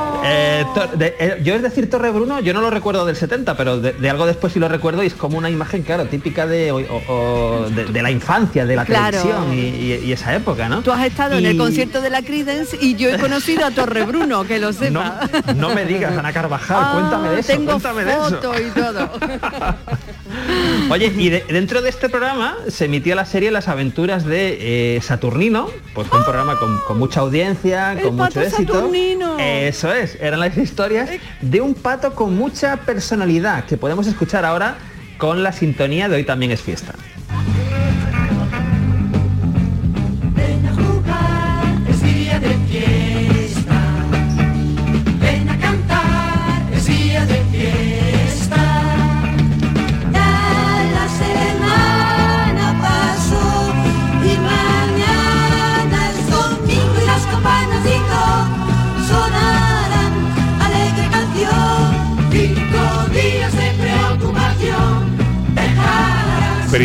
Eh, 0.26 0.64
de- 0.96 1.14
eh, 1.18 1.40
yo 1.44 1.54
es 1.54 1.62
decir 1.62 1.90
Torre 1.90 2.10
Bruno, 2.10 2.40
yo 2.40 2.54
no 2.54 2.60
lo 2.62 2.70
recuerdo 2.70 3.04
del 3.04 3.14
70, 3.16 3.56
pero 3.56 3.78
de, 3.78 3.92
de 3.92 4.10
algo 4.10 4.24
después 4.26 4.52
sí 4.52 4.58
lo 4.58 4.68
recuerdo 4.68 5.02
y 5.02 5.06
es 5.06 5.14
como 5.14 5.36
una 5.36 5.50
imagen, 5.50 5.82
claro, 5.82 6.06
típica 6.06 6.46
de, 6.46 6.72
o- 6.72 6.78
o- 7.12 7.68
de, 7.70 7.84
de 7.84 8.02
la 8.02 8.10
infancia, 8.10 8.64
de 8.64 8.74
la 8.76 8.84
Claro. 8.84 9.18
televisión 9.18 9.52
y, 9.52 9.58
y- 9.60 10.02
y 10.06 10.12
esa 10.12 10.34
época, 10.34 10.68
¿no? 10.68 10.80
Tú 10.82 10.92
has 10.92 11.04
estado 11.06 11.36
en 11.36 11.44
el 11.46 11.56
concierto 11.58 12.00
de 12.00 12.10
la 12.10 12.22
Credence 12.22 12.76
y 12.80 12.96
yo 12.96 13.10
he 13.10 13.18
conocido 13.18 13.66
a 13.66 13.70
Torre 13.70 14.04
Bruno, 14.04 14.44
que 14.44 14.58
lo 14.58 14.72
sepa. 14.72 15.20
No 15.56 15.74
me 15.74 15.84
digas, 15.84 16.16
Ana 16.16 16.32
Carvajal, 16.32 16.92
cuéntame 17.00 17.28
de 17.30 17.40
eso, 17.40 17.52
Ah, 17.52 17.56
Tengo 17.56 17.70
cuéntame 17.72 18.04
de 18.04 18.12
eso. 18.12 18.40
y 18.60 18.70
todo. 18.70 19.10
Oye, 20.90 21.12
y 21.16 21.28
de- 21.28 21.44
dentro 21.48 21.80
de 21.82 21.88
este 21.90 22.08
programa 22.08 22.56
se 22.68 22.86
emitió 22.86 23.14
la 23.14 23.24
serie 23.26 23.50
Las 23.50 23.68
aventuras 23.68 24.24
de 24.24 24.96
eh, 24.96 25.00
Saturnino, 25.02 25.68
pues 25.94 26.08
fue 26.08 26.18
un 26.18 26.24
programa 26.24 26.56
con, 26.58 26.78
con 26.86 26.98
mucha 26.98 27.20
audiencia, 27.20 27.96
con 28.02 28.16
mucho 28.16 28.40
éxito. 28.40 28.74
Saturnino. 28.74 29.38
Eso 29.38 29.92
es, 29.92 30.13
eran 30.20 30.40
las 30.40 30.56
historias 30.56 31.10
de 31.40 31.60
un 31.60 31.74
pato 31.74 32.14
con 32.14 32.36
mucha 32.36 32.76
personalidad 32.78 33.64
que 33.64 33.76
podemos 33.76 34.06
escuchar 34.06 34.44
ahora 34.44 34.76
con 35.18 35.42
la 35.42 35.52
sintonía 35.52 36.08
de 36.08 36.16
Hoy 36.16 36.24
también 36.24 36.52
es 36.52 36.60
fiesta. 36.60 36.94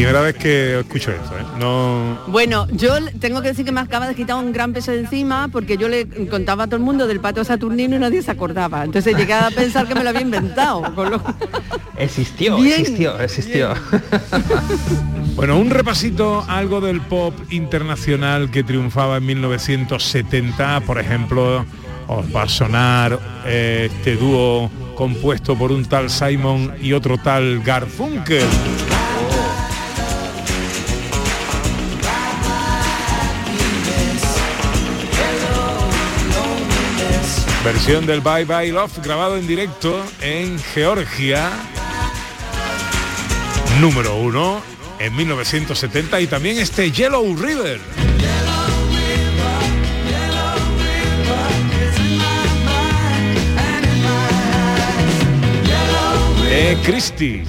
Primera 0.09 0.25
vez 0.25 0.37
que 0.37 0.79
escucho 0.79 1.11
esto, 1.11 1.37
¿eh? 1.37 1.43
No... 1.59 2.17
Bueno, 2.25 2.65
yo 2.71 2.93
tengo 3.19 3.43
que 3.43 3.49
decir 3.49 3.63
que 3.63 3.71
me 3.71 3.79
acaba 3.79 4.07
de 4.07 4.15
quitar 4.15 4.37
un 4.37 4.51
gran 4.51 4.73
peso 4.73 4.89
de 4.91 5.01
encima 5.01 5.49
porque 5.51 5.77
yo 5.77 5.87
le 5.87 6.07
contaba 6.27 6.63
a 6.63 6.65
todo 6.65 6.77
el 6.77 6.81
mundo 6.81 7.05
del 7.05 7.19
pato 7.19 7.43
saturnino 7.43 7.95
y 7.95 7.99
nadie 7.99 8.23
se 8.23 8.31
acordaba. 8.31 8.83
Entonces 8.85 9.15
llegué 9.15 9.33
a 9.33 9.51
pensar 9.51 9.87
que 9.87 9.93
me 9.93 10.03
lo 10.03 10.09
había 10.09 10.21
inventado. 10.23 10.81
con 10.95 11.11
lo- 11.11 11.21
Existió, 11.99 12.57
Bien, 12.57 12.81
existió, 12.81 13.19
existió. 13.19 13.73
Bueno, 15.35 15.59
un 15.59 15.69
repasito, 15.69 16.43
algo 16.49 16.81
del 16.81 17.01
pop 17.01 17.35
internacional 17.51 18.49
que 18.49 18.63
triunfaba 18.63 19.17
en 19.17 19.27
1970, 19.27 20.81
por 20.81 20.99
ejemplo, 20.99 21.65
os 22.07 22.35
va 22.35 22.43
a 22.43 22.49
sonar 22.49 23.19
eh, 23.45 23.89
este 23.91 24.15
dúo 24.17 24.71
compuesto 24.95 25.55
por 25.55 25.71
un 25.71 25.85
tal 25.85 26.09
Simon 26.09 26.73
y 26.81 26.93
otro 26.93 27.19
tal 27.19 27.61
Garfunkel. 27.61 28.43
Versión 37.71 38.07
del 38.07 38.21
Bye 38.21 38.45
Bye 38.45 38.71
Love 38.71 38.97
grabado 39.03 39.37
en 39.37 39.45
directo 39.45 40.03
en 40.21 40.57
Georgia. 40.57 41.51
Número 43.79 44.15
uno 44.15 44.59
en 44.97 45.15
1970 45.15 46.19
y 46.19 46.25
también 46.25 46.57
este 46.57 46.91
Yellow 46.91 47.23
River. 47.37 47.79
De 56.49 56.77
Christie. 56.83 57.43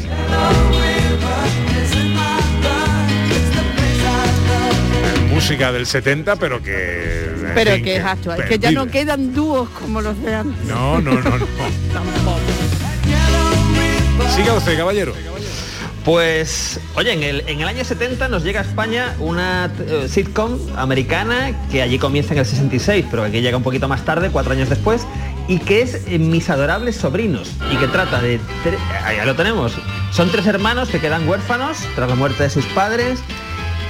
Música 5.30 5.72
del 5.72 5.86
70, 5.86 6.36
pero 6.36 6.62
que... 6.62 7.29
Pero 7.54 7.82
que 7.82 7.96
es 7.96 8.04
actual, 8.04 8.44
que 8.46 8.58
ya 8.58 8.70
no 8.70 8.86
quedan 8.86 9.34
dúos 9.34 9.68
como 9.70 10.00
los 10.00 10.20
de 10.22 10.34
antes. 10.34 10.64
No, 10.66 11.00
no, 11.00 11.12
no, 11.12 11.38
no. 11.38 11.46
Siga 14.34 14.54
usted, 14.54 14.76
caballero. 14.76 15.14
Pues, 16.04 16.80
oye, 16.94 17.12
en 17.12 17.22
el, 17.22 17.44
en 17.46 17.60
el 17.60 17.68
año 17.68 17.84
70 17.84 18.28
nos 18.28 18.42
llega 18.42 18.60
a 18.60 18.62
España 18.62 19.14
una 19.18 19.70
eh, 19.80 20.06
sitcom 20.08 20.58
americana 20.76 21.52
que 21.70 21.82
allí 21.82 21.98
comienza 21.98 22.32
en 22.32 22.38
el 22.38 22.46
66, 22.46 23.04
pero 23.10 23.24
aquí 23.24 23.42
llega 23.42 23.58
un 23.58 23.62
poquito 23.62 23.86
más 23.86 24.04
tarde, 24.04 24.30
cuatro 24.30 24.52
años 24.52 24.70
después, 24.70 25.06
y 25.46 25.58
que 25.58 25.82
es 25.82 26.08
Mis 26.08 26.48
adorables 26.48 26.96
sobrinos, 26.96 27.52
y 27.70 27.76
que 27.76 27.86
trata 27.86 28.22
de... 28.22 28.40
ya 29.14 29.26
lo 29.26 29.36
tenemos. 29.36 29.74
Son 30.10 30.30
tres 30.30 30.46
hermanos 30.46 30.88
que 30.88 31.00
quedan 31.00 31.28
huérfanos 31.28 31.76
tras 31.94 32.08
la 32.08 32.14
muerte 32.14 32.44
de 32.44 32.50
sus 32.50 32.64
padres 32.66 33.20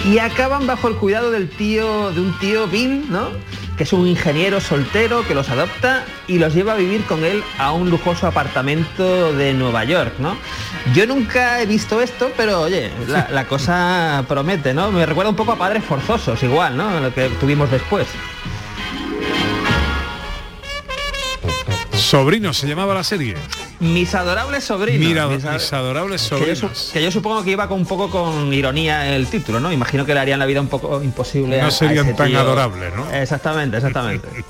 y 0.05 0.19
acaban 0.19 0.67
bajo 0.67 0.89
el 0.89 0.97
cuidado 0.97 1.31
del 1.31 1.49
tío, 1.49 2.13
de 2.13 2.21
un 2.21 2.39
tío 2.39 2.67
Bill, 2.67 3.11
¿no? 3.11 3.29
Que 3.77 3.85
es 3.85 3.93
un 3.93 4.07
ingeniero 4.07 4.61
soltero 4.61 5.27
que 5.27 5.35
los 5.35 5.49
adopta 5.49 6.05
y 6.27 6.39
los 6.39 6.55
lleva 6.55 6.73
a 6.73 6.77
vivir 6.77 7.05
con 7.05 7.25
él 7.25 7.43
a 7.59 7.73
un 7.73 7.91
lujoso 7.91 8.27
apartamento 8.27 9.33
de 9.33 9.53
Nueva 9.53 9.85
York, 9.85 10.15
¿no? 10.19 10.37
Yo 10.95 11.07
nunca 11.07 11.61
he 11.61 11.67
visto 11.67 12.01
esto, 12.01 12.31
pero 12.37 12.63
oye, 12.63 12.91
la, 13.09 13.29
la 13.33 13.47
cosa 13.47 14.25
promete, 14.27 14.75
¿no? 14.75 14.91
Me 14.91 15.05
recuerda 15.07 15.31
un 15.31 15.37
poco 15.37 15.53
a 15.53 15.57
Padres 15.57 15.85
Forzosos, 15.85 16.43
igual, 16.43 16.77
¿no? 16.77 17.01
Lo 17.01 17.15
que 17.15 17.29
tuvimos 17.41 17.71
después. 17.71 18.07
Sobrino 21.93 22.53
se 22.53 22.67
llamaba 22.67 22.95
la 22.95 23.05
serie. 23.05 23.37
Mis 23.81 24.15
adorables 24.15 24.65
sobrinos. 24.65 25.07
Mira, 25.09 25.27
mis, 25.27 25.43
mis 25.43 25.73
adorables 25.73 26.23
que 26.23 26.29
yo, 26.29 26.55
sobrinos. 26.57 26.91
que 26.93 27.03
yo 27.03 27.11
supongo 27.11 27.43
que 27.43 27.51
iba 27.53 27.67
con 27.67 27.79
un 27.81 27.87
poco 27.87 28.11
con 28.11 28.53
ironía 28.53 29.15
el 29.17 29.27
título, 29.27 29.59
¿no? 29.59 29.73
Imagino 29.73 30.05
que 30.05 30.13
le 30.13 30.21
harían 30.21 30.39
la 30.39 30.45
vida 30.47 30.61
un 30.61 30.69
poco 30.69 31.03
imposible. 31.03 31.59
a- 31.59 31.63
No 31.63 31.69
a 31.69 31.71
serían 31.71 32.07
ese 32.07 32.15
tan 32.15 32.29
tío. 32.29 32.39
adorables, 32.41 32.95
¿no? 32.95 33.11
Exactamente, 33.11 33.77
exactamente. 33.79 34.29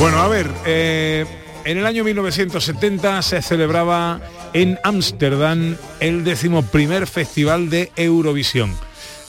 Bueno, 0.00 0.18
a 0.20 0.26
ver, 0.28 0.50
eh, 0.66 1.24
en 1.64 1.78
el 1.78 1.86
año 1.86 2.02
1970 2.02 3.22
se 3.22 3.40
celebraba 3.42 4.20
en 4.52 4.76
Ámsterdam 4.82 5.76
el 6.00 6.24
decimoprimer 6.24 7.06
festival 7.06 7.70
de 7.70 7.92
Eurovisión. 7.94 8.76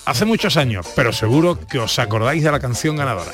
Hace 0.06 0.26
muchos 0.26 0.58
años, 0.58 0.88
pero 0.96 1.14
seguro 1.14 1.60
que 1.68 1.78
os 1.78 1.98
acordáis 2.00 2.44
de 2.44 2.52
la 2.52 2.60
canción 2.60 2.96
ganadora. 2.96 3.32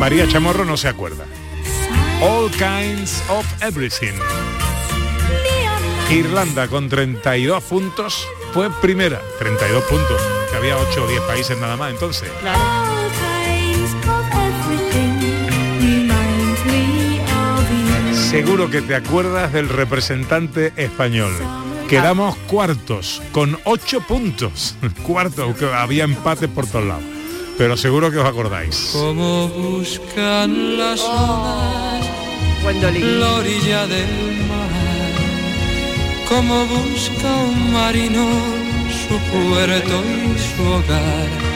María 0.00 0.26
Chamorro 0.26 0.64
no 0.64 0.78
se 0.78 0.88
acuerda. 0.88 1.26
All 2.22 2.50
kinds 2.52 3.22
of 3.28 3.44
everything. 3.62 4.18
Irlanda 6.10 6.68
con 6.68 6.88
32 6.88 7.62
puntos 7.64 8.26
fue 8.54 8.70
primera. 8.80 9.20
32 9.38 9.84
puntos. 9.84 10.18
Que 10.50 10.56
había 10.56 10.78
8 10.78 11.04
o 11.04 11.06
10 11.06 11.20
países 11.24 11.58
nada 11.58 11.76
más 11.76 11.92
entonces. 11.92 12.30
Seguro 18.30 18.70
que 18.70 18.80
te 18.80 18.94
acuerdas 18.94 19.52
del 19.52 19.68
representante 19.68 20.72
español. 20.76 21.34
Quedamos 21.90 22.36
cuartos 22.46 23.20
con 23.32 23.58
8 23.64 24.00
puntos. 24.08 24.76
Cuartos, 25.06 25.54
que 25.56 25.66
había 25.66 26.04
empates 26.04 26.48
por 26.48 26.66
todos 26.66 26.86
lados. 26.86 27.19
Pero 27.60 27.76
seguro 27.76 28.10
que 28.10 28.16
os 28.16 28.24
acordáis. 28.24 28.88
Como 28.90 29.46
buscan 29.48 30.78
las 30.78 30.98
olas 31.02 32.08
la 33.20 33.32
orilla 33.34 33.86
del 33.86 34.08
mar, 34.48 34.70
como 36.26 36.64
busca 36.64 37.36
un 37.36 37.70
marino 37.70 38.26
su 38.88 39.14
puerto 39.30 40.02
y 40.08 40.38
su 40.56 40.62
hogar. 40.62 41.50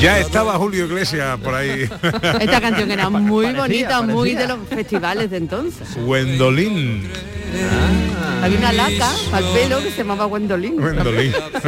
Ya 0.00 0.20
estaba 0.20 0.54
Julio 0.54 0.86
Iglesias 0.86 1.36
por 1.40 1.56
ahí. 1.56 1.80
Esta 2.40 2.60
canción 2.60 2.88
era 2.92 3.10
muy 3.10 3.46
Parecía, 3.46 3.60
bonita, 3.98 4.02
muy 4.02 4.34
parecía. 4.34 4.40
de 4.40 4.46
los 4.46 4.68
festivales 4.68 5.30
de 5.30 5.36
entonces. 5.38 5.88
Wendolín. 5.96 7.10
Había 8.42 8.58
una 8.58 8.72
laca 8.72 9.10
al 9.32 9.44
pelo 9.52 9.82
que 9.82 9.90
se 9.90 9.98
llamaba 9.98 10.26
Gwendolyn. 10.26 10.80
Wendolín. 10.80 11.32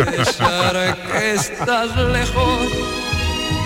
estás 1.23 1.97
lejos, 1.97 2.69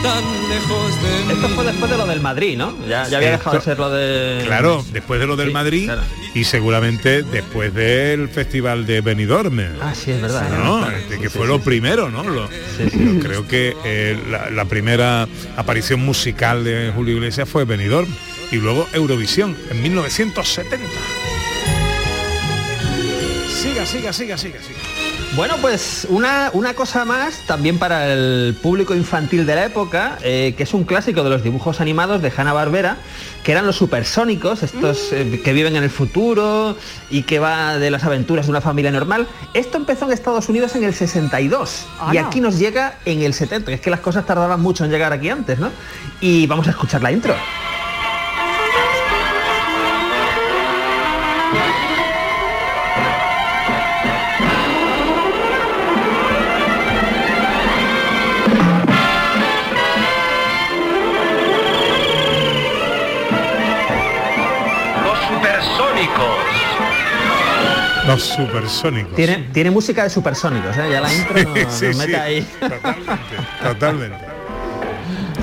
tan 0.03 0.49
lejos 0.49 1.03
de 1.03 1.25
mí. 1.27 1.33
Esto 1.33 1.49
fue 1.51 1.65
después 1.65 1.91
de 1.91 1.97
lo 1.99 2.07
del 2.07 2.21
Madrid, 2.21 2.57
¿no? 2.57 2.75
Ya, 2.87 3.09
ya 3.09 3.17
había 3.19 3.31
dejado 3.33 3.57
de 3.57 3.63
ser 3.63 3.79
lo 3.79 3.91
de... 3.91 4.43
Claro, 4.47 4.85
después 4.93 5.21
de 5.21 5.27
lo 5.27 5.37
del 5.37 5.49
Sí, 5.49 5.53
Madrid 5.55 5.85
claro. 5.87 6.03
y 6.35 6.45
seguramente 6.45 7.23
después 7.23 7.75
del 7.75 8.29
festival 8.29 8.87
de 8.87 9.01
Benidorm. 9.01 9.59
Ah, 9.83 9.95
sí, 9.95 10.11
es 10.13 10.21
verdad. 10.23 10.49
¿no? 10.51 10.79
Claro. 10.79 10.97
De 11.09 11.19
que 11.19 11.29
Sí, 11.29 11.39
fue 11.39 11.47
sí, 11.47 11.53
lo 11.53 11.57
sí. 11.59 11.63
primero, 11.65 12.11
¿no? 12.11 12.23
Lo- 12.23 12.35
lo- 12.43 12.49
creo 13.23 13.47
que 13.47 13.77
eh, 13.85 14.19
la, 14.31 14.51
la 14.51 14.65
primera 14.67 15.27
aparición 15.57 16.01
musical 16.01 16.65
de 16.65 16.93
Julio 16.95 17.15
Iglesias 17.17 17.49
fue 17.49 17.65
Benidorm 17.65 18.09
y 18.51 18.57
luego 18.57 18.87
Eurovisión 18.93 19.57
en 19.71 19.83
1970. 19.83 20.87
Siga, 23.59 23.85
siga, 23.85 24.13
siga, 24.13 24.39
siga, 24.39 24.61
siga. 24.61 24.79
Bueno, 25.35 25.57
pues 25.61 26.07
una, 26.11 26.51
una 26.53 26.75
cosa 26.75 27.05
más 27.05 27.41
también 27.45 27.77
para 27.77 28.13
el 28.13 28.57
público 28.63 28.95
infantil 28.95 29.47
de 29.47 29.55
la 29.57 29.65
época, 29.65 30.17
eh, 30.23 30.55
que 30.57 30.63
es 30.63 30.75
un 30.75 30.85
clásico 30.85 31.25
de 31.25 31.31
los 31.31 31.43
dibujos 31.43 31.81
animados 31.81 32.23
de 32.23 32.33
Hanna-Barbera, 32.35 32.99
que 33.43 33.51
eran 33.51 33.67
los 33.67 33.75
supersónicos, 33.75 34.63
estos 34.63 35.13
eh, 35.13 35.41
que 35.43 35.53
viven 35.53 35.75
en 35.75 35.83
el 35.83 35.91
futuro 35.91 36.77
y 37.11 37.23
que 37.23 37.41
va 37.41 37.79
de 37.79 37.91
las 37.91 38.05
aventuras 38.05 38.47
de 38.47 38.51
una 38.51 38.61
familia 38.61 38.93
normal. 38.93 39.27
Esto 39.55 39.77
empezó 39.77 40.05
en 40.05 40.13
Estados 40.13 40.49
Unidos 40.49 40.77
en 40.77 40.85
el 40.85 40.95
62 40.95 41.87
y 42.13 42.19
aquí 42.19 42.41
nos 42.41 42.61
llega 42.61 42.99
en 43.05 43.23
el 43.23 43.35
70, 43.35 43.67
que 43.67 43.75
es 43.75 43.81
que 43.81 43.91
las 43.91 44.01
cosas 44.01 44.25
tardaban 44.25 44.61
mucho 44.61 44.85
en 44.85 44.93
llegar 44.93 45.13
aquí 45.13 45.31
antes, 45.31 45.59
¿no? 45.59 45.73
Y 46.21 46.47
vamos 46.47 46.69
a 46.69 46.71
escuchar 46.71 47.03
la 47.03 47.11
intro. 47.11 47.35
Los 68.09 68.23
supersónicos. 68.23 69.15
Tiene, 69.15 69.49
tiene 69.53 69.71
música 69.71 70.03
de 70.03 70.09
supersónicos, 70.09 70.75
¿eh? 70.79 70.89
Ya 70.91 71.01
la 71.03 71.13
intro 71.13 71.35
nos, 71.35 71.53
Sí, 71.75 71.87
nos 71.87 71.97
sí, 71.97 71.99
mete 71.99 72.17
ahí. 72.17 72.47
Totalmente, 72.59 73.37
totalmente. 73.63 74.39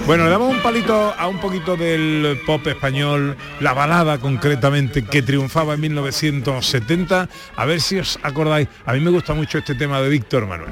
Bueno, 0.08 0.24
le 0.24 0.32
damos 0.32 0.50
un 0.50 0.62
palito 0.64 1.14
a 1.16 1.28
un 1.28 1.40
poquito 1.40 1.76
del 1.76 2.40
pop 2.44 2.66
español, 2.66 3.38
la 3.60 3.74
balada 3.74 4.18
concretamente 4.18 5.04
que 5.04 5.22
triunfaba 5.22 5.76
en 5.76 5.82
1970. 5.82 7.30
A 7.56 7.66
ver 7.66 7.80
si 7.80 8.00
os 8.00 8.18
acordáis. 8.24 8.68
A 8.86 8.94
mí 8.94 9.00
me 9.00 9.12
gusta 9.12 9.36
mucho 9.36 9.60
este 9.60 9.76
tema 9.76 10.02
de 10.02 10.10
Víctor 10.10 10.48
Manuel. 10.48 10.72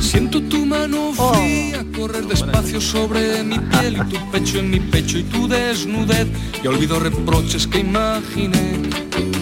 Siento 0.00 0.42
tu 0.42 0.66
mano 0.66 1.12
fría 1.12 1.84
correr 1.96 2.24
despacio 2.24 2.82
sobre 2.82 3.42
mi 3.42 3.58
piel 3.58 3.96
y 3.96 4.14
tu 4.14 4.30
pecho 4.30 4.58
en 4.58 4.70
mi 4.70 4.80
pecho 4.80 5.18
y 5.18 5.22
tu 5.22 5.48
desnudez. 5.48 6.28
Y 6.62 6.66
olvido 6.66 7.00
reproches 7.00 7.66
que 7.66 7.78
imaginé. 7.78 9.33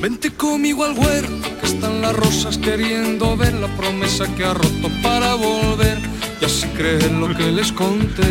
Vente 0.00 0.30
conmigo 0.30 0.84
al 0.84 0.98
huerto, 0.98 1.60
que 1.60 1.66
están 1.66 2.00
las 2.00 2.14
rosas 2.16 2.56
queriendo 2.56 3.36
ver 3.36 3.52
la 3.52 3.68
promesa 3.76 4.24
que 4.34 4.46
ha 4.46 4.54
roto 4.54 4.88
para 5.02 5.34
volver. 5.34 5.98
Y 6.40 6.44
así 6.46 6.66
creen 6.68 7.20
lo 7.20 7.36
que 7.36 7.52
les 7.52 7.70
conté. 7.70 8.30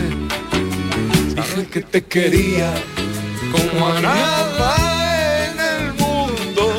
Dije 1.36 1.68
que 1.72 1.82
te 1.82 2.04
quería 2.04 2.74
como 3.52 3.88
a 3.88 4.02
nada 4.02 5.46
en 5.46 5.60
el 5.60 5.94
mundo. 5.94 6.74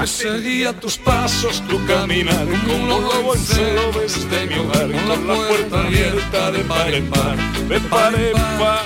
Que 0.00 0.06
seguía 0.06 0.72
tus 0.80 0.96
pasos, 0.96 1.62
tu 1.68 1.84
caminar 1.84 2.46
como 2.66 2.86
lo 2.86 3.00
lobo 3.02 3.34
en 3.34 3.40
celo 3.40 3.92
desde 4.00 4.46
mi 4.46 4.54
hogar 4.54 4.90
con 4.92 5.28
la 5.28 5.46
puerta 5.46 5.80
abierta 5.82 6.50
de 6.52 6.60
par 6.60 6.94
en 6.94 7.06
par, 7.10 7.36
de 7.68 7.80
par 7.80 8.14
en 8.14 8.32
par. 8.58 8.84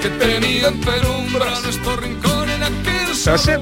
Que 0.00 0.08
tenía 0.08 0.68
en 0.68 0.80
penumbra 0.80 1.60
nuestro 1.60 1.96
rincón 1.96 2.48
en 2.48 2.62
aquel 2.62 2.95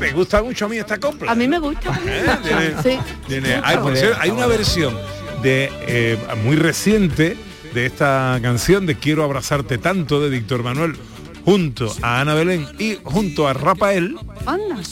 Me 0.00 0.12
gusta 0.12 0.42
mucho 0.42 0.66
a 0.66 0.68
mí 0.68 0.76
esta 0.78 0.98
copla. 0.98 1.30
A 1.32 1.34
mí 1.34 1.46
me 1.48 1.58
gusta. 1.58 1.98
¿Eh? 2.06 2.24
Tiene- 2.42 2.82
Sí. 2.82 2.98
tiene- 3.28 3.60
hay, 3.62 3.76
por 3.78 3.96
cierto, 3.96 4.18
hay 4.20 4.30
una 4.30 4.46
versión 4.46 4.96
de 5.42 5.70
eh, 5.86 6.18
muy 6.44 6.56
reciente 6.56 7.36
de 7.72 7.86
esta 7.86 8.38
canción 8.42 8.86
de 8.86 8.96
Quiero 8.96 9.24
abrazarte 9.24 9.78
tanto 9.78 10.20
de 10.20 10.28
Víctor 10.30 10.62
Manuel 10.62 10.96
junto 11.44 11.94
a 12.02 12.20
Ana 12.22 12.34
Belén 12.34 12.66
y 12.78 12.96
junto 13.02 13.46
a 13.46 13.52
Rafael 13.52 14.16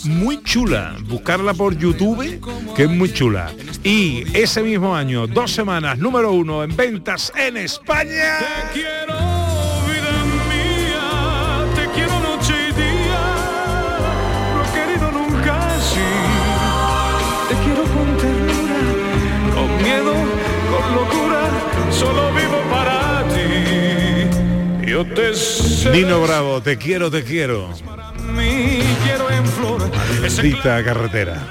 muy 0.04 0.42
chula 0.42 0.96
buscarla 1.04 1.54
por 1.54 1.78
YouTube 1.78 2.40
que 2.76 2.82
es 2.82 2.90
muy 2.90 3.10
chula 3.12 3.50
y 3.82 4.24
ese 4.36 4.62
mismo 4.62 4.94
año 4.94 5.26
dos 5.26 5.50
semanas 5.50 5.96
número 5.98 6.32
uno 6.32 6.62
en 6.62 6.76
ventas 6.76 7.32
en 7.36 7.56
España 7.56 8.38
quiero 8.74 9.41
Te 25.04 25.32
Nino 25.90 26.22
Bravo 26.22 26.62
te 26.62 26.78
quiero 26.78 27.10
te 27.10 27.24
quiero 27.24 27.70
maldita 30.20 30.84
carretera 30.84 31.42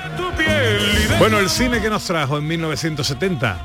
bueno 1.19 1.37
el 1.37 1.49
cine 1.49 1.81
que 1.81 1.89
nos 1.89 2.05
trajo 2.05 2.37
en 2.37 2.47
1970 2.47 3.59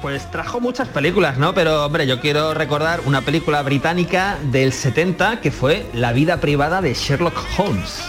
Pues 0.00 0.30
trajo 0.30 0.60
muchas 0.60 0.88
películas, 0.88 1.36
¿no? 1.36 1.52
Pero 1.54 1.84
hombre, 1.84 2.06
yo 2.06 2.20
quiero 2.20 2.54
recordar 2.54 3.00
una 3.04 3.20
película 3.20 3.62
británica 3.62 4.38
del 4.42 4.72
70 4.72 5.40
que 5.40 5.50
fue 5.50 5.86
La 5.92 6.12
vida 6.12 6.38
privada 6.38 6.80
de 6.80 6.94
Sherlock 6.94 7.36
Holmes. 7.58 8.02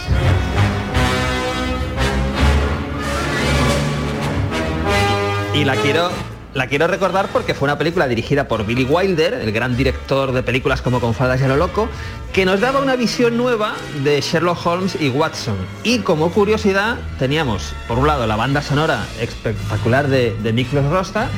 Y 5.54 5.64
la 5.64 5.74
quiero 5.76 6.10
la 6.58 6.66
quiero 6.66 6.88
recordar 6.88 7.28
porque 7.32 7.54
fue 7.54 7.66
una 7.66 7.78
película 7.78 8.08
dirigida 8.08 8.48
por 8.48 8.66
Billy 8.66 8.82
Wilder, 8.82 9.34
el 9.34 9.52
gran 9.52 9.76
director 9.76 10.32
de 10.32 10.42
películas 10.42 10.82
como 10.82 11.00
Con 11.00 11.14
faldas 11.14 11.40
y 11.40 11.44
a 11.44 11.48
lo 11.48 11.56
loco, 11.56 11.88
que 12.32 12.44
nos 12.44 12.58
daba 12.58 12.80
una 12.80 12.96
visión 12.96 13.36
nueva 13.36 13.74
de 14.02 14.20
Sherlock 14.20 14.66
Holmes 14.66 14.96
y 15.00 15.08
Watson. 15.08 15.56
Y 15.84 16.00
como 16.00 16.32
curiosidad 16.32 16.96
teníamos, 17.20 17.74
por 17.86 17.98
un 17.98 18.08
lado, 18.08 18.26
la 18.26 18.34
banda 18.34 18.60
sonora 18.60 19.06
espectacular 19.20 20.08
de, 20.08 20.34
de 20.42 20.52
Miklos 20.52 20.84
Rosta 20.86 21.28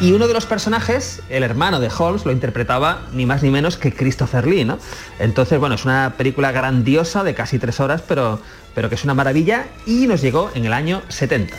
y 0.00 0.12
uno 0.12 0.26
de 0.26 0.32
los 0.32 0.46
personajes, 0.46 1.20
el 1.28 1.42
hermano 1.42 1.78
de 1.78 1.90
Holmes, 1.96 2.24
lo 2.24 2.32
interpretaba 2.32 3.02
ni 3.12 3.26
más 3.26 3.42
ni 3.42 3.50
menos 3.50 3.76
que 3.76 3.92
Christopher 3.92 4.46
Lee, 4.46 4.64
¿no? 4.64 4.78
Entonces, 5.18 5.58
bueno, 5.58 5.74
es 5.74 5.84
una 5.84 6.14
película 6.16 6.52
grandiosa 6.52 7.22
de 7.22 7.34
casi 7.34 7.58
tres 7.58 7.80
horas, 7.80 8.02
pero, 8.08 8.40
pero 8.74 8.88
que 8.88 8.94
es 8.94 9.04
una 9.04 9.12
maravilla 9.12 9.66
y 9.84 10.06
nos 10.06 10.22
llegó 10.22 10.50
en 10.54 10.64
el 10.64 10.72
año 10.72 11.02
70. 11.08 11.54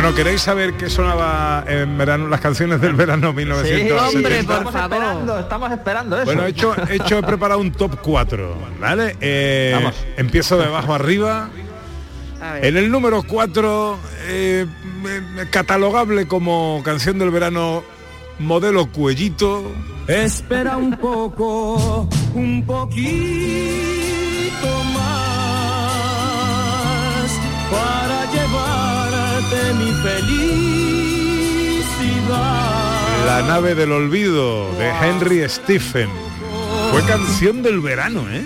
Bueno, 0.00 0.14
¿queréis 0.14 0.42
saber 0.42 0.74
qué 0.74 0.88
sonaba 0.88 1.64
en 1.66 1.98
verano, 1.98 2.28
las 2.28 2.40
canciones 2.40 2.80
del 2.80 2.94
verano 2.94 3.32
1970? 3.32 4.06
hombre, 4.06 4.22
por 4.22 4.32
estamos 4.32 4.72
favor. 4.72 4.92
esperando, 4.96 5.38
estamos 5.40 5.72
esperando 5.72 6.16
eso. 6.18 6.24
Bueno, 6.26 6.46
he 6.46 6.50
hecho, 6.50 6.76
he 6.88 6.94
hecho, 6.94 7.18
he 7.18 7.22
preparado 7.24 7.60
un 7.60 7.72
top 7.72 7.98
4, 8.00 8.56
¿vale? 8.80 9.16
Eh, 9.20 9.72
Vamos. 9.74 9.96
Empiezo 10.16 10.56
de 10.56 10.66
abajo 10.66 10.94
arriba. 10.94 11.50
En 12.62 12.76
el 12.76 12.92
número 12.92 13.24
4, 13.24 13.98
catalogable 15.50 16.28
como 16.28 16.80
canción 16.84 17.18
del 17.18 17.32
verano, 17.32 17.82
modelo 18.38 18.92
cuellito. 18.92 19.64
Espera 20.06 20.76
un 20.76 20.96
poco, 20.96 22.08
un 22.34 22.64
poquito 22.64 23.08
más 24.94 25.88
para 27.72 28.17
llevarte 29.48 29.74
mi 29.74 29.92
felicidad. 30.02 31.26
La 33.26 33.42
nave 33.42 33.74
del 33.74 33.92
olvido 33.92 34.72
de 34.76 34.88
Henry 34.88 35.48
Stephen. 35.48 36.08
Fue 36.90 37.02
canción 37.04 37.62
del 37.62 37.80
verano, 37.80 38.24
¿eh? 38.30 38.44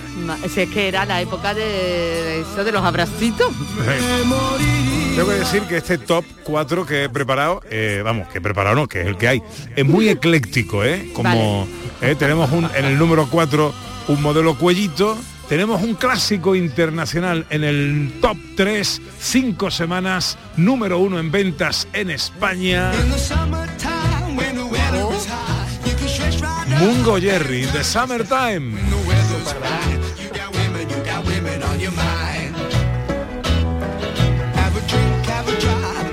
Si 0.48 0.62
es 0.62 0.70
que 0.70 0.88
era 0.88 1.04
la 1.04 1.20
época 1.20 1.54
de, 1.54 2.40
eso 2.40 2.64
de 2.64 2.72
los 2.72 2.84
abracitos. 2.84 3.52
Tengo 5.14 5.28
que 5.28 5.34
decir 5.34 5.62
que 5.62 5.76
este 5.76 5.98
top 5.98 6.24
4 6.42 6.86
que 6.86 7.04
he 7.04 7.08
preparado, 7.08 7.60
eh, 7.70 8.02
vamos, 8.04 8.26
que 8.28 8.38
he 8.38 8.40
preparado 8.40 8.74
no, 8.74 8.88
que 8.88 9.02
es 9.02 9.06
el 9.06 9.16
que 9.16 9.28
hay, 9.28 9.42
es 9.76 9.84
muy 9.84 10.08
ecléctico, 10.08 10.82
¿eh? 10.82 11.10
Como 11.12 11.68
eh, 12.00 12.16
tenemos 12.18 12.50
un, 12.50 12.68
en 12.74 12.84
el 12.84 12.98
número 12.98 13.28
4 13.30 13.72
un 14.08 14.22
modelo 14.22 14.56
cuellito, 14.56 15.16
tenemos 15.52 15.82
un 15.82 15.96
clásico 15.96 16.54
internacional 16.54 17.44
en 17.50 17.62
el 17.62 18.10
top 18.22 18.38
3, 18.56 19.02
5 19.20 19.70
semanas, 19.70 20.38
número 20.56 20.98
1 20.98 21.18
en 21.18 21.30
ventas 21.30 21.86
en 21.92 22.08
España. 22.08 22.90
Mungo 26.78 27.18
Jerry, 27.20 27.66
The 27.66 27.84
Summertime. 27.84 28.78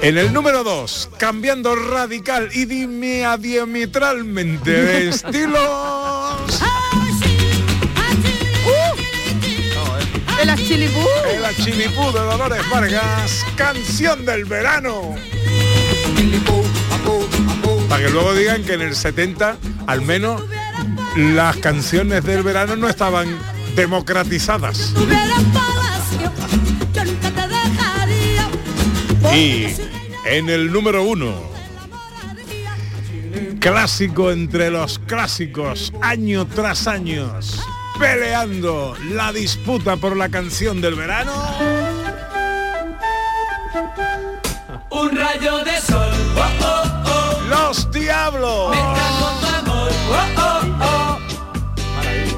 En 0.01 0.17
el 0.17 0.33
número 0.33 0.65
2, 0.65 1.11
cambiando 1.17 1.77
radical 1.77 2.49
y 2.53 2.65
dime 2.65 3.23
diametralmente 3.39 4.69
de 4.69 5.09
estilos. 5.11 5.98
Chilipú. 10.69 10.99
Era 11.27 11.51
Chilipú 11.55 12.11
de 12.11 12.19
Dolores 12.19 12.61
Vargas, 12.69 13.43
canción 13.55 14.23
del 14.23 14.45
verano. 14.45 15.15
Para 17.89 18.03
que 18.05 18.11
luego 18.11 18.35
digan 18.35 18.63
que 18.63 18.73
en 18.73 18.81
el 18.81 18.95
70 18.95 19.57
al 19.87 20.03
menos 20.03 20.43
las 21.15 21.57
canciones 21.57 22.23
del 22.23 22.43
verano 22.43 22.75
no 22.75 22.87
estaban 22.87 23.35
democratizadas. 23.75 24.93
Y 29.33 29.65
en 30.27 30.49
el 30.51 30.71
número 30.71 31.01
uno, 31.01 31.33
clásico 33.59 34.29
entre 34.29 34.69
los 34.69 34.99
clásicos, 34.99 35.91
año 35.99 36.45
tras 36.45 36.85
años 36.85 37.59
peleando 37.99 38.95
la 39.11 39.33
disputa 39.33 39.97
por 39.97 40.15
la 40.15 40.29
canción 40.29 40.79
del 40.81 40.95
verano. 40.95 41.33
Un 44.89 45.15
rayo 45.15 45.63
de 45.65 45.81
sol, 45.81 46.13
oh, 46.35 46.49
oh, 46.63 46.83
oh. 47.05 47.41
Los 47.49 47.91
Diablos. 47.91 48.71
Me 48.71 48.77
trajo 48.77 49.39
tu 49.41 49.47
amor, 49.47 49.91
oh, 50.11 50.27
oh, 50.37 51.19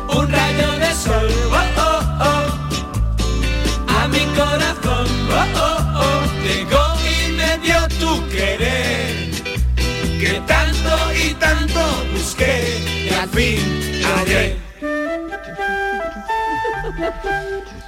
oh. 0.09 0.20
Un 0.20 0.32
rayo 0.32 0.72
de 0.80 0.93
sol, 0.95 1.30
oh, 1.51 1.55
oh, 1.78 2.01
oh. 2.22 3.99
A 3.99 4.07
mi 4.07 4.26
corazón, 4.36 5.07
oh, 5.32 5.45
oh, 5.55 5.78
oh. 6.01 6.22
Llegó 6.43 6.86
y 7.07 7.32
me 7.34 7.57
dio 7.59 7.88
tu 7.99 8.28
querer. 8.30 9.32
Que 10.20 10.41
tanto 10.47 11.14
y 11.14 11.34
tanto 11.36 11.82
busqué 12.14 13.09
y 13.09 13.14
al 13.14 13.30
fin 13.30 14.01
hallé. 14.03 14.61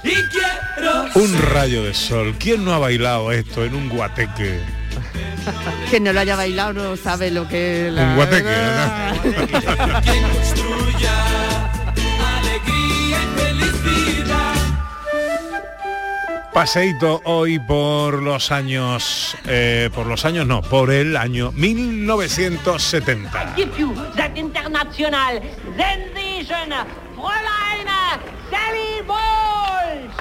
Y 0.02 0.14
quiero 0.28 1.04
Un 1.14 1.38
rayo 1.52 1.84
de 1.84 1.94
sol. 1.94 2.34
¿Quién 2.38 2.64
no 2.64 2.74
ha 2.74 2.78
bailado 2.78 3.32
esto 3.32 3.64
en 3.64 3.74
un 3.74 3.88
guateque? 3.88 4.60
Que 5.90 6.00
no 6.00 6.12
lo 6.12 6.20
haya 6.20 6.36
bailado 6.36 6.72
no 6.72 6.96
sabe 6.96 7.30
lo 7.30 7.46
que 7.48 7.88
es 7.88 7.92
la... 7.92 8.04
Un 8.04 8.16
guateque, 8.16 8.54
quien 10.02 10.22
construya 10.22 11.12
alegría 12.38 13.18
y 13.22 13.26
felicidad. 13.38 14.54
Paseíto 16.52 17.20
hoy 17.24 17.58
por 17.58 18.22
los 18.22 18.50
años, 18.50 19.36
eh, 19.46 19.90
por 19.94 20.06
los 20.06 20.24
años 20.24 20.46
no, 20.46 20.62
por 20.62 20.90
el 20.90 21.16
año 21.16 21.52
1970. 21.52 23.54
Give 23.54 23.70
Sally 28.54 29.02
Bowles. 29.04 30.14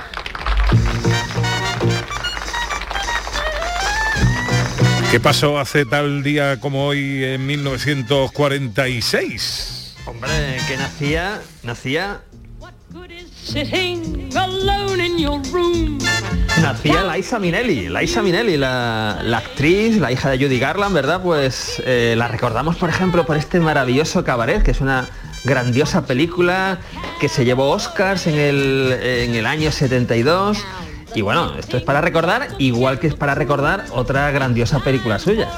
¿Qué 5.12 5.20
pasó 5.20 5.60
hace 5.60 5.86
tal 5.86 6.24
día 6.24 6.60
como 6.60 6.88
hoy 6.88 7.24
en 7.24 7.46
1946? 7.46 9.98
Hombre, 10.08 10.58
que 10.68 10.78
nacía, 10.78 11.40
nacía, 11.62 12.22
Sitting 13.44 14.32
alone 14.36 15.06
in 15.06 15.20
your 15.20 15.40
room. 15.52 16.00
nacía 16.62 17.04
Liza 17.16 17.38
Minnelli. 17.38 17.90
Liza 17.90 18.24
Minnelli, 18.24 18.58
la, 18.58 19.20
la 19.22 19.38
actriz, 19.40 19.98
la 19.98 20.12
hija 20.12 20.32
de 20.32 20.44
Judy 20.44 20.58
Garland, 20.58 20.96
¿verdad? 20.96 21.22
Pues 21.22 21.84
eh, 21.86 22.16
la 22.18 22.28
recordamos, 22.30 22.78
por 22.78 22.90
ejemplo, 22.90 23.24
por 23.26 23.38
este 23.38 23.60
maravilloso 23.60 24.24
cabaret, 24.24 24.64
que 24.64 24.72
es 24.72 24.82
una 24.82 25.08
grandiosa 25.44 26.06
película 26.06 26.80
que 27.20 27.30
se 27.30 27.46
llevó 27.46 27.72
Oscars 27.72 28.28
en 28.28 28.36
el, 28.36 29.00
en 29.02 29.36
el 29.36 29.46
año 29.46 29.72
72. 29.72 30.64
Y 31.16 31.22
bueno, 31.22 31.54
esto 31.58 31.78
es 31.78 31.84
para 31.84 32.02
recordar, 32.02 32.48
igual 32.58 33.00
que 33.00 33.08
es 33.08 33.16
para 33.16 33.36
recordar 33.36 33.86
otra 33.92 34.32
grandiosa 34.32 34.80
película 34.80 35.20
suya. 35.20 35.50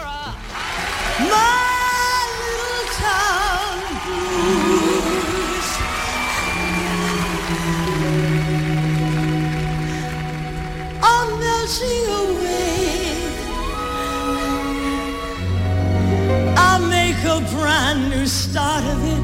Start 18.25 18.83
of. 18.85 19.14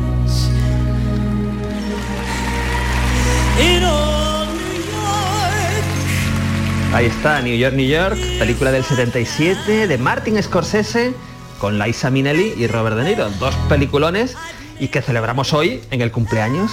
Ahí 6.93 7.05
está, 7.05 7.41
New 7.41 7.57
York, 7.57 7.73
New 7.73 7.87
York, 7.87 8.17
película 8.37 8.69
del 8.69 8.83
77 8.83 9.87
de 9.87 9.97
Martin 9.97 10.43
Scorsese 10.43 11.13
con 11.57 11.79
Liza 11.79 12.09
Minnelli 12.09 12.53
y 12.57 12.67
Robert 12.67 12.97
De 12.97 13.05
Niro, 13.05 13.29
dos 13.39 13.55
peliculones 13.69 14.35
y 14.77 14.89
que 14.89 15.01
celebramos 15.01 15.53
hoy 15.53 15.79
en 15.89 16.01
el 16.01 16.11
cumpleaños 16.11 16.69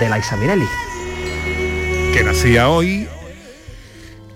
de 0.00 0.10
Liza 0.10 0.36
Minnelli. 0.36 0.66
Que 2.12 2.24
nacía 2.24 2.68
hoy 2.68 3.06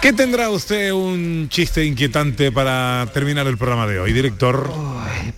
¿Qué 0.04 0.12
tendrá 0.12 0.50
usted 0.50 0.92
un 0.92 1.48
chiste 1.48 1.86
inquietante 1.86 2.52
para 2.52 3.08
terminar 3.14 3.48
el 3.48 3.58
programa 3.58 3.88
de 3.88 4.02
hoy, 4.02 4.12
director? 4.12 4.70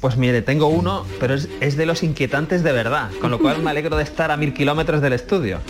Pues 0.01 0.17
mire, 0.17 0.41
tengo 0.41 0.65
uno, 0.69 1.05
pero 1.19 1.35
es, 1.35 1.47
es 1.59 1.77
de 1.77 1.85
los 1.85 2.01
inquietantes 2.01 2.63
de 2.63 2.71
verdad, 2.71 3.11
con 3.21 3.29
lo 3.29 3.37
cual 3.37 3.61
me 3.61 3.69
alegro 3.69 3.95
de 3.95 4.01
estar 4.01 4.31
a 4.31 4.37
mil 4.37 4.55
kilómetros 4.55 5.03
del 5.03 5.13
estudio. 5.13 5.59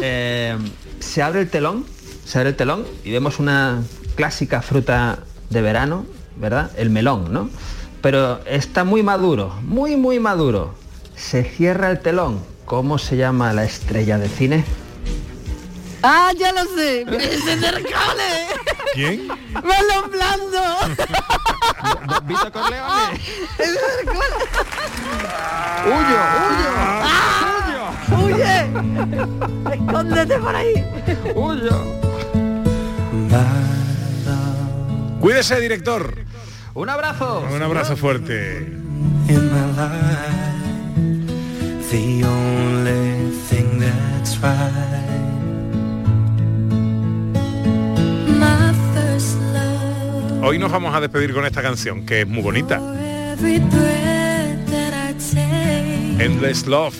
Eh, 0.00 0.56
se 1.00 1.22
abre 1.24 1.40
el 1.40 1.50
telón, 1.50 1.84
se 2.24 2.38
abre 2.38 2.50
el 2.50 2.56
telón 2.56 2.84
y 3.02 3.10
vemos 3.10 3.40
una 3.40 3.82
clásica 4.14 4.62
fruta 4.62 5.18
de 5.50 5.60
verano, 5.60 6.06
¿verdad? 6.36 6.70
El 6.76 6.90
melón, 6.90 7.32
¿no? 7.32 7.50
Pero 8.00 8.38
está 8.46 8.84
muy 8.84 9.02
maduro, 9.02 9.58
muy, 9.62 9.96
muy 9.96 10.20
maduro. 10.20 10.76
Se 11.16 11.42
cierra 11.42 11.90
el 11.90 11.98
telón. 11.98 12.38
¿Cómo 12.66 12.98
se 12.98 13.16
llama 13.16 13.52
la 13.52 13.64
estrella 13.64 14.16
de 14.18 14.28
cine? 14.28 14.64
Ah, 16.02 16.32
ya 16.36 16.52
lo 16.52 16.64
sé. 16.74 17.02
Ese 17.02 17.52
es 17.54 17.62
Ercole. 17.62 18.46
¿Quién? 18.94 19.28
Melón 19.28 20.10
blando. 20.10 20.60
Vito 22.24 22.52
Corleone. 22.52 23.20
¡Huyo, 25.86 26.20
huyo! 26.48 26.72
¡Huye! 28.16 28.56
Escóndete 29.74 30.38
por 30.38 30.54
ahí. 30.54 30.84
¡Huyo! 31.34 31.84
Cuídese, 35.20 35.60
director. 35.60 36.14
Un 36.74 36.88
abrazo. 36.90 37.44
Un 37.52 37.62
abrazo 37.62 37.96
fuerte. 37.96 38.78
in 39.28 39.52
my 39.52 39.66
life. 39.76 40.98
The 41.90 42.24
only 42.24 43.30
thing 43.48 43.78
that's 43.78 44.38
right. 44.38 45.17
Hoy 50.40 50.58
nos 50.58 50.70
vamos 50.70 50.94
a 50.94 51.00
despedir 51.00 51.34
con 51.34 51.44
esta 51.44 51.62
canción, 51.62 52.06
que 52.06 52.22
es 52.22 52.28
muy 52.28 52.42
bonita. 52.42 52.80
Endless 56.18 56.66
Love. 56.66 56.96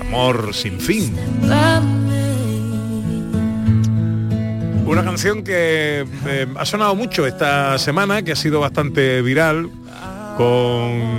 Amor 0.00 0.54
sin 0.54 0.78
fin. 0.78 1.14
Una 4.86 5.04
canción 5.04 5.42
que 5.42 6.06
eh, 6.26 6.46
ha 6.56 6.64
sonado 6.64 6.94
mucho 6.94 7.26
esta 7.26 7.78
semana, 7.78 8.22
que 8.22 8.32
ha 8.32 8.36
sido 8.36 8.60
bastante 8.60 9.22
viral, 9.22 9.70
con 10.36 11.18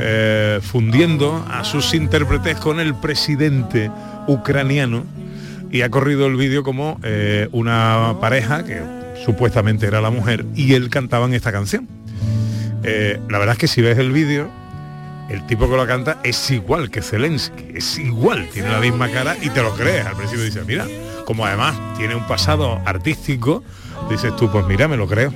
eh, 0.00 0.60
fundiendo 0.62 1.44
a 1.50 1.64
sus 1.64 1.92
intérpretes 1.94 2.56
con 2.56 2.80
el 2.80 2.94
presidente 2.94 3.90
ucraniano 4.26 5.04
y 5.70 5.82
ha 5.82 5.90
corrido 5.90 6.26
el 6.26 6.36
vídeo 6.36 6.62
como 6.62 6.98
eh, 7.02 7.48
una 7.52 8.16
pareja 8.20 8.64
que 8.64 8.80
supuestamente 9.24 9.86
era 9.86 10.00
la 10.00 10.10
mujer 10.10 10.44
y 10.54 10.74
él 10.74 10.90
cantaban 10.90 11.34
esta 11.34 11.52
canción. 11.52 11.88
Eh, 12.84 13.20
la 13.28 13.38
verdad 13.38 13.54
es 13.54 13.58
que 13.58 13.68
si 13.68 13.82
ves 13.82 13.98
el 13.98 14.12
vídeo, 14.12 14.48
el 15.28 15.46
tipo 15.46 15.68
que 15.68 15.76
lo 15.76 15.86
canta 15.86 16.18
es 16.24 16.50
igual 16.50 16.90
que 16.90 17.02
Zelensky, 17.02 17.72
es 17.74 17.98
igual, 17.98 18.48
tiene 18.52 18.70
la 18.70 18.80
misma 18.80 19.10
cara 19.10 19.36
y 19.40 19.50
te 19.50 19.62
lo 19.62 19.74
crees. 19.74 20.06
Al 20.06 20.16
principio 20.16 20.44
dices, 20.44 20.64
mira, 20.66 20.86
como 21.26 21.44
además 21.44 21.76
tiene 21.96 22.14
un 22.14 22.26
pasado 22.26 22.80
artístico, 22.86 23.62
dices 24.08 24.34
tú, 24.36 24.50
pues 24.50 24.64
mira, 24.66 24.88
me 24.88 24.96
lo 24.96 25.06
creo. 25.06 25.32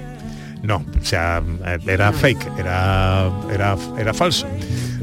No, 0.63 0.77
o 0.77 1.05
sea, 1.05 1.43
era 1.87 2.13
fake, 2.13 2.53
era, 2.59 3.31
era, 3.53 3.77
era 3.99 4.15
falso. 4.15 4.47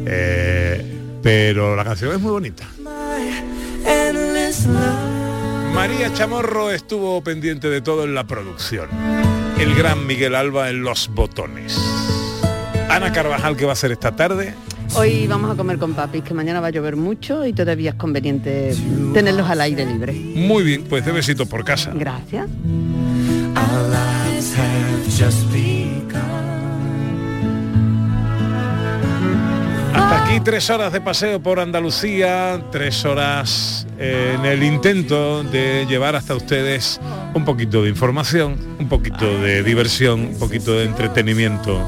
Eh, 0.05 0.99
pero 1.21 1.75
la 1.75 1.84
canción 1.84 2.13
es 2.13 2.19
muy 2.19 2.32
bonita. 2.32 2.65
María 5.74 6.11
Chamorro 6.13 6.72
estuvo 6.72 7.22
pendiente 7.24 7.70
de 7.70 7.82
todo 7.82 8.03
en 8.03 8.13
la 8.13 8.26
producción. 8.26 8.89
El 9.59 9.76
gran 9.76 10.05
Miguel 10.07 10.36
Alba 10.36 10.70
en 10.70 10.84
los 10.84 11.09
botones. 11.09 11.78
Ana 12.89 13.11
Carvajal, 13.11 13.55
que 13.55 13.65
va 13.65 13.74
a 13.74 13.76
ser 13.76 13.91
esta 13.91 14.15
tarde? 14.15 14.53
Hoy 14.95 15.28
vamos 15.28 15.51
a 15.51 15.55
comer 15.55 15.78
con 15.78 15.93
papis, 15.93 16.24
que 16.24 16.34
mañana 16.34 16.59
va 16.59 16.67
a 16.67 16.72
llover 16.72 16.95
mucho 16.95 17.45
y 17.45 17.53
todavía 17.53 17.91
es 17.91 17.95
conveniente 17.95 18.76
tenerlos 19.13 19.49
al 19.49 19.61
aire 19.61 19.86
libre. 19.86 20.13
Muy 20.13 20.63
bien, 20.63 20.84
pues 20.84 21.05
de 21.05 21.11
besitos 21.11 21.47
por 21.47 21.63
casa. 21.63 21.91
Gracias. 21.93 22.49
Aquí 30.12 30.39
tres 30.39 30.70
horas 30.72 30.91
de 30.91 31.01
paseo 31.01 31.39
por 31.39 31.60
Andalucía, 31.60 32.62
tres 32.72 33.05
horas 33.05 33.86
eh, 33.99 34.36
en 34.36 34.45
el 34.45 34.64
intento 34.64 35.43
de 35.43 35.86
llevar 35.88 36.16
hasta 36.16 36.34
ustedes 36.34 36.99
un 37.36 37.45
poquito 37.45 37.84
de 37.84 37.89
información, 37.89 38.57
un 38.80 38.89
poquito 38.89 39.26
de 39.39 39.62
diversión, 39.62 40.22
un 40.22 40.39
poquito 40.39 40.74
de 40.74 40.86
entretenimiento, 40.86 41.80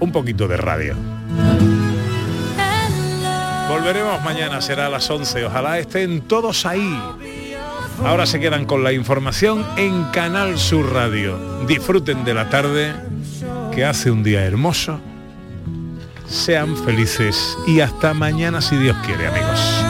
un 0.00 0.10
poquito 0.10 0.48
de 0.48 0.56
radio. 0.56 0.96
Volveremos 3.68 4.22
mañana, 4.24 4.60
será 4.60 4.86
a 4.86 4.90
las 4.90 5.08
11. 5.08 5.44
Ojalá 5.44 5.78
estén 5.78 6.22
todos 6.22 6.66
ahí. 6.66 7.00
Ahora 8.04 8.26
se 8.26 8.40
quedan 8.40 8.64
con 8.64 8.82
la 8.82 8.92
información 8.92 9.64
en 9.76 10.04
Canal 10.06 10.58
Sur 10.58 10.92
Radio. 10.92 11.38
Disfruten 11.66 12.24
de 12.24 12.34
la 12.34 12.48
tarde, 12.48 12.94
que 13.72 13.84
hace 13.84 14.10
un 14.10 14.24
día 14.24 14.44
hermoso. 14.44 15.00
Sean 16.28 16.76
felices 16.76 17.56
y 17.66 17.80
hasta 17.80 18.14
mañana 18.14 18.60
si 18.60 18.76
Dios 18.76 18.96
quiere, 19.04 19.26
amigos. 19.26 19.87